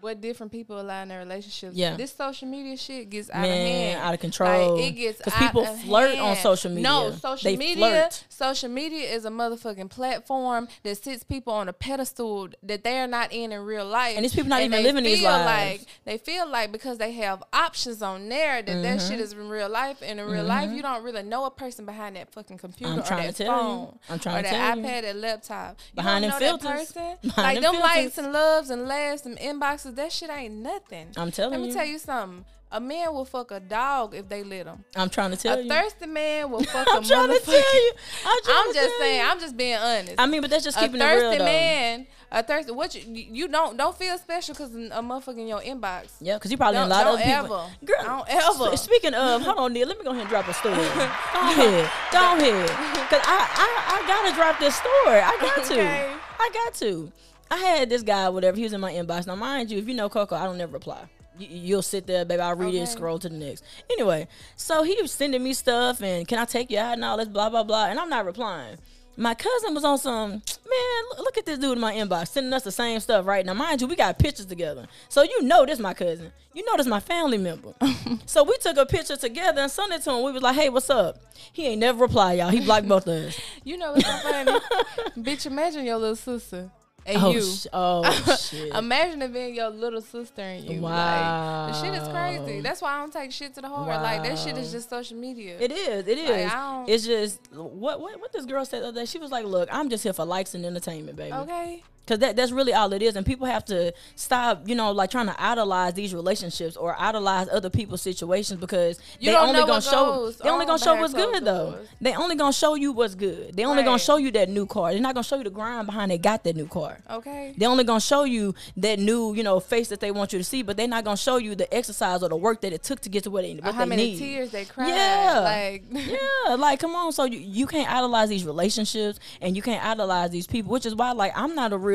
what 0.00 0.20
different 0.20 0.52
people 0.52 0.80
allow 0.80 1.02
in 1.02 1.08
their 1.08 1.18
relationships. 1.18 1.74
Yeah, 1.74 1.96
this 1.96 2.12
social 2.12 2.48
media 2.48 2.76
shit 2.76 3.10
gets 3.10 3.30
out 3.30 3.42
Man, 3.42 3.50
of 3.50 3.66
hand, 3.66 4.00
out 4.02 4.14
of 4.14 4.20
control. 4.20 4.76
Like, 4.76 4.84
it 4.84 4.92
gets 4.92 5.18
because 5.18 5.34
people 5.34 5.64
flirt 5.64 6.10
hand. 6.10 6.20
on 6.20 6.36
social 6.36 6.70
media. 6.70 6.82
No, 6.82 7.10
social 7.12 7.50
they 7.50 7.56
media. 7.56 7.76
Flirt. 7.76 8.24
Social 8.28 8.68
media 8.68 9.08
is 9.08 9.24
a 9.24 9.30
motherfucking 9.30 9.90
platform 9.90 10.68
that 10.82 11.02
sits 11.02 11.24
people 11.24 11.52
on 11.52 11.68
a 11.68 11.72
pedestal 11.72 12.48
that 12.62 12.84
they 12.84 12.98
are 12.98 13.06
not 13.06 13.32
in 13.32 13.52
in 13.52 13.60
real 13.60 13.86
life, 13.86 14.16
and 14.16 14.24
these 14.24 14.34
people 14.34 14.48
not 14.48 14.62
and 14.62 14.72
even 14.72 14.84
living 14.84 15.04
these 15.04 15.22
lives. 15.22 15.80
Like 15.80 15.88
they 16.04 16.18
feel 16.18 16.48
like 16.48 16.72
because 16.72 16.98
they 16.98 17.12
have 17.12 17.42
options 17.52 18.02
on 18.02 18.28
there 18.28 18.62
that 18.62 18.70
mm-hmm. 18.70 18.82
that 18.82 19.00
shit 19.00 19.20
is 19.20 19.32
in 19.32 19.48
real 19.48 19.68
life, 19.68 20.02
and 20.02 20.20
in 20.20 20.26
real 20.26 20.38
mm-hmm. 20.38 20.48
life 20.48 20.70
you 20.72 20.82
don't 20.82 21.02
really 21.02 21.22
know 21.22 21.44
a 21.44 21.50
person 21.50 21.84
behind 21.86 22.16
that 22.16 22.32
fucking 22.32 22.58
computer 22.58 22.92
I'm 22.92 22.98
or 23.00 23.02
that 23.02 23.36
phone 23.36 23.80
you. 23.80 23.98
I'm 24.08 24.18
trying 24.18 24.44
or 24.44 24.50
that 24.50 24.78
iPad, 24.78 25.02
that 25.02 25.16
laptop. 25.16 25.76
You 25.90 25.96
behind 25.96 26.22
don't 26.22 26.30
know 26.30 26.38
filters. 26.38 26.62
that 26.62 26.78
person. 26.78 27.16
Behind 27.22 27.54
like 27.56 27.62
them, 27.62 27.72
them 27.74 27.82
likes 27.82 28.18
and 28.18 28.32
loves 28.32 28.70
and 28.70 28.88
laughs 28.88 29.26
and 29.26 29.38
inboxes. 29.38 29.89
That 29.94 30.12
shit 30.12 30.30
ain't 30.30 30.54
nothing. 30.54 31.08
I'm 31.16 31.30
telling 31.30 31.54
you. 31.54 31.58
Let 31.58 31.62
me 31.62 31.68
you. 31.68 31.74
tell 31.74 31.86
you 31.86 31.98
something. 31.98 32.44
A 32.72 32.80
man 32.80 33.12
will 33.12 33.24
fuck 33.24 33.50
a 33.50 33.58
dog 33.58 34.14
if 34.14 34.28
they 34.28 34.44
let 34.44 34.66
him. 34.66 34.84
I'm 34.94 35.10
trying 35.10 35.32
to 35.32 35.36
tell 35.36 35.58
a 35.58 35.62
you. 35.62 35.70
A 35.70 35.74
thirsty 35.74 36.06
man 36.06 36.52
will 36.52 36.62
fuck 36.64 36.86
a 36.86 36.90
I'm 36.92 37.02
trying 37.02 37.28
to 37.28 37.40
tell 37.40 37.54
you. 37.54 37.92
I'm, 38.24 38.38
I'm 38.48 38.74
just 38.74 38.98
saying. 38.98 39.20
You. 39.20 39.26
I'm 39.26 39.40
just 39.40 39.56
being 39.56 39.74
honest. 39.74 40.14
I 40.18 40.26
mean, 40.26 40.40
but 40.40 40.50
that's 40.50 40.62
just 40.62 40.78
keeping 40.78 41.00
a 41.00 41.04
thirsty 41.04 41.26
it 41.26 41.30
real, 41.30 41.30
though. 41.30 41.36
A 41.36 41.38
thirsty 41.38 41.44
man. 41.44 42.06
A 42.30 42.42
thirsty. 42.44 42.72
What 42.72 42.94
you 42.94 43.02
you 43.12 43.48
don't 43.48 43.76
don't 43.76 43.96
feel 43.96 44.16
special 44.18 44.54
because 44.54 44.72
a 44.72 45.02
motherfucker 45.02 45.38
in 45.38 45.48
your 45.48 45.60
inbox. 45.60 46.12
Yeah, 46.20 46.34
because 46.36 46.52
you 46.52 46.56
probably 46.56 46.76
don't, 46.76 46.86
a 46.86 46.90
lot 46.90 47.04
don't 47.04 47.14
of 47.14 47.26
ever. 47.26 47.42
people. 47.42 47.70
Girl, 47.84 48.04
don't 48.04 48.28
ever. 48.28 48.76
Speaking 48.76 49.14
of, 49.14 49.42
hold 49.42 49.58
on, 49.58 49.72
Nia. 49.72 49.84
Let 49.84 49.98
me 49.98 50.04
go 50.04 50.10
ahead 50.10 50.22
and 50.22 50.30
drop 50.30 50.46
a 50.46 50.54
story. 50.54 50.76
go 50.76 50.82
ahead, 50.82 51.90
go 52.12 52.36
ahead. 52.38 52.68
Cause 53.10 53.22
I, 53.24 53.48
I 53.50 53.98
I 53.98 54.06
gotta 54.06 54.36
drop 54.36 54.60
this 54.60 54.76
story. 54.76 55.18
I 55.18 55.36
got 55.40 55.64
to. 55.64 55.74
okay. 55.74 56.12
I 56.38 56.50
got 56.54 56.74
to. 56.74 57.10
I 57.50 57.56
had 57.56 57.88
this 57.88 58.02
guy, 58.02 58.28
whatever. 58.28 58.56
He 58.56 58.62
was 58.62 58.72
in 58.72 58.80
my 58.80 58.92
inbox. 58.92 59.26
Now, 59.26 59.34
mind 59.34 59.70
you, 59.70 59.78
if 59.78 59.88
you 59.88 59.94
know 59.94 60.08
Coco, 60.08 60.36
I 60.36 60.44
don't 60.44 60.58
never 60.58 60.72
reply 60.72 61.08
you, 61.40 61.76
will 61.76 61.82
sit 61.82 62.06
there, 62.06 62.24
baby. 62.24 62.40
I'll 62.40 62.54
read 62.54 62.68
okay. 62.68 62.78
it 62.78 62.80
and 62.80 62.88
scroll 62.88 63.18
to 63.18 63.28
the 63.28 63.36
next. 63.36 63.64
Anyway, 63.90 64.28
so 64.56 64.82
he 64.82 65.00
was 65.00 65.12
sending 65.12 65.42
me 65.42 65.52
stuff 65.54 66.02
and 66.02 66.26
can 66.26 66.38
I 66.38 66.44
take 66.44 66.70
you 66.70 66.78
out 66.78 66.94
and 66.94 67.04
all 67.04 67.16
this 67.16 67.28
blah 67.28 67.50
blah 67.50 67.62
blah, 67.62 67.86
and 67.86 67.98
I'm 67.98 68.08
not 68.08 68.24
replying. 68.26 68.78
My 69.16 69.34
cousin 69.34 69.74
was 69.74 69.84
on 69.84 69.98
some 69.98 70.30
man. 70.30 71.04
Look 71.18 71.36
at 71.36 71.44
this 71.44 71.58
dude 71.58 71.72
in 71.72 71.80
my 71.80 71.92
inbox 71.94 72.28
sending 72.28 72.52
us 72.52 72.62
the 72.62 72.72
same 72.72 73.00
stuff 73.00 73.26
right 73.26 73.44
now. 73.44 73.54
Mind 73.54 73.80
you, 73.80 73.86
we 73.86 73.96
got 73.96 74.18
pictures 74.18 74.46
together, 74.46 74.86
so 75.08 75.22
you 75.22 75.42
know 75.42 75.66
this 75.66 75.78
my 75.78 75.94
cousin. 75.94 76.32
You 76.54 76.64
know 76.64 76.76
this 76.76 76.86
my 76.86 77.00
family 77.00 77.38
member. 77.38 77.74
so 78.26 78.44
we 78.44 78.56
took 78.58 78.76
a 78.76 78.86
picture 78.86 79.16
together 79.16 79.62
and 79.62 79.70
sent 79.70 79.92
it 79.92 80.02
to 80.02 80.12
him. 80.12 80.24
We 80.24 80.32
was 80.32 80.42
like, 80.42 80.56
"Hey, 80.56 80.68
what's 80.68 80.90
up?" 80.90 81.18
He 81.52 81.66
ain't 81.66 81.80
never 81.80 82.02
reply, 82.02 82.34
y'all. 82.34 82.50
He 82.50 82.60
blocked 82.60 82.88
both 82.88 83.06
of 83.06 83.14
us. 83.14 83.40
You 83.64 83.76
know 83.76 83.92
what's 83.92 84.06
so 84.06 84.12
funny? 84.12 84.52
Bitch, 85.18 85.46
imagine 85.46 85.84
your 85.84 85.98
little 85.98 86.16
sister 86.16 86.70
and 87.06 87.22
oh, 87.22 87.32
you. 87.32 87.42
Sh- 87.42 87.66
oh 87.72 88.36
shit! 88.50 88.74
Imagine 88.74 89.22
it 89.22 89.32
being 89.32 89.54
your 89.54 89.70
little 89.70 90.00
sister 90.00 90.42
and 90.42 90.64
you. 90.64 90.80
Wow, 90.80 91.66
like, 91.66 91.74
the 91.74 91.82
shit 91.82 92.02
is 92.02 92.08
crazy. 92.08 92.60
That's 92.60 92.82
why 92.82 92.94
I 92.94 92.98
don't 92.98 93.12
take 93.12 93.32
shit 93.32 93.54
to 93.54 93.60
the 93.60 93.68
heart. 93.68 93.88
Wow. 93.88 94.02
Like 94.02 94.22
that 94.24 94.38
shit 94.38 94.56
is 94.56 94.72
just 94.72 94.90
social 94.90 95.16
media. 95.16 95.56
It 95.58 95.72
is. 95.72 96.06
It 96.06 96.18
is. 96.18 96.52
Like, 96.52 96.88
it's 96.88 97.06
just 97.06 97.40
what 97.52 98.00
what 98.00 98.20
what 98.20 98.32
this 98.32 98.46
girl 98.46 98.64
said 98.64 98.82
the 98.82 98.88
other 98.88 99.00
day. 99.00 99.06
She 99.06 99.18
was 99.18 99.30
like, 99.30 99.44
"Look, 99.44 99.68
I'm 99.72 99.88
just 99.88 100.02
here 100.02 100.12
for 100.12 100.24
likes 100.24 100.54
and 100.54 100.64
entertainment, 100.64 101.16
baby." 101.16 101.32
Okay. 101.32 101.82
Cause 102.06 102.18
that, 102.18 102.34
that's 102.34 102.50
really 102.50 102.74
all 102.74 102.92
it 102.92 103.02
is, 103.02 103.14
and 103.14 103.24
people 103.24 103.46
have 103.46 103.64
to 103.66 103.92
stop, 104.16 104.68
you 104.68 104.74
know, 104.74 104.90
like 104.90 105.10
trying 105.10 105.26
to 105.26 105.40
idolize 105.40 105.94
these 105.94 106.12
relationships 106.12 106.76
or 106.76 106.96
idolize 106.98 107.48
other 107.48 107.70
people's 107.70 108.02
situations 108.02 108.58
because 108.58 108.98
you 109.20 109.30
they 109.30 109.36
only 109.36 109.60
gonna 109.60 109.80
show 109.80 110.32
they 110.32 110.50
only 110.50 110.66
gonna 110.66 110.78
show 110.78 110.96
what's 110.96 111.14
good 111.14 111.44
though. 111.44 111.70
Doors. 111.70 111.88
They 112.00 112.14
only 112.16 112.34
gonna 112.34 112.52
show 112.52 112.74
you 112.74 112.90
what's 112.90 113.14
good. 113.14 113.54
They 113.54 113.64
only 113.64 113.78
right. 113.78 113.84
gonna 113.84 114.00
show 114.00 114.16
you 114.16 114.32
that 114.32 114.48
new 114.48 114.66
car. 114.66 114.90
They're 114.90 115.00
not 115.00 115.14
gonna 115.14 115.22
show 115.22 115.36
you 115.36 115.44
the 115.44 115.50
grind 115.50 115.86
behind 115.86 116.10
they 116.10 116.18
got 116.18 116.42
that 116.42 116.56
new 116.56 116.66
car. 116.66 116.98
Okay. 117.08 117.54
They 117.56 117.66
only 117.66 117.84
gonna 117.84 118.00
show 118.00 118.24
you 118.24 118.56
that 118.78 118.98
new, 118.98 119.32
you 119.34 119.44
know, 119.44 119.60
face 119.60 119.86
that 119.88 120.00
they 120.00 120.10
want 120.10 120.32
you 120.32 120.40
to 120.40 120.44
see, 120.44 120.62
but 120.62 120.76
they're 120.76 120.88
not 120.88 121.04
gonna 121.04 121.16
show 121.16 121.36
you 121.36 121.54
the 121.54 121.72
exercise 121.72 122.24
or 122.24 122.28
the 122.28 122.36
work 122.36 122.62
that 122.62 122.72
it 122.72 122.82
took 122.82 122.98
to 123.02 123.08
get 123.08 123.22
to 123.24 123.30
where 123.30 123.44
they 123.44 123.54
what 123.54 123.74
how 123.74 123.84
they 123.84 123.88
many 123.88 124.12
need. 124.12 124.18
tears 124.18 124.50
they 124.50 124.64
cried. 124.64 124.88
Yeah, 124.88 125.40
like 125.44 125.84
yeah, 125.92 126.56
like 126.56 126.80
come 126.80 126.96
on. 126.96 127.12
So 127.12 127.22
you, 127.24 127.38
you 127.38 127.68
can't 127.68 127.88
idolize 127.88 128.28
these 128.28 128.44
relationships 128.44 129.20
and 129.40 129.54
you 129.54 129.62
can't 129.62 129.84
idolize 129.84 130.30
these 130.30 130.48
people, 130.48 130.72
which 130.72 130.86
is 130.86 130.96
why 130.96 131.12
like 131.12 131.32
I'm 131.36 131.54
not 131.54 131.72
a 131.72 131.78
real 131.78 131.89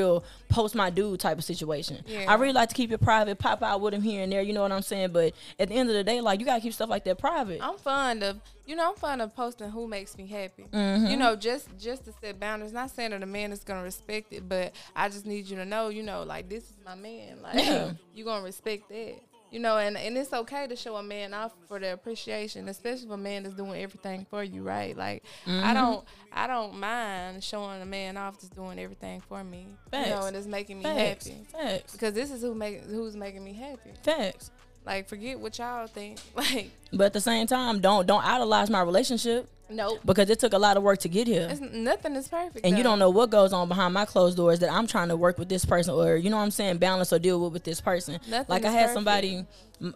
post 0.50 0.76
my 0.76 0.90
dude 0.90 1.20
type 1.20 1.38
of 1.38 1.44
situation. 1.44 2.04
Yeah. 2.06 2.26
I 2.28 2.36
really 2.36 2.54
like 2.54 2.70
to 2.70 2.76
keep 2.76 2.92
it 2.92 3.02
private, 3.02 3.40
pop 3.40 3.62
out 3.62 3.82
with 3.82 3.94
him 3.94 4.02
here 4.02 4.24
and 4.24 4.32
there. 4.32 4.42
You 4.42 4.54
know 4.54 4.62
what 4.62 4.72
I'm 4.72 4.82
saying? 4.82 5.12
But 5.12 5.34
at 5.60 5.70
the 5.70 5.76
end 5.76 5.90
of 5.90 5.96
the 5.96 6.04
day, 6.04 6.22
like 6.22 6.40
you 6.40 6.46
gotta 6.46 6.62
keep 6.62 6.74
stuff 6.74 6.90
like 6.90 7.04
that 7.06 7.18
private. 7.18 7.60
I'm 7.62 7.78
fond 7.78 8.24
of 8.24 8.40
you 8.66 8.76
know 8.76 8.90
I'm 8.90 8.96
fond 8.96 9.22
of 9.22 9.36
posting 9.36 9.70
who 9.70 9.88
makes 9.88 10.18
me 10.18 10.28
happy. 10.28 10.66
Mm-hmm. 10.72 11.08
You 11.08 11.18
know 11.18 11.36
just 11.36 11.70
just 11.78 12.06
to 12.06 12.14
set 12.22 12.40
boundaries. 12.40 12.74
Not 12.74 12.92
saying 12.92 13.12
that 13.12 13.24
a 13.24 13.28
man 13.28 13.52
is 13.52 13.64
gonna 13.64 13.84
respect 13.84 14.34
it, 14.34 14.48
but 14.48 14.74
I 14.96 15.10
just 15.10 15.26
need 15.26 15.48
you 15.48 15.56
to 15.58 15.66
know, 15.66 15.90
you 15.90 16.04
know, 16.04 16.24
like 16.24 16.50
this 16.50 16.64
is 16.64 16.78
my 16.86 16.96
man. 16.96 17.42
Like 17.42 17.56
yeah. 17.56 17.92
you 18.14 18.26
gonna 18.26 18.44
respect 18.44 18.90
that. 18.90 19.20
You 19.52 19.60
know, 19.60 19.78
and, 19.78 19.96
and 19.96 20.18
it's 20.18 20.34
okay 20.34 20.68
to 20.68 20.76
show 20.76 20.96
a 20.98 21.04
man 21.04 21.34
off 21.34 21.54
for 21.68 21.80
the 21.80 21.94
appreciation, 21.94 22.68
especially 22.68 23.06
if 23.06 23.12
a 23.12 23.18
man 23.18 23.46
is 23.46 23.54
doing 23.54 23.82
everything 23.82 24.26
for 24.30 24.44
you, 24.44 24.64
right? 24.64 24.98
Like 24.98 25.24
mm-hmm. 25.46 25.64
I 25.64 25.74
don't 25.74 26.06
I 26.32 26.48
don't 26.48 26.78
mind 26.78 27.44
showing 27.44 27.82
a 27.82 27.86
man 27.86 28.18
off 28.18 28.42
that's 28.42 28.54
doing 28.54 28.80
everything 28.80 29.22
for 29.22 29.44
me. 29.44 29.68
Facts. 29.92 30.10
You 30.10 30.16
know, 30.16 30.26
and 30.26 30.36
it's 30.36 30.48
making 30.48 30.80
me 30.80 30.84
Facts. 30.84 31.28
happy. 31.28 31.46
Facts. 31.52 31.94
Because 31.94 32.14
this 32.14 32.32
is 32.32 32.42
who 32.42 32.54
make 32.54 32.84
who's 32.84 33.16
making 33.16 33.44
me 33.44 33.54
happy. 33.54 33.92
Facts. 34.04 34.52
Like 34.86 35.08
forget 35.08 35.40
what 35.40 35.58
y'all 35.58 35.88
think. 35.88 36.20
Like 36.36 36.72
But 36.92 37.06
at 37.06 37.14
the 37.14 37.22
same 37.22 37.48
time, 37.48 37.80
don't 37.80 38.06
don't 38.06 38.26
idolize 38.26 38.70
my 38.70 38.82
relationship. 38.82 39.50
Nope. 39.70 40.00
Because 40.06 40.30
it 40.30 40.40
took 40.40 40.54
a 40.54 40.58
lot 40.58 40.78
of 40.78 40.84
work 40.84 41.00
to 41.00 41.10
get 41.10 41.28
here. 41.28 41.48
It's, 41.50 41.60
nothing 41.60 42.16
is 42.16 42.28
perfect. 42.28 42.66
And 42.66 42.74
though. 42.74 42.78
you 42.78 42.84
don't 42.84 43.00
know 43.00 43.10
what 43.10 43.30
goes 43.30 43.54
on 43.54 43.68
behind 43.68 43.94
my 43.94 44.06
closed 44.06 44.38
doors 44.38 44.60
that 44.60 44.72
I'm 44.72 44.88
trying 44.88 45.10
to 45.10 45.16
work 45.16 45.38
with 45.38 45.50
this 45.50 45.66
person 45.66 45.94
or 45.94 46.16
you 46.18 46.30
know 46.30 46.38
what 46.38 46.44
I'm 46.44 46.52
saying, 46.52 46.78
balance 46.78 47.12
or 47.12 47.20
deal 47.20 47.42
with 47.42 47.54
with 47.54 47.64
this 47.64 47.82
person. 47.82 48.20
Nothing 48.30 48.46
like 48.48 48.66
I 48.66 48.72
had 48.72 48.88
perfect. 48.88 48.94
somebody 48.94 49.46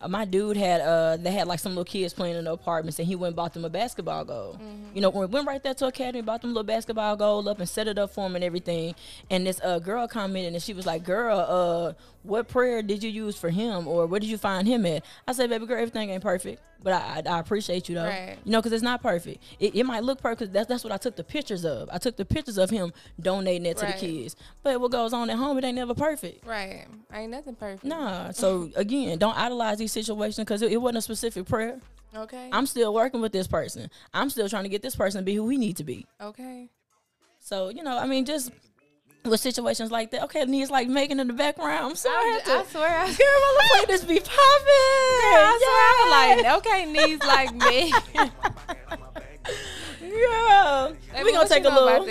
my 0.07 0.25
dude 0.25 0.57
had 0.57 0.81
uh 0.81 1.17
they 1.17 1.31
had 1.31 1.47
like 1.47 1.59
some 1.59 1.71
little 1.71 1.85
kids 1.85 2.13
playing 2.13 2.35
in 2.35 2.45
the 2.45 2.51
apartments 2.51 2.99
and 2.99 3.07
he 3.07 3.15
went 3.15 3.29
and 3.29 3.35
bought 3.35 3.53
them 3.53 3.65
a 3.65 3.69
basketball 3.69 4.25
goal. 4.25 4.53
Mm-hmm. 4.61 4.95
You 4.95 5.01
know, 5.01 5.09
we 5.09 5.25
went 5.25 5.47
right 5.47 5.61
there 5.63 5.73
to 5.73 5.85
academy, 5.87 6.21
bought 6.21 6.41
them 6.41 6.51
a 6.51 6.53
little 6.53 6.63
basketball 6.63 7.15
goal 7.15 7.47
up 7.47 7.59
and 7.59 7.69
set 7.69 7.87
it 7.87 7.97
up 7.97 8.11
for 8.11 8.25
him 8.25 8.35
and 8.35 8.43
everything. 8.43 8.95
And 9.29 9.45
this 9.47 9.59
uh 9.63 9.79
girl 9.79 10.07
commented 10.07 10.53
and 10.53 10.61
she 10.61 10.73
was 10.73 10.85
like, 10.85 11.03
Girl, 11.03 11.39
uh, 11.39 11.93
what 12.23 12.47
prayer 12.49 12.81
did 12.81 13.01
you 13.03 13.09
use 13.09 13.37
for 13.37 13.49
him 13.49 13.87
or 13.87 14.05
where 14.05 14.19
did 14.19 14.29
you 14.29 14.37
find 14.37 14.67
him 14.67 14.85
at? 14.85 15.05
I 15.27 15.31
said, 15.33 15.49
Baby 15.49 15.65
girl, 15.65 15.77
everything 15.77 16.09
ain't 16.09 16.23
perfect. 16.23 16.61
But 16.81 16.93
I, 16.93 17.21
I, 17.25 17.35
I 17.35 17.39
appreciate 17.39 17.89
you 17.89 17.95
though, 17.95 18.05
Right. 18.05 18.37
you 18.45 18.51
know, 18.53 18.59
because 18.59 18.71
it's 18.71 18.81
not 18.83 19.01
perfect. 19.01 19.43
It, 19.59 19.75
it 19.75 19.83
might 19.85 20.01
look 20.03 20.21
perfect. 20.21 20.53
That's 20.53 20.67
that's 20.67 20.83
what 20.83 20.93
I 20.93 20.97
took 20.97 21.17
the 21.17 21.25
pictures 21.25 21.65
of. 21.65 21.89
I 21.91 21.97
took 21.97 22.15
the 22.15 22.23
pictures 22.23 22.57
of 22.57 22.69
him 22.69 22.93
donating 23.21 23.65
it 23.65 23.75
to 23.77 23.85
the 23.85 23.91
kids. 23.93 24.37
But 24.63 24.79
what 24.79 24.89
goes 24.91 25.11
on 25.11 25.29
at 25.29 25.35
home, 25.35 25.57
it 25.57 25.65
ain't 25.65 25.75
never 25.75 25.93
perfect. 25.93 26.45
Right. 26.47 26.85
Ain't 27.13 27.31
nothing 27.31 27.55
perfect. 27.55 27.83
Nah. 27.83 28.31
So 28.31 28.69
again, 28.77 29.17
don't 29.17 29.37
idolize 29.37 29.68
these 29.77 29.91
situations 29.91 30.37
because 30.37 30.61
it, 30.61 30.71
it 30.71 30.77
wasn't 30.77 30.97
a 30.97 31.01
specific 31.01 31.45
prayer. 31.45 31.79
Okay. 32.15 32.49
I'm 32.51 32.65
still 32.65 32.93
working 32.93 33.21
with 33.21 33.31
this 33.31 33.47
person. 33.47 33.89
I'm 34.13 34.29
still 34.29 34.49
trying 34.49 34.63
to 34.63 34.69
get 34.69 34.81
this 34.81 34.95
person 34.95 35.21
to 35.21 35.25
be 35.25 35.35
who 35.35 35.43
we 35.43 35.57
need 35.57 35.77
to 35.77 35.83
be. 35.83 36.05
okay. 36.21 36.69
So 37.41 37.69
you 37.69 37.83
know, 37.83 37.97
I 37.97 38.05
mean, 38.05 38.25
just 38.25 38.51
with 39.25 39.39
situations 39.39 39.91
like 39.91 40.11
that. 40.11 40.23
Okay, 40.23 40.43
Nia's 40.45 40.69
like 40.71 40.87
making 40.87 41.19
in 41.19 41.27
the 41.27 41.33
background. 41.33 41.85
I'm 41.85 41.95
sorry. 41.95 42.15
I, 42.15 42.29
I, 42.29 42.33
have 42.33 42.43
to, 42.45 42.51
I 42.51 42.63
swear. 42.65 42.99
I, 42.99 43.05
Girl, 43.05 43.15
my 43.15 43.67
play 43.71 43.85
this 43.87 44.03
be 44.05 44.19
I 44.19 44.23
popping. 45.55 45.59
swear. 45.59 45.91
I'm 46.01 46.45
like, 46.45 46.57
okay, 46.57 46.85
knees 46.91 47.19
like 47.19 47.53
me. 47.65 47.93
Girl, 49.99 50.95
Hey, 51.13 51.23
we 51.23 51.31
gonna 51.33 51.47
take 51.49 51.65
a 51.65 51.69
little. 51.69 52.05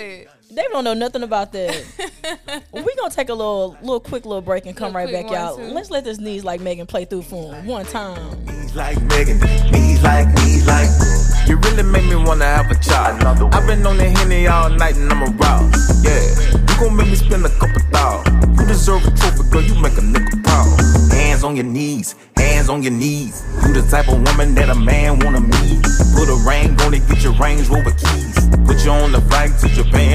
About 0.49 0.55
that? 0.55 0.55
They 0.55 0.73
don't 0.73 0.83
know 0.83 0.93
nothing 0.93 1.23
about 1.23 1.51
that. 1.53 2.63
we 2.73 2.95
gonna 2.95 3.09
take 3.09 3.29
a 3.29 3.33
little, 3.33 3.77
little 3.81 3.99
quick 3.99 4.25
little 4.25 4.41
break 4.41 4.65
and 4.65 4.75
come 4.75 4.95
right 4.95 5.11
back, 5.11 5.29
y'all. 5.29 5.57
one, 5.57 5.69
too. 5.69 5.73
Let's 5.73 5.91
let 5.91 6.03
this 6.03 6.19
knees 6.19 6.43
like 6.43 6.61
Megan 6.61 6.87
play 6.87 7.05
through 7.05 7.23
for 7.23 7.53
him 7.53 7.65
one 7.65 7.85
time. 7.85 8.45
Knees 8.45 8.75
like 8.75 9.01
Megan, 9.03 9.39
knees 9.71 10.03
like, 10.03 10.27
knees 10.35 10.67
like. 10.67 10.89
You 11.47 11.57
really 11.57 11.83
make 11.83 12.05
me 12.05 12.15
wanna 12.15 12.45
have 12.45 12.69
a 12.69 12.75
child. 12.75 13.23
I've 13.53 13.67
been 13.67 13.85
on 13.85 13.97
the 13.97 14.09
henny 14.09 14.47
all 14.47 14.69
night 14.69 14.95
and 14.95 15.11
I'm 15.11 15.23
aroused. 15.23 16.05
Yeah, 16.05 16.21
you 16.51 16.79
gon' 16.79 16.95
make 16.95 17.07
me 17.07 17.15
spend 17.15 17.45
a 17.45 17.49
couple 17.49 17.81
thousand. 17.91 18.59
You 18.59 18.67
deserve 18.67 19.05
a 19.05 19.11
trophy, 19.11 19.49
girl. 19.49 19.61
You 19.61 19.75
make 19.81 19.93
a 19.93 20.01
nigga 20.01 20.43
proud. 20.43 21.11
Hands 21.11 21.43
on 21.43 21.55
your 21.55 21.65
knees, 21.65 22.15
hands 22.37 22.49
hands 22.59 22.69
on 22.69 22.83
your 22.83 22.91
knees. 22.91 23.43
You 23.63 23.73
the 23.73 23.83
type 23.89 24.07
of 24.09 24.19
woman 24.27 24.53
that 24.55 24.69
a 24.69 24.75
man 24.75 25.19
wanna 25.19 25.41
meet. 25.41 25.79
Put 26.15 26.27
a 26.27 26.37
ring 26.47 26.75
on 26.81 26.93
it, 26.93 27.07
get 27.07 27.23
your 27.23 27.33
Range 27.33 27.67
Rover 27.69 27.91
keys. 27.91 28.35
Put 28.67 28.83
you 28.83 28.91
on 28.91 29.11
the 29.11 29.21
flight 29.29 29.51
to 29.61 29.67
Japan 29.69 30.08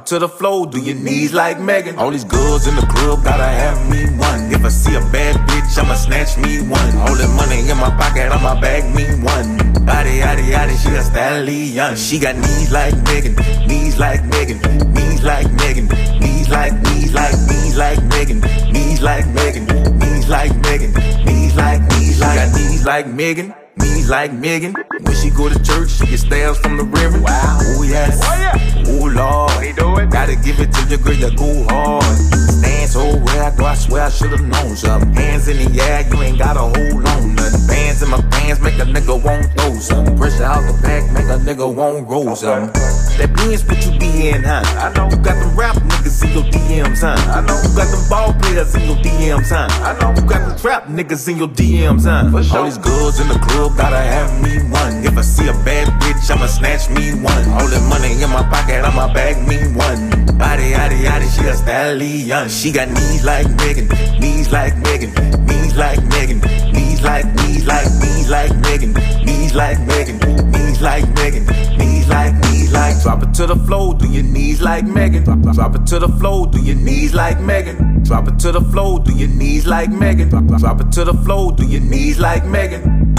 it 0.00 0.06
to 0.06 0.18
the 0.18 0.28
floor, 0.28 0.66
do 0.66 0.80
your 0.80 0.96
knees 0.96 1.32
like 1.32 1.60
Megan. 1.60 1.98
All 1.98 2.10
these 2.10 2.24
girls 2.24 2.66
in 2.66 2.74
the 2.74 2.86
club 2.86 3.24
gotta 3.24 3.44
have 3.44 3.78
me 3.90 4.04
one. 4.18 4.52
If 4.52 4.64
I 4.64 4.68
see 4.68 4.94
a 4.94 5.00
bad 5.12 5.36
bitch, 5.48 5.78
I'ma 5.78 5.94
snatch 5.94 6.36
me 6.38 6.60
one. 6.62 6.90
All 6.98 7.14
the 7.14 7.28
money 7.36 7.68
in 7.68 7.76
my 7.76 7.90
pocket, 7.90 8.30
I'ma 8.32 8.60
bag 8.60 8.84
me 8.94 9.04
one. 9.22 9.48
Body, 9.84 10.20
yaddy, 10.20 10.44
yaddy, 10.52 10.76
she 10.82 10.94
a 10.94 11.02
stallion. 11.02 11.96
She 11.96 12.18
got 12.18 12.36
knees 12.36 12.72
like 12.72 12.96
Megan, 13.04 13.34
knees 13.66 13.98
like 13.98 14.24
Megan, 14.24 14.58
knees 14.92 15.22
like 15.22 15.50
Megan, 15.52 15.86
knees 16.20 16.48
like, 16.48 16.72
knees 16.84 17.12
like, 17.12 17.36
knees 17.48 17.76
like 17.76 18.02
Megan, 18.04 18.40
knees 18.72 19.02
like 19.02 19.26
Megan, 19.28 19.64
knees 19.98 20.28
like 20.28 20.54
Megan, 20.56 20.92
knees 21.24 21.56
like, 21.56 21.80
knees 21.92 22.20
like, 22.20 22.36
got 22.36 22.54
knees 22.56 22.84
like 22.84 23.06
Megan. 23.06 23.54
Knees 23.76 24.10
like 24.10 24.32
Megan. 24.32 24.74
When 24.74 25.14
she 25.14 25.30
go 25.30 25.48
to 25.48 25.62
church, 25.62 25.90
she 25.90 26.04
get 26.04 26.18
stabs 26.18 26.58
from 26.58 26.76
the 26.76 26.84
river. 26.84 27.20
Wow. 27.20 27.58
Oh 27.60 27.82
yes. 27.82 28.20
Oh 28.22 28.36
yeah. 28.36 28.69
Oh 28.90 29.06
lord. 29.06 29.64
He 29.64 29.72
do 29.72 29.96
it. 29.98 30.10
Gotta 30.10 30.36
give 30.36 30.58
it 30.58 30.72
to 30.72 30.82
your 30.88 30.98
girl, 30.98 31.14
you 31.14 31.30
go 31.36 31.64
hard. 31.70 32.02
Stand 32.50 32.90
so 32.90 33.16
where 33.22 33.44
I 33.44 33.54
go, 33.56 33.64
I 33.64 33.74
swear 33.74 34.02
I 34.02 34.10
should've 34.10 34.42
known 34.42 34.74
something. 34.76 35.14
Hands 35.14 35.46
in 35.48 35.56
the 35.58 35.80
air, 35.80 36.06
you 36.10 36.22
ain't 36.22 36.38
gotta 36.38 36.60
hold 36.60 37.06
on 37.06 37.34
nothing. 37.34 37.66
Bands 37.66 38.02
in 38.02 38.10
my 38.10 38.20
pants 38.30 38.60
make 38.60 38.78
a 38.78 38.84
nigga 38.84 39.22
want 39.22 39.46
throw 39.56 39.74
something. 39.78 40.16
Pressure 40.18 40.44
out 40.44 40.66
the 40.66 40.74
back, 40.82 41.06
make 41.12 41.30
a 41.30 41.38
nigga 41.38 41.66
want 41.72 42.08
roll 42.08 42.34
something. 42.34 42.72
That 43.18 43.32
Benz 43.36 43.64
what 43.64 43.78
you 43.86 43.98
be 43.98 44.28
in, 44.28 44.42
huh? 44.42 44.62
I 44.76 44.92
know. 44.92 45.08
You 45.08 45.16
got 45.16 45.38
them 45.38 45.56
rap 45.56 45.76
niggas 45.76 46.24
in 46.24 46.32
your 46.34 46.44
DMs, 46.50 47.00
huh? 47.00 47.16
I 47.30 47.40
know. 47.46 47.56
You 47.62 47.70
got 47.76 47.88
them 47.88 48.02
ball 48.10 48.34
players 48.40 48.74
in 48.74 48.82
your 48.88 48.96
DMs, 49.00 49.50
huh? 49.50 49.68
I 49.84 49.96
know. 50.00 50.10
You 50.16 50.26
got 50.28 50.42
them 50.48 50.58
trap 50.58 50.86
niggas 50.86 51.28
in 51.28 51.38
your 51.38 51.48
DMs, 51.48 52.04
huh? 52.04 52.30
For 52.30 52.42
sure. 52.42 52.58
All 52.58 52.64
these 52.64 52.78
girls 52.78 53.20
in 53.20 53.28
the 53.28 53.38
club 53.38 53.76
gotta 53.76 54.00
have 54.00 54.42
me 54.42 54.58
one. 54.68 55.04
If 55.04 55.16
I 55.16 55.22
see 55.22 55.48
a 55.48 55.56
bad 55.64 55.88
bitch, 56.02 56.30
I'ma 56.30 56.46
snatch 56.46 56.90
me 56.90 57.14
one. 57.16 57.44
All 57.56 57.68
that 57.68 57.84
money 57.88 58.12
in 58.12 58.30
my 58.30 58.42
pocket, 58.48 58.59
I'ma 59.00 59.14
bag 59.14 59.48
me 59.48 59.56
one. 59.72 60.10
Body, 60.36 60.72
yaddy, 60.72 61.04
yaddy, 61.04 61.28
she 61.34 61.48
a 61.48 61.54
stallion. 61.54 62.48
She 62.50 62.70
got 62.70 62.88
knees 62.88 63.24
like 63.24 63.48
Megan, 63.56 63.88
knees 64.20 64.52
like 64.52 64.76
Megan, 64.76 65.10
knees 65.46 65.74
like 65.74 66.04
Megan, 66.08 66.40
knees 66.70 67.00
like, 67.02 67.24
knees 67.36 67.66
like, 67.66 67.86
knees 68.02 68.28
like 68.28 68.54
Megan, 68.60 68.92
knees 69.24 69.54
like 69.54 69.80
Megan, 69.86 70.18
knees 70.52 70.82
like 70.82 71.08
Megan, 71.14 71.46
knees 71.78 72.08
like, 72.10 72.34
knees 72.44 72.72
like. 72.74 73.02
Drop 73.02 73.22
it 73.22 73.32
to 73.32 73.46
the 73.46 73.56
floor, 73.56 73.94
do 73.94 74.06
your 74.06 74.22
knees 74.22 74.60
like 74.60 74.84
Megan. 74.84 75.24
Drop, 75.24 75.74
it 75.76 75.86
to 75.86 75.98
the 75.98 76.08
floor, 76.08 76.46
do 76.46 76.60
your 76.60 76.76
knees 76.76 77.14
like 77.14 77.40
Megan. 77.40 78.02
Drop 78.02 78.28
it 78.28 78.38
to 78.40 78.52
the 78.52 78.60
floor, 78.60 79.00
do 79.00 79.16
your 79.16 79.28
knees 79.28 79.66
like 79.66 79.90
Megan. 79.90 80.28
Drop 80.28 80.78
it 80.78 80.92
to 80.92 81.04
the 81.04 81.14
floor, 81.14 81.52
do 81.52 81.64
your 81.66 81.80
knees 81.80 82.18
like 82.18 82.44
Megan. 82.44 83.14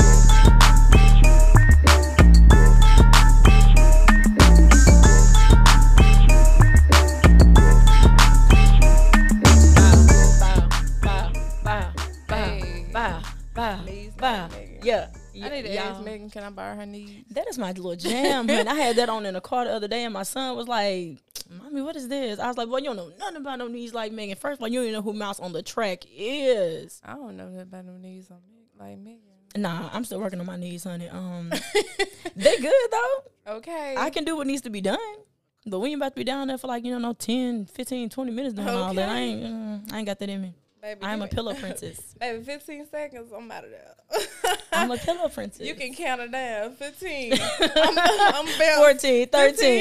Megan. 14.83 15.09
Yeah. 15.33 15.45
I 15.45 15.49
need 15.49 15.61
to 15.63 15.77
ask 15.77 16.03
Megan, 16.03 16.29
can 16.29 16.43
I 16.43 16.49
borrow 16.49 16.75
her 16.75 16.85
knees? 16.85 17.25
That 17.31 17.47
is 17.47 17.57
my 17.57 17.71
little 17.71 17.95
jam, 17.95 18.45
man. 18.47 18.67
I 18.67 18.75
had 18.75 18.95
that 18.97 19.09
on 19.09 19.25
in 19.25 19.33
the 19.33 19.41
car 19.41 19.65
the 19.65 19.71
other 19.71 19.87
day, 19.87 20.03
and 20.03 20.13
my 20.13 20.23
son 20.23 20.55
was 20.55 20.67
like, 20.67 21.17
"Mommy, 21.49 21.81
what 21.81 21.95
is 21.95 22.07
this?" 22.07 22.39
I 22.39 22.47
was 22.47 22.57
like, 22.57 22.67
"Well, 22.69 22.79
you 22.79 22.87
don't 22.87 22.97
know 22.97 23.11
nothing 23.19 23.37
about 23.37 23.59
no 23.59 23.67
knees 23.67 23.93
like 23.93 24.11
Megan. 24.11 24.35
First 24.35 24.59
of 24.59 24.63
all, 24.63 24.67
you 24.67 24.79
don't 24.79 24.87
even 24.87 24.93
know 24.95 25.01
who 25.01 25.13
Mouse 25.13 25.39
on 25.39 25.53
the 25.53 25.61
track 25.61 26.03
is." 26.15 27.01
I 27.05 27.13
don't 27.13 27.37
know 27.37 27.45
nothing 27.45 27.61
about 27.61 27.85
no 27.85 27.97
knees 27.97 28.29
on 28.29 28.37
me, 28.49 28.67
like 28.79 28.97
Megan. 28.97 29.19
Nah, 29.55 29.89
I'm 29.91 30.05
still 30.05 30.19
working 30.19 30.39
on 30.39 30.45
my 30.45 30.55
knees, 30.55 30.83
honey. 30.83 31.09
Um, 31.09 31.49
they 32.35 32.57
good 32.57 32.73
though. 32.91 33.55
Okay. 33.55 33.95
I 33.97 34.09
can 34.09 34.23
do 34.23 34.37
what 34.37 34.47
needs 34.47 34.61
to 34.61 34.69
be 34.69 34.81
done. 34.81 34.97
But 35.65 35.79
we 35.79 35.89
ain't 35.89 35.97
about 35.97 36.09
to 36.09 36.15
be 36.15 36.23
down 36.23 36.47
there 36.47 36.57
for 36.57 36.67
like, 36.67 36.83
you 36.83 36.91
know, 36.91 36.97
no 36.97 37.13
10, 37.13 37.65
15, 37.67 38.09
20 38.09 38.31
minutes 38.31 38.55
doing 38.55 38.67
all 38.67 38.93
that. 38.95 39.09
I 39.09 39.17
ain't, 39.19 39.43
mm, 39.43 39.93
I 39.93 39.97
ain't 39.99 40.07
got 40.07 40.17
that 40.19 40.29
in 40.29 40.41
me. 40.41 40.53
Baby, 40.81 40.99
I'm 41.03 41.21
a 41.21 41.27
pillow 41.27 41.53
princess. 41.53 42.15
Baby, 42.19 42.43
15 42.43 42.87
seconds, 42.87 43.31
I'm 43.31 43.51
out 43.51 43.65
of 43.65 43.69
there. 43.69 43.95
I'm 44.73 44.89
a 44.91 44.97
pillow 44.97 45.27
princess. 45.29 45.65
You 45.67 45.75
can 45.75 45.93
count 45.93 46.21
it 46.21 46.31
down. 46.31 46.73
15. 46.75 47.33
I'm, 47.59 47.97
I'm 47.99 48.45
bouncing. 48.45 48.77
14, 48.77 49.27
13, 49.27 49.29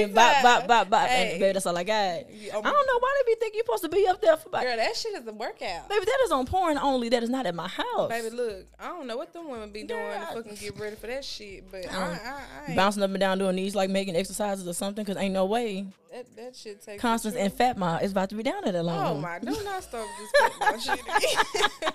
15, 0.09 0.15
bop, 0.15 0.43
bop, 0.43 0.67
bop, 0.67 0.91
bop. 0.91 1.09
Hey. 1.09 1.31
And 1.33 1.41
baby, 1.41 1.53
that's 1.53 1.67
all 1.67 1.77
I 1.79 1.85
got. 1.85 2.31
You- 2.31 2.49
I 2.51 2.53
don't 2.53 2.63
know 2.63 2.99
why 2.99 3.23
they 3.27 3.33
be 3.33 3.39
think 3.39 3.55
you're 3.55 3.65
supposed 3.65 3.85
to 3.85 3.89
be 3.89 4.07
up 4.09 4.21
there 4.21 4.37
for 4.37 4.49
about. 4.49 4.63
Girl, 4.63 4.77
that 4.77 4.97
shit 4.97 5.15
is 5.15 5.27
a 5.27 5.33
workout. 5.33 5.89
Baby, 5.89 6.05
that 6.05 6.19
is 6.25 6.33
on 6.33 6.45
porn 6.47 6.77
only. 6.79 7.09
That 7.09 7.23
is 7.23 7.31
not 7.31 7.47
at 7.47 7.55
my 7.55 7.69
house. 7.69 8.09
Baby, 8.09 8.31
look, 8.31 8.67
I 8.81 8.89
don't 8.89 9.07
know 9.07 9.17
what 9.17 9.33
them 9.33 9.49
women 9.49 9.71
be 9.71 9.85
doing 9.85 10.01
Girl. 10.01 10.27
to 10.29 10.43
fucking 10.43 10.55
get 10.57 10.79
ready 10.79 10.97
for 10.97 11.07
that 11.07 11.25
shit, 11.25 11.71
but 11.71 11.87
I, 11.91 11.95
Uh, 11.97 12.01
I, 12.01 12.07
I 12.07 12.67
ain't. 12.69 12.77
Bouncing 12.77 13.03
up 13.03 13.11
and 13.11 13.21
down 13.21 13.39
doing 13.39 13.57
these 13.57 13.75
like 13.75 13.91
making 13.91 14.17
exercises 14.17 14.67
or 14.67 14.73
something 14.75 15.05
because 15.05 15.21
ain't 15.21 15.35
no 15.35 15.45
way. 15.47 15.87
That, 16.13 16.27
that 16.37 16.57
shit 16.57 16.83
takes 16.85 17.01
Constance 17.01 17.37
and 17.37 17.53
Fat 17.53 17.79
Ma 17.79 17.99
is 17.99 18.11
about 18.11 18.31
to 18.31 18.35
be 18.35 18.43
down 18.43 18.65
there 18.65 18.73
that 18.73 18.83
long. 18.85 19.07
Oh 19.17 19.21
my! 19.21 19.39
Do 19.39 19.57
not 19.63 19.81
start 19.85 20.09
disrespect 20.19 20.59
my 20.61 20.77
shit. 20.77 21.95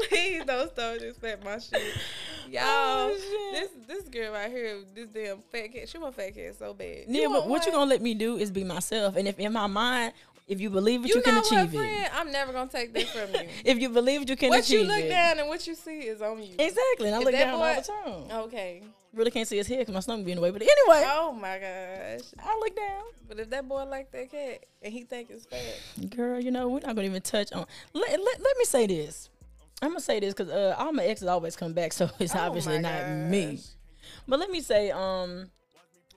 Please 0.08 0.44
don't 0.46 0.72
start 0.72 1.00
disrespect 1.00 1.44
my 1.44 1.58
shit, 1.58 1.82
y'all. 2.50 2.62
Oh, 2.64 3.16
this 3.52 3.70
this 3.86 4.08
girl 4.08 4.32
right 4.32 4.50
here, 4.50 4.78
this 4.94 5.08
damn 5.08 5.38
fat 5.52 5.72
cat. 5.72 5.88
She 5.88 5.98
want 5.98 6.14
fat 6.14 6.34
cat 6.34 6.54
so 6.58 6.74
bad. 6.74 7.04
Yeah, 7.08 7.26
but 7.26 7.32
want 7.32 7.48
what 7.48 7.66
you 7.66 7.72
gonna 7.72 7.88
let 7.90 8.02
me 8.02 8.14
do 8.14 8.36
is 8.36 8.50
be 8.50 8.64
myself. 8.64 9.16
And 9.16 9.26
if 9.28 9.38
in 9.38 9.52
my 9.52 9.66
mind, 9.66 10.12
if 10.48 10.60
you 10.60 10.68
believe 10.68 11.04
it, 11.04 11.08
you, 11.08 11.16
You, 11.16 11.22
can 11.22 11.38
achieve 11.38 11.72
what, 11.72 11.84
it. 11.86 12.10
I'm 12.14 12.32
never 12.32 12.52
gonna 12.52 12.70
take 12.70 12.92
that 12.94 13.06
from 13.06 13.32
you. 13.40 13.48
If 13.64 13.78
you 13.78 13.88
believe 13.88 14.22
it, 14.22 14.28
you 14.30 14.36
can 14.36 14.52
achieve, 14.52 14.80
what 14.80 14.88
you 14.88 14.96
look 14.96 15.04
it. 15.04 15.08
down 15.08 15.38
and 15.38 15.48
what 15.48 15.64
you 15.66 15.74
see 15.76 16.00
is 16.00 16.20
on 16.20 16.42
you. 16.42 16.54
Exactly, 16.58 17.06
and 17.06 17.14
I 17.14 17.18
If 17.18 17.24
look 17.24 17.32
down 17.34 17.58
boy- 17.58 17.66
all 17.66 17.74
the 17.76 18.28
time. 18.28 18.40
Okay. 18.42 18.82
Really 19.12 19.30
can't 19.32 19.46
see 19.48 19.56
his 19.56 19.66
head 19.66 19.78
because 19.80 19.94
my 19.94 20.00
stomach 20.00 20.24
be 20.24 20.30
in 20.32 20.36
the 20.36 20.42
way. 20.42 20.50
But 20.50 20.62
anyway, 20.62 21.04
Oh 21.06 21.32
my 21.32 21.58
gosh. 21.58 22.28
I 22.38 22.56
look 22.60 22.76
down. 22.76 23.02
But 23.28 23.40
if 23.40 23.50
that 23.50 23.68
boy 23.68 23.84
like 23.84 24.10
that 24.12 24.30
cat 24.30 24.64
and 24.82 24.92
he 24.92 25.02
think 25.02 25.30
it's 25.30 25.46
fat, 25.46 26.10
Girl, 26.16 26.38
you 26.40 26.50
know, 26.50 26.68
we're 26.68 26.80
not 26.80 26.94
gonna 26.94 27.02
even 27.08 27.22
touch 27.22 27.52
on. 27.52 27.66
Let, 27.92 28.10
let, 28.10 28.40
let 28.40 28.56
me 28.58 28.64
say 28.64 28.86
this. 28.86 29.29
I'm 29.82 29.90
gonna 29.90 30.00
say 30.00 30.20
this 30.20 30.34
because 30.34 30.52
uh, 30.52 30.74
all 30.78 30.92
my 30.92 31.04
exes 31.04 31.28
always 31.28 31.56
come 31.56 31.72
back, 31.72 31.92
so 31.92 32.10
it's 32.18 32.34
Oh 32.34 32.40
obviously 32.40 32.78
not 32.78 33.08
me. 33.08 33.60
But 34.28 34.38
let 34.38 34.50
me 34.50 34.60
say, 34.60 34.90
um, 34.90 35.50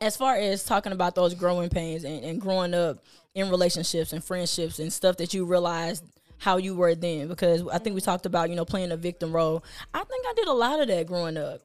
as 0.02 0.18
far 0.18 0.36
as 0.36 0.64
talking 0.64 0.92
about 0.92 1.16
those 1.16 1.34
growing 1.34 1.70
pains 1.70 2.04
and, 2.04 2.24
and 2.24 2.42
growing 2.42 2.74
up 2.74 2.98
in 3.36 3.50
relationships 3.50 4.14
and 4.14 4.24
friendships 4.24 4.80
and 4.80 4.92
stuff 4.92 5.18
that 5.18 5.34
you 5.34 5.46
realized 5.46 6.04
how 6.38 6.58
you 6.58 6.76
were 6.76 6.94
then, 6.94 7.30
because 7.30 7.66
I 7.70 7.78
think 7.78 7.96
we 7.96 8.02
talked 8.02 8.26
about 8.26 8.50
you 8.50 8.58
know 8.58 8.66
playing 8.66 8.92
a 8.92 8.98
victim 8.98 9.32
role. 9.32 9.64
I 9.94 10.04
think 10.04 10.26
I 10.28 10.34
did 10.36 10.48
a 10.50 10.54
lot 10.54 10.82
of 10.82 10.90
that 10.90 11.08
growing 11.08 11.38
up, 11.38 11.62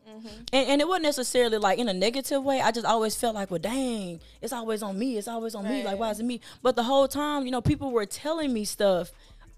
and, 0.52 0.68
and 0.68 0.80
it 0.80 0.86
wasn't 0.86 1.02
necessarily 1.04 1.58
like 1.58 1.80
in 1.80 1.88
a 1.88 1.92
negative 1.92 2.44
way. 2.44 2.60
I 2.60 2.70
just 2.70 2.86
always 2.86 3.16
felt 3.16 3.34
like, 3.34 3.50
well, 3.50 3.58
dang, 3.58 4.20
it's 4.40 4.52
always 4.52 4.84
on 4.84 4.96
me. 4.96 5.18
It's 5.18 5.26
always 5.26 5.56
on 5.56 5.64
me. 5.68 5.82
Like, 5.82 5.98
why 5.98 6.10
is 6.10 6.20
it 6.20 6.24
me? 6.24 6.40
But 6.62 6.76
the 6.76 6.84
whole 6.84 7.08
time, 7.08 7.44
you 7.44 7.50
know, 7.50 7.60
people 7.60 7.90
were 7.90 8.06
telling 8.06 8.52
me 8.52 8.64
stuff 8.64 9.10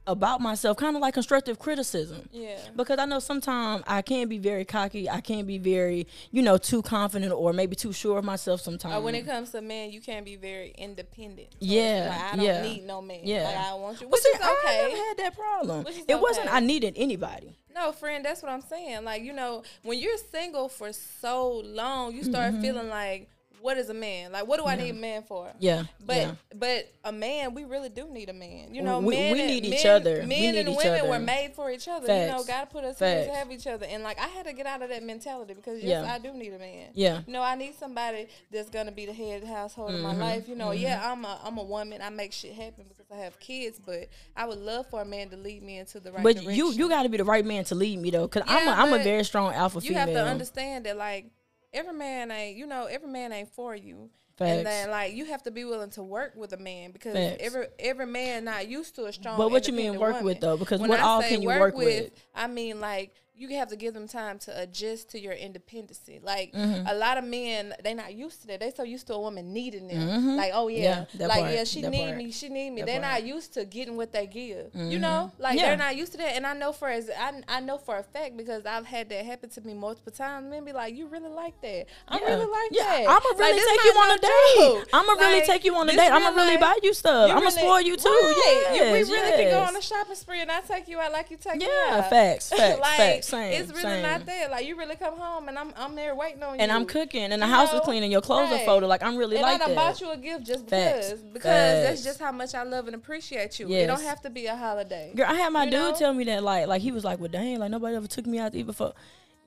about 0.06 0.40
myself, 0.40 0.76
kind 0.76 0.96
of 0.96 1.02
like 1.02 1.14
constructive 1.14 1.58
criticism. 1.58 2.28
Yeah. 2.32 2.58
Because 2.74 2.98
I 2.98 3.04
know 3.04 3.18
sometimes 3.20 3.84
I 3.86 4.02
can 4.02 4.28
be 4.28 4.38
very 4.38 4.64
cocky. 4.64 5.08
I 5.08 5.20
can 5.20 5.44
be 5.46 5.58
very, 5.58 6.06
you 6.30 6.42
know, 6.42 6.58
too 6.58 6.82
confident 6.82 7.32
or 7.32 7.52
maybe 7.52 7.76
too 7.76 7.92
sure 7.92 8.18
of 8.18 8.24
myself 8.24 8.60
sometimes. 8.60 8.94
Or 8.94 9.00
when 9.02 9.14
it 9.14 9.26
comes 9.26 9.50
to 9.50 9.60
men, 9.60 9.90
you 9.92 10.00
can't 10.00 10.24
be 10.24 10.36
very 10.36 10.70
independent. 10.78 11.48
So 11.52 11.58
Yeah, 11.60 12.08
like, 12.10 12.32
I 12.32 12.36
don't 12.36 12.44
yeah, 12.44 12.62
need 12.62 12.84
no 12.84 13.00
man. 13.02 13.20
yeah. 13.22 13.44
Like, 13.44 13.56
I 13.56 13.74
want 13.74 14.00
you, 14.00 14.06
Well, 14.08 14.12
which 14.12 14.22
see, 14.22 14.28
is 14.30 14.40
I 14.42 14.56
okay. 14.64 14.82
never 14.88 14.96
had 14.96 15.16
that 15.18 15.36
problem. 15.36 15.86
It 16.08 16.20
wasn't. 16.20 16.52
I 16.52 16.60
needed 16.60 16.94
anybody. 16.96 17.56
No, 17.72 17.92
friend, 17.92 18.24
that's 18.24 18.42
what 18.42 18.50
I'm 18.50 18.62
saying. 18.62 19.04
Like, 19.04 19.22
you 19.22 19.32
know, 19.32 19.62
when 19.82 19.98
you're 19.98 20.16
single 20.32 20.68
for 20.68 20.92
so 20.92 21.58
long, 21.64 22.14
you 22.14 22.24
start 22.24 22.52
Mm-hmm. 22.54 22.62
feeling 22.62 22.88
like, 22.88 23.28
what 23.60 23.76
is 23.78 23.90
a 23.90 23.94
man? 23.94 24.32
Like, 24.32 24.46
what 24.46 24.58
do 24.58 24.66
I 24.66 24.74
need 24.76 24.90
a 24.90 24.94
man 24.94 25.22
for? 25.22 25.52
Yeah, 25.58 25.84
But 26.04 26.16
yeah. 26.16 26.32
but 26.54 26.90
a 27.04 27.12
man, 27.12 27.52
we 27.54 27.64
really 27.64 27.88
do 27.90 28.08
need 28.08 28.28
a 28.28 28.32
man. 28.32 28.74
You 28.74 28.82
know, 28.82 29.00
We- 29.00 29.14
men 29.16 29.32
we 29.32 29.40
and- 29.40 29.50
need 29.50 29.64
each 29.66 29.84
men- 29.84 29.96
other. 29.96 30.14
We 30.20 30.26
Men 30.26 30.28
need 30.28 30.56
and 30.60 30.68
each 30.70 30.76
women 30.78 31.00
other. 31.00 31.08
were 31.10 31.18
made 31.18 31.52
for 31.54 31.70
each 31.70 31.86
other. 31.86 32.06
You 32.06 32.30
know, 32.32 32.42
God 32.44 32.70
put 32.70 32.84
us 32.84 32.98
here 32.98 33.26
to 33.26 33.30
have 33.32 33.50
each 33.52 33.66
other. 33.66 33.86
And 33.86 34.02
like, 34.02 34.18
I 34.18 34.28
had 34.28 34.46
to 34.46 34.52
get 34.52 34.66
out 34.66 34.80
of 34.82 34.88
that 34.88 35.02
mentality 35.02 35.54
because 35.54 35.82
yes, 35.82 36.04
Yeah. 36.06 36.14
I 36.14 36.18
do 36.18 36.32
need 36.32 36.52
a 36.54 36.58
man. 36.58 36.88
Yeah. 36.94 37.20
You 37.26 37.32
know, 37.32 37.42
I 37.42 37.54
need 37.54 37.74
somebody 37.78 38.28
that's 38.50 38.70
gonna 38.70 38.92
be 38.92 39.04
the 39.06 39.12
head 39.12 39.42
of 39.42 39.48
the 39.48 39.54
household 39.54 39.90
in 39.94 40.00
my 40.00 40.12
Mm-hmm. 40.12 40.20
life. 40.20 40.48
You 40.48 40.54
know, 40.56 40.70
yeah, 40.72 41.00
I'm 41.12 41.24
a 41.24 41.38
I'm 41.44 41.58
a 41.58 41.62
woman. 41.64 42.00
I 42.02 42.08
make 42.10 42.32
shit 42.32 42.54
happen 42.54 42.86
because 42.88 43.06
I 43.12 43.16
have 43.16 43.38
kids. 43.40 43.78
But 43.84 44.08
I 44.36 44.46
would 44.46 44.58
love 44.58 44.86
for 44.88 45.02
a 45.02 45.04
man 45.04 45.28
to 45.30 45.36
lead 45.36 45.62
me 45.62 45.78
into 45.78 46.00
the 46.00 46.12
right 46.12 46.22
But 46.22 46.36
direction. 46.36 46.54
you 46.54 46.72
you 46.72 46.88
got 46.88 47.02
to 47.02 47.08
be 47.08 47.18
the 47.18 47.24
right 47.24 47.44
man 47.44 47.64
to 47.64 47.74
lead 47.74 47.98
me 47.98 48.10
though, 48.10 48.26
because 48.26 48.44
I'm 48.46 48.66
a, 48.68 48.70
I'm 48.70 48.92
a 48.92 49.02
very 49.02 49.24
strong 49.24 49.52
alpha 49.52 49.78
you 49.80 49.88
female. 49.88 50.00
have 50.00 50.08
to 50.14 50.24
understand 50.24 50.86
that 50.86 50.96
like 50.96 51.26
every 51.72 51.94
man 51.94 52.30
ain't 52.30 52.56
you 52.56 52.66
know 52.66 52.86
every 52.86 53.08
man 53.08 53.32
ain't 53.32 53.52
for 53.54 53.74
you 53.74 54.10
Facts. 54.36 54.50
and 54.50 54.66
then 54.66 54.90
like 54.90 55.12
you 55.14 55.26
have 55.26 55.42
to 55.42 55.50
be 55.50 55.64
willing 55.64 55.90
to 55.90 56.02
work 56.02 56.32
with 56.34 56.52
a 56.52 56.56
man 56.56 56.92
because 56.92 57.14
Facts. 57.14 57.36
every 57.40 57.66
every 57.78 58.06
man 58.06 58.44
not 58.44 58.68
used 58.68 58.94
to 58.96 59.04
a 59.04 59.12
strong 59.12 59.36
But 59.36 59.50
what 59.50 59.66
you 59.68 59.74
mean 59.74 59.98
work 59.98 60.12
woman. 60.14 60.24
with, 60.24 60.40
though? 60.40 60.56
Because 60.56 60.80
When 60.80 60.88
what 60.90 61.00
I 61.00 61.02
all 61.02 61.22
can 61.22 61.42
you 61.42 61.48
work 61.48 61.76
with? 61.76 62.10
i 62.34 62.46
mean 62.46 62.80
like 62.80 63.14
you 63.40 63.56
have 63.56 63.68
to 63.68 63.76
give 63.76 63.94
them 63.94 64.06
time 64.06 64.38
to 64.40 64.60
adjust 64.60 65.10
to 65.10 65.20
your 65.20 65.32
independency. 65.32 66.20
Like 66.22 66.52
Mm-hmm. 66.52 66.86
a 66.86 66.94
lot 66.94 67.16
of 67.18 67.24
men, 67.24 67.74
they 67.82 67.94
not 67.94 68.12
used 68.14 68.40
to 68.42 68.46
that. 68.48 68.60
They 68.60 68.70
so 68.70 68.82
used 68.82 69.06
to 69.06 69.14
a 69.14 69.20
woman 69.20 69.52
needing 69.52 69.88
them. 69.88 70.36
Like, 70.36 70.52
oh 70.54 70.68
yeah, 70.68 71.04
Mm-hmm. 71.06 71.20
Yeah, 71.20 71.26
like 71.26 71.40
part, 71.40 71.52
yeah, 71.54 71.64
she 71.64 71.80
that 71.82 71.90
need 71.90 72.04
part, 72.06 72.16
me, 72.16 72.30
she 72.32 72.48
need 72.48 72.70
me. 72.70 72.80
that 72.82 72.86
They're 72.86 73.00
part. 73.00 73.14
Mm-hmm. 73.18 73.26
not 73.28 73.34
used 73.36 73.54
to 73.54 73.64
getting 73.64 73.96
what 73.96 74.12
they 74.12 74.26
give. 74.26 74.66
You 74.74 74.98
know, 74.98 75.32
like 75.38 75.56
Yeah. 75.58 75.68
they're 75.68 75.76
not 75.76 75.96
used 75.96 76.12
to 76.12 76.18
that. 76.18 76.36
And 76.36 76.46
I 76.46 76.52
know 76.54 76.72
for 76.72 76.88
as 76.88 77.08
I, 77.10 77.42
I 77.48 77.60
know 77.60 77.78
for 77.78 77.96
a 77.98 78.02
fact 78.02 78.36
because 78.36 78.66
I've 78.66 78.86
had 78.86 79.08
that 79.10 79.24
happen 79.24 79.48
to 79.50 79.60
me 79.62 79.74
multiple 79.74 80.12
times. 80.12 80.50
Men 80.50 80.64
be 80.64 80.72
like, 80.72 80.94
you 80.94 81.06
really 81.06 81.30
like 81.30 81.60
that? 81.62 81.86
I 82.08 82.18
Yeah. 82.20 82.26
really 82.28 82.46
like 82.46 82.70
yeah, 82.72 82.84
that. 82.84 83.08
I'ma 83.08 83.38
really 83.38 83.52
this 83.58 83.68
take 83.70 83.84
you 83.84 83.92
on 83.92 84.10
a 84.10 84.18
date. 84.20 84.84
I'ma 84.92 85.12
really 85.12 85.38
Like, 85.38 85.46
take 85.46 85.64
you 85.64 85.74
on 85.76 85.88
a 85.88 85.92
date. 85.92 86.10
I'ma 86.10 86.28
really 86.30 86.50
life. 86.56 86.60
buy 86.60 86.78
you 86.82 86.92
stuff. 86.94 87.28
You 87.28 87.34
I'ma 87.36 87.40
really- 87.46 87.52
spoil 87.62 87.80
you 87.80 87.96
too. 87.96 88.08
Right. 88.08 88.70
You- 88.74 88.92
we 88.92 88.98
Yes, 88.98 89.08
really 89.10 89.30
can 89.44 89.50
go 89.50 89.60
on 89.60 89.76
a 89.76 89.80
shopping 89.82 90.14
spree 90.16 90.40
and 90.40 90.50
I 90.50 90.60
take 90.60 90.88
you 90.88 90.98
out 91.00 91.12
like 91.12 91.30
you 91.30 91.36
take 91.36 91.56
me 91.56 91.66
Yeah, 91.66 91.98
out. 91.98 92.10
facts, 92.10 92.48
facts, 92.56 92.80
facts. 92.96 93.29
Same, 93.30 93.52
it's 93.62 93.70
really 93.70 93.82
same. 93.82 94.02
not 94.02 94.26
that. 94.26 94.50
Like 94.50 94.66
you 94.66 94.76
really 94.76 94.96
come 94.96 95.16
home 95.18 95.48
and 95.48 95.58
I'm 95.58 95.72
I'm 95.76 95.94
there 95.94 96.14
waiting 96.14 96.42
on 96.42 96.54
you. 96.56 96.60
And 96.60 96.70
I'm 96.72 96.84
cooking, 96.86 97.32
and 97.32 97.40
the 97.40 97.46
You 97.46 97.52
house 97.52 97.68
is 97.68 97.74
know? 97.74 97.80
clean, 97.80 98.02
and 98.02 98.12
your 98.12 98.20
clothes 98.20 98.52
are 98.52 98.58
folded. 98.60 98.86
Like 98.88 99.02
I'm 99.02 99.16
really 99.16 99.36
and 99.36 99.42
like 99.42 99.54
I 99.54 99.58
done 99.66 99.74
that. 99.74 99.76
bought 99.76 100.00
you 100.00 100.10
a 100.10 100.16
gift 100.16 100.46
just 100.46 100.68
Facts. 100.68 101.08
because 101.12 101.22
because 101.32 101.42
that's 101.84 102.04
just 102.04 102.20
how 102.20 102.32
much 102.32 102.54
I 102.54 102.62
love 102.64 102.86
and 102.86 102.94
appreciate 102.94 103.58
you. 103.58 103.68
It 103.70 103.86
don't 103.86 104.02
have 104.02 104.20
to 104.22 104.30
be 104.30 104.46
a 104.46 104.56
holiday. 104.56 105.12
Girl, 105.14 105.26
I 105.28 105.34
had 105.34 105.50
my 105.52 105.64
You 105.64 105.70
dude 105.70 105.80
know? 105.80 105.94
tell 105.96 106.12
me 106.14 106.24
that 106.24 106.42
like 106.42 106.66
like 106.66 106.82
he 106.82 106.92
was 106.92 107.04
like, 107.04 107.18
well, 107.20 107.28
dang, 107.28 107.58
like 107.58 107.70
nobody 107.70 107.96
ever 107.96 108.06
took 108.06 108.26
me 108.26 108.38
out 108.38 108.52
to 108.52 108.58
eat 108.58 108.66
before. 108.66 108.92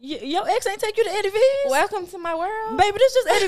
Y- 0.02 0.20
your 0.22 0.46
ex 0.50 0.68
ain't 0.68 0.80
take 0.82 0.98
you 0.98 1.04
to 1.06 1.10
Eddie 1.12 1.30
V's, 1.30 1.42
Welcome 1.70 2.06
to 2.08 2.18
my 2.18 2.36
world. 2.36 2.78
baby. 2.78 2.98
This 2.98 3.14
just 3.14 3.28
Eddie 3.30 3.48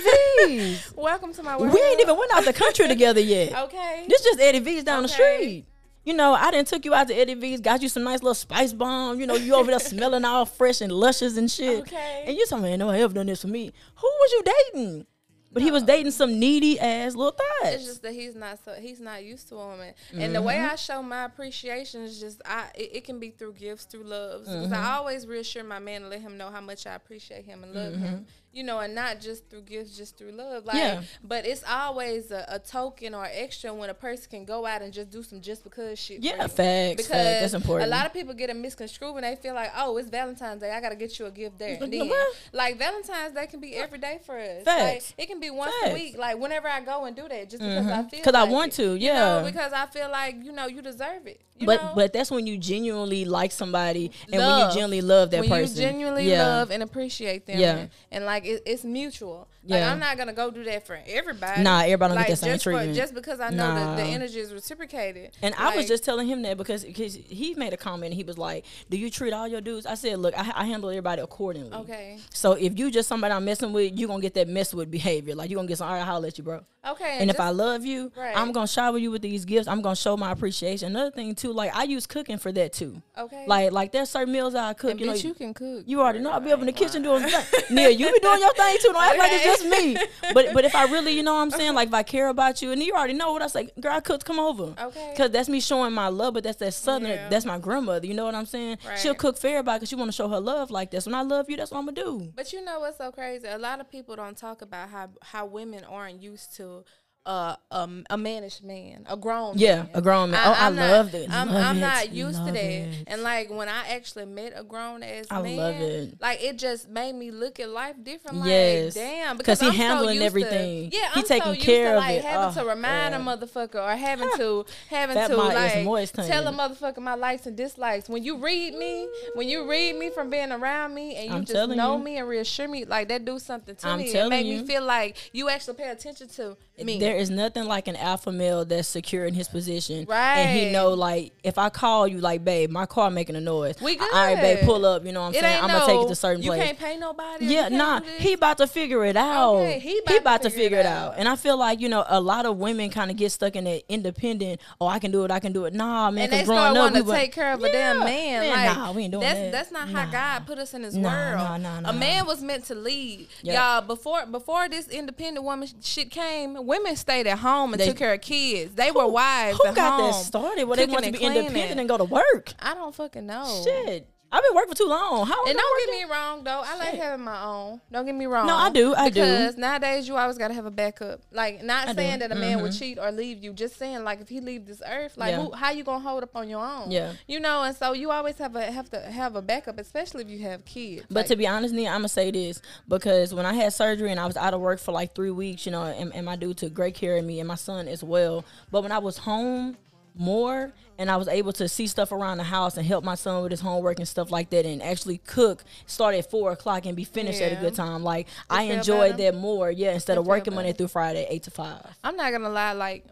V's. 0.58 0.93
Welcome 0.95 1.34
to 1.34 1.43
my 1.43 1.58
world. 1.58 1.74
we 1.74 1.82
ain't 1.82 2.00
even 2.00 2.17
went 2.17 2.32
out 2.34 2.45
the 2.45 2.54
country 2.54 2.88
together 2.95 3.19
yet. 3.19 3.54
Okay. 3.63 4.06
This 4.08 4.21
just 4.24 4.39
Eddie 4.39 4.60
V's 4.60 4.84
down 4.86 5.04
the 5.04 5.10
street. 5.10 5.65
You 6.06 6.13
know, 6.13 6.34
I 6.34 6.52
didn't 6.52 6.68
took 6.68 6.86
you 6.86 6.94
out 6.94 7.08
to 7.10 7.15
Eddie 7.15 7.34
V's, 7.34 7.60
got 7.62 7.82
you 7.82 7.89
some 7.89 8.04
nice 8.04 8.22
little 8.22 8.36
spice 8.36 8.72
bomb. 8.74 9.20
You 9.20 9.26
know, 9.28 9.36
you 9.36 9.56
over 9.56 9.72
there 9.72 9.80
smelling 9.80 10.24
all 10.24 10.46
fresh 10.46 10.80
and 10.82 10.91
luscious 10.91 11.36
and 11.36 11.50
shit. 11.50 11.82
Okay. 11.82 12.24
And 12.28 12.38
you 12.38 12.46
talking, 12.46 12.63
man, 12.63 12.80
nobody 12.80 13.02
ever 13.02 13.13
done 13.13 13.26
this 13.26 13.41
for 13.41 13.48
me. 13.48 13.72
Who 13.96 14.08
was 14.08 14.32
you 14.32 14.44
dating? 14.74 15.08
But 15.52 15.63
he 15.63 15.72
was 15.72 15.84
dating 15.84 16.12
some 16.12 16.38
needy 16.38 16.78
ass 16.82 17.15
little 17.15 17.32
thighs. 17.32 17.76
It's 17.76 17.86
just 17.86 18.02
that 18.04 18.12
he's 18.12 18.36
not 18.36 18.60
so 18.65 18.74
he's 18.74 19.00
not 19.00 19.24
used 19.24 19.48
to 19.50 19.56
a 19.56 19.68
woman, 19.70 19.94
and 20.13 20.36
the 20.36 20.41
way 20.41 20.56
Mm-hmm. 20.56 20.72
I 20.74 20.76
show 20.76 21.02
my 21.02 21.24
appreciation 21.24 22.02
is 22.02 22.20
just 22.20 22.41
I 22.46 22.65
it, 22.76 22.89
it 22.98 23.04
can 23.06 23.20
be 23.22 23.30
through 23.30 23.54
gifts, 23.54 23.86
through 23.86 24.04
loves. 24.04 24.50
Because 24.50 24.65
Mm-hmm. 24.65 24.74
I 24.86 24.96
always 24.98 25.26
reassure 25.26 25.63
my 25.63 25.80
man 25.80 26.02
and 26.02 26.10
let 26.12 26.20
him 26.20 26.36
know 26.38 26.52
how 26.52 26.60
much 26.60 26.86
I 26.86 26.96
appreciate 26.96 27.46
him 27.46 27.63
and 27.63 27.74
love 27.74 27.96
him. 27.96 28.26
You 28.56 28.63
know, 28.63 28.80
and 28.80 28.96
not 28.96 29.20
just 29.20 29.50
through 29.50 29.63
gifts, 29.63 29.98
just 29.98 30.18
through 30.18 30.32
love. 30.32 30.63
Like, 30.65 30.78
Mm-hmm. 30.78 31.02
Yeah. 31.02 31.08
but 31.24 31.46
it's 31.46 31.62
always 31.70 32.32
a, 32.32 32.46
a 32.48 32.58
token 32.58 33.13
or 33.13 33.28
extra 33.30 33.74
when 33.74 33.89
a 33.89 33.94
person 33.94 34.28
can 34.30 34.46
go 34.46 34.65
out 34.65 34.82
and 34.82 34.94
just 34.94 35.10
do 35.10 35.22
some 35.24 35.41
just 35.41 35.63
because 35.65 36.00
shit. 36.00 36.22
Yeah, 36.24 36.34
you. 36.44 36.48
facts, 36.48 36.54
facts. 36.54 36.96
Because 36.96 37.10
That's 37.10 37.54
important. 37.54 37.91
A 37.91 37.94
lot 37.94 38.06
of 38.06 38.13
people 38.13 38.34
get 38.34 38.50
it 38.50 38.56
misconstrued 38.56 39.13
when 39.13 39.24
they 39.24 39.36
feel 39.36 39.54
like, 39.56 39.72
oh, 39.76 39.98
it's 39.98 40.10
Valentine's 40.10 40.62
Day. 40.62 40.72
I 40.72 40.80
gotta 40.80 40.96
get 40.96 41.20
you 41.20 41.26
a 41.26 41.32
gift 41.32 41.60
there. 41.60 41.78
And 41.82 41.91
then, 41.91 42.10
like 42.54 42.78
Valentine's 42.80 43.34
Day 43.34 43.46
can 43.48 43.60
be 43.60 43.76
every 43.76 44.00
day 44.00 44.20
for 44.26 44.39
us. 44.39 44.63
Facts. 44.63 45.13
Like, 45.18 45.26
it 45.26 45.30
can 45.30 45.41
be 45.41 45.50
once 45.50 45.74
Facts. 45.82 45.91
a 45.91 45.94
week. 45.94 46.18
Like 46.18 46.39
whenever 46.39 46.70
I 46.70 46.80
go 46.80 47.04
and 47.04 47.13
do 47.15 47.28
that, 47.28 47.50
just 47.50 47.62
because 47.62 47.88
I 47.88 48.04
feel 48.04 48.24
'Cause 48.24 48.34
I 48.36 48.44
like 48.44 48.52
want 48.52 48.72
it. 48.72 48.76
to, 48.84 48.84
You 48.96 49.08
yeah. 49.08 49.20
know, 49.39 49.44
because 49.46 49.74
I 49.74 49.86
feel 49.88 50.10
like 50.10 50.38
you 50.41 50.54
know 50.54 50.68
you 50.68 50.82
deserve 50.82 51.28
it. 51.28 51.41
You 51.58 51.68
but 51.68 51.82
know? 51.82 51.91
but 51.96 52.12
that's 52.12 52.30
when 52.30 52.48
you 52.48 52.58
genuinely 52.58 53.24
like 53.24 53.52
somebody 53.54 54.12
and 54.32 54.41
when 54.41 54.60
you 54.60 54.68
genuinely 54.68 55.02
love 55.02 55.32
that 55.32 55.41
when 55.41 55.50
person. 55.50 55.78
you 55.78 55.82
genuinely 55.82 56.30
yeah. 56.30 56.46
love 56.46 56.70
and 56.70 56.84
appreciate 56.84 57.46
them, 57.46 57.58
Yeah. 57.58 57.78
and, 57.78 57.89
and, 58.12 58.26
like 58.26 58.46
it, 58.46 58.62
it's 58.65 58.84
mutual. 58.84 59.48
Like 59.67 59.80
Yeah. 59.80 59.91
I'm 59.91 59.99
not 59.99 60.17
gonna 60.17 60.34
go 60.34 60.51
do 60.51 60.63
that 60.65 60.86
for 60.86 60.99
everybody. 61.08 61.62
Nah, 61.63 61.82
everybody 61.82 62.10
don't 62.10 62.15
like, 62.17 62.28
get 62.28 62.34
that 62.34 62.38
same 62.45 62.54
just 62.54 62.63
for- 62.63 62.71
treatment. 62.71 62.95
just 62.95 63.13
because 63.13 63.39
I 63.39 63.49
know 63.49 63.73
that 63.73 63.95
the 63.97 64.04
Nah. 64.04 64.10
energy 64.10 64.39
is 64.39 64.54
reciprocated. 64.54 65.32
And 65.41 65.56
I 65.56 65.75
was 65.75 65.88
just 65.88 66.04
telling 66.04 66.28
him 66.28 66.41
that 66.43 66.58
because 66.58 66.84
because 66.84 67.15
he 67.15 67.56
made 67.56 67.73
a 67.73 67.78
comment 67.78 68.12
and 68.12 68.13
he 68.13 68.23
was 68.23 68.38
like, 68.38 68.65
"Do 68.89 68.97
you 68.97 69.10
treat 69.10 69.34
all 69.34 69.47
your 69.47 69.62
dudes?" 69.62 69.86
I 69.86 69.95
said, 69.95 70.19
"Look, 70.19 70.38
I, 70.38 70.51
I 70.56 70.65
handle 70.65 70.89
everybody 70.89 71.21
accordingly. 71.21 71.73
okay, 71.73 72.19
So 72.34 72.54
if 72.54 72.78
you 72.78 72.91
just 72.91 73.10
somebody 73.10 73.34
I'm 73.34 73.45
messing 73.45 73.73
with, 73.73 73.97
you 73.97 74.06
are 74.06 74.10
gonna 74.10 74.21
get 74.21 74.34
that 74.36 74.47
mess 74.47 74.73
with 74.73 74.91
behavior. 74.91 75.34
Like 75.36 75.49
you 75.49 75.58
are 75.58 75.60
gonna 75.60 75.67
get 75.67 75.78
some. 75.80 75.88
All 75.88 75.93
right, 75.95 76.04
holler 76.04 76.28
at 76.28 76.38
you, 76.38 76.43
bro. 76.43 76.62
okay, 76.88 77.17
And 77.19 77.30
if 77.30 77.38
just- 77.38 77.45
I 77.47 77.49
love 77.49 77.86
you, 77.86 78.12
Right. 78.15 78.36
I'm 78.38 78.51
gonna 78.51 78.67
shower 78.67 78.97
you 78.97 79.10
with 79.12 79.21
these 79.21 79.45
gifts. 79.45 79.67
I'm 79.67 79.82
gonna 79.82 79.95
show 79.95 80.15
my 80.17 80.32
appreciation. 80.32 80.89
Another 80.95 81.12
thing 81.12 81.34
too, 81.36 81.51
like 81.54 81.75
I 81.75 81.84
use 81.84 82.06
cooking 82.06 82.38
for 82.38 82.51
that 82.51 82.73
too. 82.73 83.01
okay, 83.17 83.45
Like 83.47 83.71
like 83.71 83.91
there's 83.91 84.10
certain 84.10 84.32
meals 84.34 84.54
I 84.56 84.73
cook. 84.73 84.91
and 84.91 84.99
you 84.99 85.06
know, 85.08 85.13
you 85.13 85.34
can 85.34 85.54
cook. 85.54 85.84
You 85.88 86.01
already 86.01 86.19
know 86.19 86.32
I'll 86.32 86.39
be 86.39 86.51
up 86.51 86.60
in 86.60 86.65
the 86.67 86.71
kitchen 86.71 87.01
doing. 87.04 87.23
Neil, 87.69 87.89
you 87.89 88.12
be 88.12 88.19
doing 88.19 88.39
your 88.39 88.54
thing 88.54 88.78
too. 88.82 88.91
Don't 88.93 89.04
act 89.04 89.17
like 89.17 89.32
it's 89.34 89.45
Okay. 89.45 89.55
Me. 89.63 89.96
But 90.34 90.54
but 90.54 90.65
if 90.65 90.76
I 90.76 90.86
really, 90.86 91.13
you 91.13 91.24
know 91.24 91.34
what 91.36 91.41
I'm 91.41 91.52
saying, 91.52 91.74
like 91.76 91.89
if 91.89 91.94
I 91.94 92.04
care 92.04 92.28
about 92.30 92.62
you, 92.62 92.72
and 92.72 92.82
you 92.82 92.94
already 92.94 93.13
know 93.13 93.32
what 93.34 93.41
I 93.41 93.48
say, 93.48 93.70
girl, 93.80 93.94
I 93.94 94.00
cooked, 94.02 94.26
come 94.26 94.39
over. 94.39 94.74
Okay. 94.80 95.13
Cause 95.15 95.30
that's 95.32 95.48
me 95.50 95.60
showing 95.60 95.94
my 95.94 96.08
love, 96.08 96.34
but 96.34 96.44
that's 96.44 96.58
that 96.58 96.74
southern, 96.74 97.10
Yeah. 97.10 97.30
that's 97.30 97.46
my 97.46 97.58
grandmother. 97.60 98.06
You 98.08 98.13
know 98.13 98.26
what 98.26 98.36
I'm 98.36 98.46
saying? 98.46 98.80
Right. 98.86 98.98
She'll 99.00 99.15
cook 99.15 99.38
for 99.38 99.48
everybody 99.48 99.78
because 99.80 99.89
she 99.89 99.96
want 99.96 100.10
to 100.10 100.15
show 100.15 100.28
her 100.28 100.39
love 100.39 100.72
like 100.72 100.91
this. 100.91 101.06
When 101.06 101.15
I 101.15 101.22
love 101.22 101.50
you, 101.50 101.58
that's 101.58 101.72
what 101.72 101.78
I'm 101.80 101.86
gonna 101.86 101.96
do. 102.04 102.32
But 102.36 102.52
you 102.54 102.63
know 102.63 102.80
what's 102.80 102.98
so 102.98 103.12
crazy? 103.12 103.48
A 103.48 103.58
lot 103.58 103.80
of 103.80 103.89
people 103.89 104.15
don't 104.15 104.38
talk 104.38 104.62
about 104.62 104.89
how 104.89 105.10
how 105.22 105.46
women 105.46 105.84
aren't 105.84 106.22
used 106.22 106.56
to 106.58 106.84
uh, 107.26 107.56
um, 107.72 108.06
a 108.10 108.18
managed 108.18 108.64
man, 108.64 109.04
a 109.10 109.18
grown 109.18 109.58
Yeah, 109.58 109.78
man. 109.84 109.90
a 109.96 110.02
grown 110.02 110.32
man. 110.32 110.42
Oh, 110.46 110.54
I 110.56 110.70
not- 110.70 110.92
love 110.92 111.16
it. 111.16 111.30
I'm, 111.32 111.50
Love 111.50 111.64
I'm 111.66 111.78
it. 111.78 111.82
not 111.82 112.12
used 112.14 112.38
to 112.46 112.52
that. 112.52 112.56
it. 112.64 113.04
And 113.08 113.24
like 113.24 113.50
when 113.50 113.68
I 113.68 113.88
actually 113.90 114.26
met 114.26 114.54
a 114.56 114.64
grown 114.64 115.02
ass 115.02 115.26
I 115.32 115.42
man, 115.42 115.58
love 115.58 115.76
it. 115.76 116.22
like 116.22 116.44
it 116.44 116.58
just 116.60 116.88
made 116.88 117.14
me 117.16 117.32
look 117.32 117.60
at 117.60 117.70
life 117.70 117.96
different. 118.04 118.38
Like, 118.38 118.50
Yes. 118.50 118.94
damn, 118.94 119.38
'Cause 119.38 119.38
because 119.38 119.60
he 119.62 119.68
I'm 119.68 119.74
so 119.74 119.78
handling 119.78 120.20
to- 120.20 120.26
everything. 120.26 120.92
yeah, 120.94 121.00
He 121.16 121.22
I'm 121.22 121.26
taking 121.26 121.44
so 121.46 121.52
used 121.54 121.66
care 121.66 121.92
to 121.94 121.98
of 121.98 122.04
like 122.04 122.16
it. 122.18 122.24
having 122.26 122.60
Oh, 122.60 122.64
to 122.64 122.70
remind 122.70 123.14
God. 123.16 123.22
a 123.22 123.46
motherfucker 123.48 123.76
or 123.94 123.96
having 123.96 124.30
to 124.38 124.66
having 124.90 125.16
to 125.28 125.36
like 125.36 125.84
moist 125.84 126.14
tell 126.16 126.48
a 126.48 126.52
motherfucker 126.52 127.00
my 127.00 127.16
likes 127.16 127.48
and 127.48 127.56
dislikes. 127.58 128.08
When 128.08 128.24
you 128.24 128.38
read 128.38 128.76
me, 128.76 129.08
when 129.34 129.48
you 129.50 129.68
read 129.68 129.96
me 129.96 130.12
from 130.12 130.30
being 130.30 130.52
around 130.52 130.94
me, 130.94 131.16
and 131.16 131.30
you 131.30 131.36
I'm 131.38 131.46
just 131.46 131.70
know 131.72 131.98
you. 131.98 132.04
me 132.04 132.18
and 132.18 132.28
reassure 132.28 132.68
me, 132.68 132.86
like 132.86 133.08
that 133.08 133.26
do 133.26 133.40
something 133.40 133.76
to 133.78 133.98
me. 133.98 134.06
It 134.14 134.30
make 134.30 134.46
you. 134.46 134.62
me 134.62 134.68
feel 134.68 134.84
like 134.84 135.18
you 135.34 135.50
actually 135.50 135.74
pay 135.76 135.90
attention 135.90 136.28
to 136.30 136.56
me. 136.84 137.00
There 137.00 137.14
is 137.15 137.30
nothing 137.30 137.65
like 137.65 137.88
an 137.88 137.95
alpha 137.95 138.32
male 138.32 138.65
that's 138.65 138.88
secure 138.88 139.25
in 139.25 139.34
his 139.34 139.47
position. 139.47 140.06
Right? 140.08 140.38
And 140.39 140.60
he 140.60 140.71
know 140.71 140.89
like 140.93 141.34
if 141.43 141.58
I 141.58 141.69
call 141.69 142.08
you 142.08 142.19
like, 142.19 142.43
babe, 142.43 142.69
my 142.69 142.86
car 142.86 143.10
making 143.10 143.36
a 143.36 143.41
noise. 143.41 143.75
We 143.82 143.95
good. 143.95 144.13
All 144.13 144.25
right, 144.25 144.36
babe, 144.39 144.65
pull 144.65 144.86
up, 144.86 145.06
you 145.06 145.12
know 145.12 145.21
what 145.21 145.28
I'm 145.30 145.36
It 145.36 145.39
saying? 145.41 145.62
I'm 145.63 145.69
gonna 145.69 145.86
take 145.86 145.99
it 146.06 146.08
to 146.10 146.15
certain 146.15 146.41
you 146.43 146.49
place. 146.51 146.60
You 146.62 146.65
can't 146.67 146.80
pay 146.80 146.97
nobody. 146.97 147.45
Yeah, 147.45 147.69
nah, 147.69 148.01
he 148.01 148.34
about 148.34 148.58
to 148.60 148.67
figure 148.67 149.04
it 149.06 149.15
out. 149.17 149.56
Okay, 149.56 149.80
he 149.80 149.89
he 149.89 149.99
about 149.99 150.17
about 150.21 150.41
to 150.43 150.49
to 150.49 150.56
figure 150.56 150.80
it 150.80 150.86
out. 150.86 151.13
out. 151.13 151.17
And 151.17 151.28
I 151.28 151.36
feel 151.36 151.58
like, 151.58 151.80
you 151.82 151.89
know, 151.89 152.04
a 152.08 152.19
lot 152.19 152.45
of 152.45 152.58
women 152.58 152.89
kind 152.89 153.10
of 153.12 153.17
get 153.17 153.32
stuck 153.32 153.56
in 153.56 153.63
that 153.65 153.84
independent, 153.89 154.62
oh, 154.80 154.88
I 154.88 154.99
can 154.99 155.12
do 155.12 155.23
it, 155.25 155.32
I 155.32 155.39
can 155.39 155.51
do 155.54 155.65
it. 155.65 155.73
Nah, 155.73 156.12
man, 156.12 156.23
and 156.25 156.34
they 156.34 156.43
start 156.43 156.75
wanting 156.75 156.93
we 156.95 156.99
to 157.01 157.06
went- 157.08 157.19
take 157.21 157.32
care 157.34 157.54
of 157.54 157.63
a 157.63 157.71
damn 157.71 157.99
Yeah, 157.99 158.04
man. 158.06 158.49
like, 158.49 158.78
nah, 158.78 158.91
we 158.91 159.04
ain't 159.04 159.12
doing 159.12 159.21
that's, 159.21 159.39
that. 159.39 159.51
That's 159.51 159.71
not 159.71 159.89
how 159.89 160.06
Nah. 160.06 160.12
God 160.12 160.47
put 160.47 160.58
us 160.60 160.73
in 160.73 160.84
His 160.84 160.95
Nah, 160.95 161.10
world. 161.10 161.62
nah, 161.62 161.80
nah. 161.80 161.89
A 161.89 161.93
man 161.93 162.25
was 162.25 162.41
meant 162.41 162.65
to 162.65 162.75
lead. 162.75 163.28
Yep. 163.43 163.56
Y'all, 163.56 163.82
before 163.82 164.25
before 164.25 164.67
this 164.69 164.88
independent 164.88 165.43
woman 165.45 165.67
shit 165.82 166.12
came, 166.12 166.65
women 166.65 166.95
stayed 167.06 167.28
at 167.28 167.38
home 167.38 167.72
and 167.74 167.80
They- 167.80 167.86
took 167.88 167.98
care 167.98 168.13
of 168.13 168.22
kids. 168.22 168.74
They 168.74 168.89
were 168.91 169.06
wives. 169.08 169.60
Who 169.62 169.68
at 169.68 169.76
got 169.76 170.00
home, 170.02 170.12
that 170.12 170.26
started? 170.26 170.63
Where 170.65 170.76
they 170.76 170.84
cooking 170.88 170.94
want 170.94 171.06
to 171.06 171.12
be 171.12 171.18
cleaning. 171.20 171.38
independent 171.46 171.80
and 171.80 171.88
go 171.88 171.98
to 171.98 172.04
work? 172.04 172.54
I 172.60 172.74
don't 172.74 172.96
fucking 172.96 173.26
know. 173.28 173.62
Shit. 173.63 174.10
I've 174.32 174.44
been 174.44 174.56
working 174.56 174.72
for 174.74 174.78
too 174.78 174.88
long. 174.88 175.26
How 175.28 175.46
And 175.46 175.56
don't 175.58 175.86
get 175.88 175.98
me 176.00 176.12
wrong 176.12 176.44
though, 176.44 176.62
I 176.66 176.76
like 176.78 176.90
Shit. 176.92 177.00
having 177.00 177.24
my 177.24 177.42
own. 177.44 177.80
Don't 177.92 178.06
get 178.06 178.16
me 178.16 178.26
wrong. 178.26 178.48
No, 178.48 178.56
I 178.56 178.70
do, 178.70 178.94
I 178.94 179.10
do. 179.10 179.22
because 179.22 179.56
nowadays 179.58 180.08
you 180.08 180.18
always 180.18 180.38
gotta 180.38 180.54
have 180.54 180.66
a 180.66 180.72
backup. 180.72 181.22
Like 181.32 181.64
not 181.64 181.88
I 181.88 181.92
do. 181.94 181.98
saying 181.98 182.20
that 182.20 182.32
a 182.32 182.36
man 182.36 182.62
would 182.62 182.72
Mhm. 182.72 182.80
cheat 182.80 183.00
or 183.00 183.12
leave 183.12 183.44
you, 183.44 183.54
just 183.54 183.78
saying 183.78 184.04
like 184.04 184.20
if 184.20 184.28
he 184.28 184.42
leave 184.42 184.66
this 184.66 184.82
earth, 184.86 185.16
like 185.16 185.32
Yeah. 185.32 185.42
who, 185.44 185.52
how 185.54 185.72
you 185.72 185.84
gonna 185.86 186.04
hold 186.04 186.24
up 186.24 186.36
on 186.36 186.50
your 186.50 186.66
own? 186.66 186.92
Yeah. 186.92 187.14
you 187.28 187.40
know. 187.40 187.64
And 187.64 187.76
so 187.76 187.94
you 187.94 188.12
always 188.12 188.38
have 188.40 188.56
a 188.56 188.64
have 188.72 188.90
to 188.90 189.00
have 189.00 189.36
a 189.36 189.42
backup, 189.42 189.80
especially 189.80 190.24
if 190.24 190.30
you 190.30 190.40
have 190.40 190.66
kids. 190.66 191.06
But 191.08 191.16
Like, 191.22 191.26
to 191.28 191.36
be 191.38 191.48
honest, 191.48 191.74
Nia, 191.74 191.90
I'm 191.92 192.00
gonna 192.00 192.10
say 192.10 192.32
this 192.32 192.62
because 192.90 193.34
when 193.34 193.46
I 193.46 193.54
had 193.54 193.74
surgery 193.74 194.12
and 194.12 194.20
I 194.20 194.26
was 194.26 194.36
out 194.38 194.54
of 194.54 194.60
work 194.60 194.80
for 194.80 194.92
like 194.92 195.16
three 195.16 195.32
weeks, 195.32 195.66
you 195.66 195.72
know, 195.72 195.84
and, 195.84 196.14
and 196.14 196.26
my 196.26 196.36
dude 196.36 196.58
took 196.58 196.74
great 196.74 196.96
care 196.96 197.16
of 197.18 197.24
me 197.24 197.40
and 197.40 197.48
my 197.48 197.56
son 197.56 197.88
as 197.88 198.04
well. 198.04 198.44
But 198.72 198.84
when 198.84 198.92
I 198.92 198.98
was 199.00 199.20
home 199.20 199.78
more 200.17 200.73
and 200.97 201.12
I 201.12 201.17
was 201.17 201.28
able 201.28 201.51
to 201.54 201.67
see 201.67 201.88
stuff 201.88 202.12
around 202.12 202.38
the 202.38 202.43
house 202.43 202.78
and 202.78 202.86
help 202.86 203.04
my 203.04 203.15
son 203.15 203.43
with 203.43 203.51
his 203.51 203.62
homework 203.62 203.99
and 203.99 204.08
stuff 204.08 204.32
like 204.32 204.49
that 204.51 204.65
and 204.65 204.82
actually 204.82 205.17
cook, 205.19 205.63
start 205.86 206.15
at 206.15 206.30
four 206.30 206.51
o'clock 206.51 206.86
and 206.86 206.95
be 206.95 207.04
finished 207.04 207.41
at 207.41 207.51
a 207.51 207.56
good 207.56 207.75
time. 207.75 208.04
Like 208.04 208.28
I 208.49 208.63
enjoyed 208.63 209.17
that 209.17 209.36
more, 209.36 209.69
yeah, 209.71 209.93
instead 209.93 210.15
You 210.15 210.21
of 210.21 210.28
working 210.28 210.56
Monday 210.56 210.73
through 210.73 210.88
Friday, 210.88 211.28
eight 211.30 211.43
to 211.43 211.51
five. 211.51 211.86
I'm 212.04 212.15
not 212.15 212.32
gonna 212.32 212.49
lie, 212.49 212.73
like. 212.73 213.06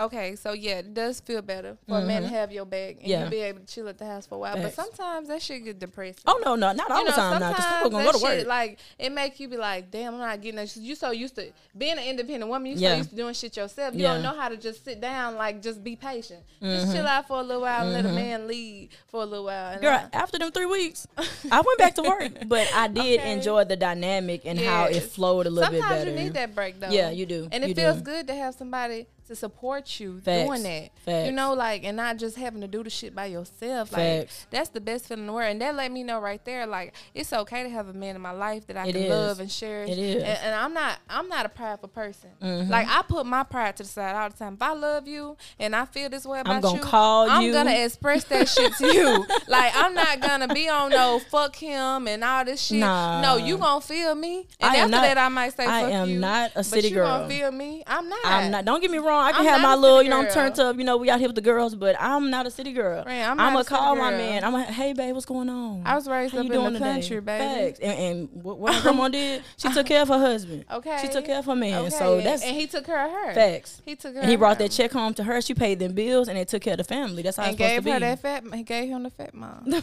Okay, 0.00 0.34
so 0.36 0.52
yeah, 0.52 0.78
it 0.78 0.94
does 0.94 1.20
feel 1.20 1.42
better 1.42 1.76
for 1.86 1.98
a 1.98 2.02
man 2.04 2.22
to 2.22 2.28
have 2.28 2.50
your 2.52 2.64
back 2.64 2.96
and 2.96 3.00
Mm-hmm. 3.00 3.08
Yeah. 3.10 3.24
you 3.24 3.30
be 3.30 3.36
able 3.40 3.60
to 3.60 3.66
chill 3.66 3.88
at 3.88 3.98
the 3.98 4.06
house 4.06 4.26
for 4.26 4.36
a 4.36 4.38
while. 4.38 4.54
Facts. 4.56 4.74
But 4.76 4.84
sometimes 4.84 5.28
that 5.28 5.42
shit 5.42 5.64
get 5.64 5.78
depressing. 5.78 6.22
Oh 6.26 6.40
no, 6.44 6.54
no, 6.56 6.72
not 6.72 6.90
all 6.90 6.98
you 6.98 7.04
know, 7.04 7.10
the 7.10 7.16
time 7.16 7.40
now, 7.40 7.48
because 7.50 7.64
sometimes 7.64 7.76
people 7.82 7.90
gonna 7.90 8.04
go 8.12 8.18
to 8.18 8.24
work. 8.38 8.46
like 8.46 8.78
it 8.98 9.12
make 9.12 9.38
you 9.40 9.48
be 9.48 9.56
like, 9.56 9.90
damn, 9.90 10.14
I'm 10.14 10.20
not 10.20 10.40
getting 10.40 10.56
that. 10.56 10.74
You 10.76 10.94
so 10.94 11.10
used 11.10 11.34
to 11.36 11.52
being 11.76 11.98
an 11.98 12.04
independent 12.04 12.50
woman. 12.50 12.72
You 12.72 12.78
so 12.78 12.94
used 12.96 13.10
to 13.10 13.16
doing 13.16 13.34
shit 13.34 13.56
yourself. 13.56 13.94
You 13.94 14.02
Yeah. 14.02 14.14
Mm-hmm. 14.14 14.22
don't 14.22 14.34
know 14.34 14.40
how 14.40 14.48
to 14.48 14.56
just 14.56 14.84
sit 14.84 15.00
down, 15.00 15.34
like 15.36 15.60
just 15.62 15.84
be 15.84 15.96
patient. 15.96 16.40
Just 16.62 16.94
chill 16.94 17.06
out 17.06 17.26
for 17.28 17.38
a 17.40 17.42
little 17.42 17.62
while 17.62 17.82
and 17.84 17.92
let 17.92 18.06
a 18.06 18.14
man 18.14 18.46
lead 18.46 18.88
for 19.08 19.22
a 19.22 19.26
little 19.26 19.44
while. 19.44 19.72
And 19.72 19.80
Girl, 19.82 19.92
I- 20.12 20.16
after 20.16 20.38
them 20.38 20.50
three 20.50 20.66
weeks, 20.66 21.06
I 21.50 21.60
went 21.60 21.78
back 21.78 21.94
to 21.96 22.02
work, 22.02 22.32
but 22.46 22.68
I 22.74 22.88
did 23.00 23.20
Okay. 23.20 23.32
enjoy 23.32 23.64
the 23.64 23.76
dynamic 23.76 24.42
and 24.44 24.58
how 24.58 24.84
it 24.86 25.00
flowed 25.02 25.46
a 25.46 25.50
little 25.50 25.70
Sometimes 25.72 25.82
bit 25.82 25.98
better. 25.98 26.10
you 26.10 26.24
need 26.24 26.34
that 26.34 26.54
break 26.54 26.80
though. 26.80 26.88
Yeah, 26.90 27.10
you 27.10 27.26
do. 27.26 27.48
And 27.52 27.64
it 27.64 27.68
You 27.68 27.74
feels 27.74 27.96
do. 27.98 28.02
good 28.02 28.26
to 28.28 28.34
have 28.34 28.54
somebody 28.54 29.06
to 29.30 29.36
support 29.36 30.00
you 30.00 30.20
Facts. 30.20 30.44
doing 30.44 30.62
that. 30.64 30.90
Facts. 31.04 31.26
You 31.26 31.32
know, 31.32 31.54
like 31.54 31.84
and 31.84 31.96
not 31.96 32.16
just 32.16 32.36
having 32.36 32.60
to 32.62 32.66
do 32.68 32.82
the 32.82 32.90
shit 32.90 33.14
by 33.14 33.26
yourself. 33.26 33.92
Like 33.92 34.00
Facts. 34.28 34.46
that's 34.50 34.68
the 34.70 34.80
best 34.80 35.06
feeling 35.06 35.22
in 35.22 35.26
the 35.28 35.32
world. 35.32 35.50
And 35.52 35.60
that 35.62 35.74
let 35.76 35.92
me 35.92 36.02
know 36.02 36.18
right 36.20 36.44
there, 36.44 36.66
like 36.66 36.94
it's 37.14 37.32
okay 37.32 37.62
to 37.62 37.68
have 37.70 37.88
a 37.88 37.92
man 37.92 38.16
in 38.16 38.22
my 38.22 38.32
life 38.32 38.66
that 38.66 38.76
I 38.76 38.86
It 38.88 38.92
can 38.92 39.02
is. 39.04 39.10
love 39.10 39.40
and 39.40 39.48
cherish. 39.50 39.90
It 39.90 39.98
is. 39.98 40.16
And, 40.24 40.38
and 40.44 40.54
I'm 40.54 40.74
not 40.74 40.98
I'm 41.08 41.28
not 41.28 41.46
a 41.46 41.48
prideful 41.48 41.88
person. 41.90 42.30
Mhm. 42.42 42.68
Like 42.68 42.88
I 42.88 43.02
put 43.02 43.24
my 43.24 43.44
pride 43.44 43.76
to 43.76 43.84
the 43.84 43.88
side 43.88 44.14
all 44.16 44.28
the 44.28 44.36
time. 44.36 44.54
If 44.54 44.62
I 44.62 44.72
love 44.72 45.06
you 45.06 45.36
and 45.60 45.74
I 45.76 45.84
feel 45.84 46.08
this 46.10 46.26
way 46.26 46.40
about 46.40 46.56
I'm 46.56 46.60
gonna 46.60 46.76
you, 46.78 46.82
call 46.82 47.30
I'm 47.30 47.52
gonna 47.52 47.70
express 47.84 48.24
that 48.24 48.48
shit 48.48 48.72
to 48.78 48.86
you. 48.92 49.26
Like 49.46 49.72
I'm 49.76 49.94
not 49.94 50.20
gonna 50.20 50.52
be 50.52 50.68
on 50.68 50.90
no 50.90 51.20
fuck 51.30 51.54
him 51.56 52.06
and 52.08 52.22
all 52.24 52.44
this 52.44 52.60
shit. 52.62 52.78
Nah. 52.78 53.20
No, 53.20 53.36
you 53.36 53.58
gonna 53.58 53.80
feel 53.80 54.14
me. 54.14 54.46
And 54.60 54.72
I 54.72 54.76
after 54.76 54.90
not- 54.90 55.02
that 55.02 55.18
I 55.18 55.28
might 55.28 55.56
say 55.56 55.66
I 55.66 55.80
am 55.90 56.08
you. 56.08 56.18
not 56.18 56.50
a 56.52 56.54
but 56.56 56.66
city 56.66 56.88
you 56.88 56.94
girl. 56.96 57.06
gonna 57.20 57.28
feel 57.28 57.50
me. 57.52 57.82
I'm 57.86 58.08
not. 58.08 58.18
I'm 58.24 58.50
not. 58.50 58.64
Don't 58.64 58.80
get 58.80 58.90
me 58.90 58.98
wrong. 58.98 59.19
I 59.20 59.32
can 59.32 59.40
I'm 59.40 59.46
have 59.46 59.60
my 59.62 59.74
little, 59.74 60.02
you 60.02 60.08
know, 60.10 60.20
I'm 60.20 60.28
turned 60.28 60.58
up. 60.58 60.76
You 60.76 60.84
know, 60.84 60.96
we 60.96 61.08
out 61.10 61.18
here 61.18 61.28
with 61.28 61.36
the 61.36 61.40
girls, 61.42 61.74
but 61.74 61.94
I'm 62.00 62.30
not 62.30 62.46
a 62.46 62.50
city 62.50 62.72
girl. 62.72 63.04
Right, 63.04 63.20
I'm 63.22 63.38
I'm 63.40 63.52
gonna 63.52 63.64
call 63.64 63.94
my 63.96 64.10
man. 64.10 64.42
I'm 64.44 64.52
like, 64.52 64.68
hey, 64.68 64.92
babe, 64.92 65.14
what's 65.14 65.26
going 65.26 65.48
on? 65.48 65.82
I 65.86 65.94
was 65.94 66.08
raised 66.08 66.32
How 66.32 66.40
up 66.40 66.46
you 66.46 66.52
in 66.52 66.58
doing 66.58 66.72
the 66.72 66.78
today? 66.78 66.92
country, 66.92 67.20
baby. 67.20 67.44
Facts. 67.44 67.80
And, 67.80 67.98
and 67.98 68.28
what, 68.42 68.58
what 68.58 68.72
my 68.72 68.80
grandma 68.82 69.08
did, 69.08 69.42
she 69.56 69.72
took 69.72 69.86
care 69.86 70.02
of 70.02 70.08
her 70.08 70.18
husband. 70.18 70.64
Okay. 70.70 70.98
She 71.02 71.08
took 71.08 71.24
care 71.24 71.38
of 71.38 71.46
her 71.46 71.54
man. 71.56 71.78
Okay, 71.80 71.90
So 71.90 72.20
that's 72.20 72.42
and 72.42 72.56
he 72.56 72.66
took 72.66 72.84
care 72.86 73.04
of 73.06 73.10
her. 73.12 73.34
facts. 73.34 73.82
He 73.84 73.96
took 73.96 74.12
care. 74.14 74.22
And 74.22 74.30
he 74.30 74.36
brought 74.36 74.56
her. 74.58 74.64
that 74.64 74.70
check 74.70 74.92
home 74.92 75.14
to 75.14 75.24
her. 75.24 75.40
She 75.40 75.54
paid 75.54 75.78
them 75.78 75.92
bills, 75.92 76.28
and 76.28 76.36
they 76.36 76.44
took 76.44 76.62
care 76.62 76.74
of 76.74 76.78
the 76.78 76.84
family. 76.84 77.22
That's 77.22 77.36
how 77.36 77.44
and 77.44 77.52
it's 77.52 77.58
supposed 77.58 77.74
gave 77.74 77.84
to 77.84 77.92
her 77.92 77.96
be. 77.98 78.06
that 78.06 78.20
fat. 78.20 78.54
He 78.54 78.62
gave 78.62 78.88
him 78.88 79.02
the 79.02 79.10
fat 79.10 79.34
mom. 79.34 79.64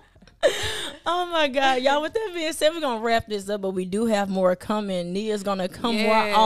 Oh 1.06 1.26
my 1.30 1.48
God, 1.48 1.82
y'all! 1.82 2.02
With 2.02 2.14
that 2.14 2.30
being 2.34 2.52
said, 2.52 2.70
we're 2.72 2.80
gonna 2.80 3.00
wrap 3.00 3.26
this 3.26 3.48
up, 3.48 3.60
but 3.62 3.70
we 3.70 3.84
do 3.84 4.06
have 4.06 4.28
more 4.28 4.54
coming. 4.56 5.12
Nia's 5.12 5.42
gonna 5.42 5.68
come 5.68 5.94
more 5.96 6.14
Yes. 6.14 6.36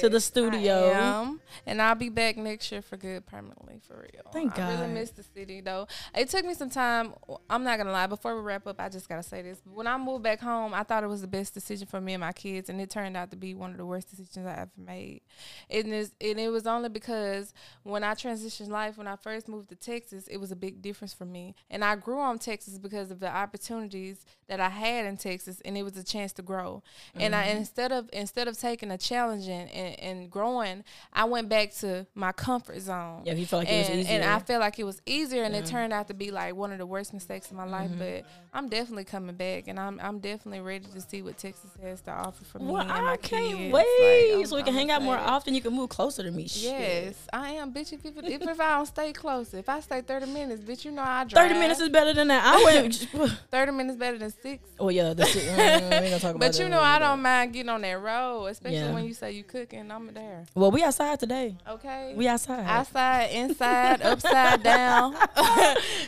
To 0.00 0.08
the 0.08 0.20
studio. 0.20 0.92
Am. 0.92 1.40
and 1.66 1.80
I'll 1.80 1.94
be 1.94 2.08
back 2.08 2.36
next 2.36 2.70
year 2.70 2.82
for 2.82 2.96
good, 2.96 3.26
permanently 3.26 3.80
for 3.86 3.96
real. 3.96 4.22
Thank 4.32 4.54
God. 4.54 4.64
I 4.64 4.80
really 4.80 4.92
miss 4.92 5.10
the 5.10 5.22
city 5.22 5.60
though. 5.60 5.86
It 6.14 6.28
took 6.28 6.44
me 6.44 6.54
some 6.54 6.70
time. 6.70 7.14
I'm 7.48 7.64
not 7.64 7.78
gonna 7.78 7.92
lie. 7.92 8.06
Before 8.06 8.36
we 8.36 8.42
wrap 8.42 8.66
up, 8.66 8.80
I 8.80 8.88
just 8.88 9.08
gotta 9.08 9.22
say 9.22 9.42
this. 9.42 9.60
When 9.64 9.86
I 9.86 9.96
moved 9.96 10.22
back 10.22 10.40
home, 10.40 10.74
I 10.74 10.82
thought 10.82 11.04
it 11.04 11.08
was 11.08 11.20
the 11.20 11.26
best 11.26 11.54
decision 11.54 11.86
for 11.86 12.00
me 12.00 12.14
and 12.14 12.20
my 12.20 12.32
kids, 12.32 12.68
and 12.68 12.80
it 12.80 12.90
turned 12.90 13.16
out 13.16 13.30
to 13.30 13.36
be 13.36 13.54
one 13.54 13.70
of 13.70 13.76
the 13.76 13.86
worst 13.86 14.10
decisions 14.10 14.46
I 14.46 14.52
ever 14.52 14.70
made. 14.76 15.22
And, 15.70 15.92
it's, 15.92 16.12
and 16.20 16.38
it 16.38 16.50
was 16.50 16.66
only 16.66 16.88
because 16.88 17.52
when 17.82 18.04
I 18.04 18.14
transitioned 18.14 18.68
life, 18.68 18.98
when 18.98 19.06
I 19.06 19.16
first 19.16 19.48
moved 19.48 19.68
to 19.70 19.76
Texas, 19.76 20.26
it 20.28 20.38
was 20.38 20.52
a 20.52 20.56
big 20.56 20.82
difference 20.82 21.14
for 21.14 21.24
me. 21.24 21.54
And 21.70 21.84
I 21.84 21.96
grew 21.96 22.20
on 22.20 22.38
Texas 22.38 22.78
because 22.78 23.10
of 23.10 23.20
the 23.20 23.28
opportunities 23.28 24.24
that 24.48 24.60
I 24.60 24.68
had 24.68 25.06
in 25.06 25.16
Texas, 25.16 25.60
and 25.64 25.76
it 25.76 25.82
was 25.82 25.96
a 25.96 26.04
chance 26.04 26.32
to 26.34 26.42
grow. 26.42 26.82
And 27.14 27.34
I 27.34 27.48
mm-hmm. 27.48 27.58
instead 27.58 27.92
of 27.92 28.08
instead 28.12 28.48
of 28.48 28.58
taking 28.58 28.90
a 28.90 28.98
challenge 28.98 29.48
and, 29.72 29.98
and, 30.00 30.18
and 30.20 30.30
growing, 30.30 30.84
I 31.12 31.24
went 31.24 31.48
back 31.48 31.74
to 31.76 32.06
my 32.14 32.32
comfort 32.32 32.80
zone. 32.80 33.22
Yeah, 33.24 33.34
you 33.34 33.46
felt 33.46 33.64
like 33.64 33.72
it 33.72 33.78
was 33.78 33.88
and, 33.90 34.00
easier. 34.00 34.12
and 34.20 34.24
I 34.24 34.38
felt 34.40 34.60
like 34.60 34.78
it 34.78 34.84
was 34.84 35.00
easier, 35.06 35.42
and 35.44 35.54
it 35.54 35.66
turned 35.66 35.92
out 35.92 36.08
to 36.08 36.14
be 36.14 36.30
like 36.30 36.54
one 36.54 36.72
of 36.72 36.78
the 36.78 36.86
worst 36.86 37.12
mistakes 37.12 37.50
in 37.50 37.56
my 37.56 37.64
life. 37.66 37.90
Mm-hmm. 37.90 37.98
But 37.98 38.24
I'm 38.52 38.68
definitely 38.68 39.04
coming 39.04 39.36
back, 39.36 39.68
and 39.68 39.78
I'm 39.78 40.00
I'm 40.02 40.18
definitely 40.20 40.60
ready 40.60 40.86
to 40.92 41.00
see 41.00 41.22
what 41.22 41.38
Texas 41.38 41.70
has 41.82 42.00
to 42.02 42.10
offer 42.12 42.44
for 42.44 42.58
me 42.58 42.66
Well, 42.72 42.82
and 42.82 42.88
my 42.88 43.12
I 43.12 43.16
can't 43.16 43.56
kids. 43.56 43.72
wait, 43.74 44.34
Like, 44.36 44.46
so 44.46 44.56
we 44.56 44.62
can 44.62 44.72
I'm 44.72 44.78
hang 44.78 44.90
out 44.90 45.02
more 45.02 45.16
often. 45.18 45.54
You 45.54 45.60
can 45.60 45.74
move 45.74 45.88
closer 45.88 46.22
to 46.22 46.30
me. 46.30 46.48
Shit. 46.48 46.62
Yes, 46.72 47.14
I 47.32 47.50
am, 47.50 47.72
bitch. 47.72 47.92
If, 47.92 48.04
if, 48.04 48.16
if, 48.18 48.42
if 48.42 48.60
I 48.60 48.70
don't 48.76 48.86
stay 48.86 49.12
close, 49.12 49.52
if 49.54 49.68
I 49.68 49.80
stay 49.80 50.00
30 50.00 50.26
minutes, 50.26 50.62
bitch, 50.62 50.84
you 50.84 50.90
know 50.90 51.02
I 51.02 51.24
drive. 51.24 51.48
thirty 51.48 51.58
minutes 51.60 51.80
is 51.80 51.88
better 51.88 52.12
than 52.14 52.28
that. 52.28 52.44
I 52.44 52.62
went. 52.64 52.94
30 53.50 53.72
minutes 53.72 53.98
better 53.98 54.18
than 54.18 54.30
six. 54.42 54.68
oh 54.80 54.88
yeah, 54.88 55.12
the 55.14 55.24
shit. 55.26 55.42
Mm, 55.44 55.56
we 55.56 55.62
ain't 55.62 55.90
gonna 55.90 56.10
talk 56.18 56.22
about 56.30 56.40
But 56.40 56.52
that. 56.52 56.58
you 56.62 56.68
know 56.68 56.80
I 56.80 56.98
don't 56.98 57.20
mind 57.22 57.52
getting 57.52 57.68
on 57.70 57.80
that 57.82 58.00
road, 58.00 58.46
especially 58.46 58.76
Yeah. 58.78 58.92
when 58.92 59.04
you 59.04 59.14
say 59.14 59.32
you 59.32 59.42
cooking. 59.58 59.90
I'm 59.90 60.12
there. 60.14 60.44
Well, 60.54 60.70
we 60.70 60.82
outside 60.84 61.18
today. 61.18 61.56
Okay. 61.68 62.14
We 62.16 62.28
outside. 62.28 62.64
outside, 62.64 63.30
inside, 63.32 64.02
upside 64.02 64.62
down. 64.62 65.14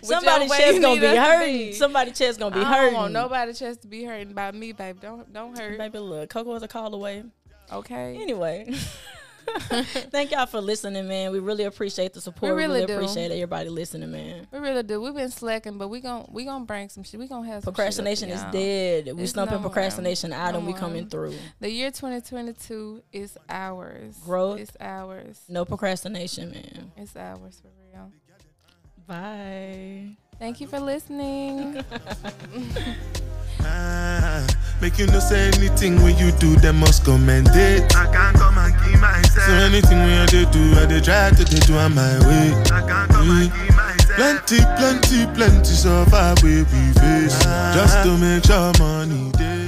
Somebody 0.02 0.46
Whichever 0.46 0.50
way 0.50 0.58
chest 0.58 0.80
gonna 0.80 1.00
be 1.00 1.06
hurting. 1.06 1.56
be. 1.56 1.72
Somebody 1.72 2.10
chest 2.12 2.38
gonna 2.38 2.54
be 2.54 2.60
I 2.60 2.64
hurting. 2.64 2.92
don't 2.92 3.00
want 3.00 3.12
nobody 3.12 3.52
chest 3.52 3.82
to 3.82 3.88
be 3.88 4.04
hurting 4.04 4.32
by 4.34 4.52
me, 4.52 4.72
babe. 4.72 5.00
Don't 5.00 5.32
don't 5.32 5.58
hurt. 5.58 5.78
Baby, 5.78 5.98
look, 5.98 6.30
Coco 6.30 6.54
is 6.54 6.62
a 6.62 6.68
call 6.68 6.94
away. 6.94 7.24
Okay. 7.72 8.16
Anyway. 8.20 8.72
Thank 10.10 10.30
y'all 10.30 10.46
for 10.46 10.60
listening, 10.60 11.06
man. 11.08 11.32
We 11.32 11.38
really 11.38 11.64
appreciate 11.64 12.12
the 12.12 12.20
support. 12.20 12.52
We 12.52 12.56
really 12.56 12.74
really 12.74 12.86
do. 12.86 12.94
appreciate 12.94 13.30
everybody 13.30 13.68
listening, 13.68 14.10
man. 14.10 14.46
We 14.50 14.58
really 14.58 14.82
do. 14.82 15.00
We've 15.00 15.14
been 15.14 15.30
slacking, 15.30 15.78
but 15.78 15.88
we 15.88 16.00
gon' 16.00 16.28
we 16.30 16.44
gonna 16.44 16.64
bring 16.64 16.88
some 16.88 17.02
shit. 17.02 17.20
We 17.20 17.28
gonna 17.28 17.46
have 17.46 17.62
some 17.62 17.62
shit 17.62 17.68
up 17.68 17.74
Procrastination 17.74 18.30
is 18.30 18.42
dead. 18.52 19.06
We 19.14 19.22
It's 19.22 19.32
stumping 19.32 19.56
no 19.56 19.62
procrastination 19.62 20.32
out 20.32 20.52
No 20.52 20.58
and 20.58 20.66
we 20.66 20.72
coming 20.72 21.08
through. 21.08 21.34
The 21.60 21.70
year 21.70 21.90
2022 21.90 23.02
is 23.12 23.36
ours. 23.48 24.16
Growth. 24.24 24.60
It's 24.60 24.76
ours. 24.80 25.40
No 25.48 25.64
procrastination, 25.64 26.50
man. 26.50 26.92
It's 26.96 27.16
ours 27.16 27.60
for 27.62 27.70
real. 27.92 28.12
Bye. 29.06 30.16
Thank 30.40 30.60
you 30.60 30.66
for 30.66 30.80
listening. 30.80 31.84
Ah, 33.62 34.46
make 34.80 34.98
you 34.98 35.06
know 35.08 35.18
say 35.20 35.48
anything 35.48 36.02
when 36.02 36.16
you 36.16 36.32
do, 36.32 36.56
them 36.56 36.80
must 36.80 37.04
commend 37.04 37.48
it. 37.52 37.94
I 37.94 38.06
can't 38.10 38.34
come 38.34 38.56
and 38.56 38.72
keep 38.82 38.98
myself. 38.98 39.46
So 39.46 39.52
anything 39.52 39.98
when 39.98 40.18
I 40.18 40.26
do, 40.26 40.72
I 40.80 40.86
dey 40.86 41.00
try 41.02 41.28
to 41.28 41.44
dey 41.44 41.58
do 41.66 41.76
on 41.76 41.94
my 41.94 42.18
way. 42.26 42.54
I 42.72 42.80
can't 42.88 43.10
come 43.10 43.30
and 43.30 43.52
keep 43.52 43.76
myself. 43.76 44.16
Plenty, 44.16 44.64
plenty, 44.80 45.26
plenty 45.34 45.64
suffer 45.76 46.34
we 46.42 46.62
we 46.62 46.92
face, 46.96 47.36
just 47.76 48.02
to 48.02 48.16
make 48.16 48.44
sure 48.46 48.72
money 48.78 49.30
dey. 49.36 49.59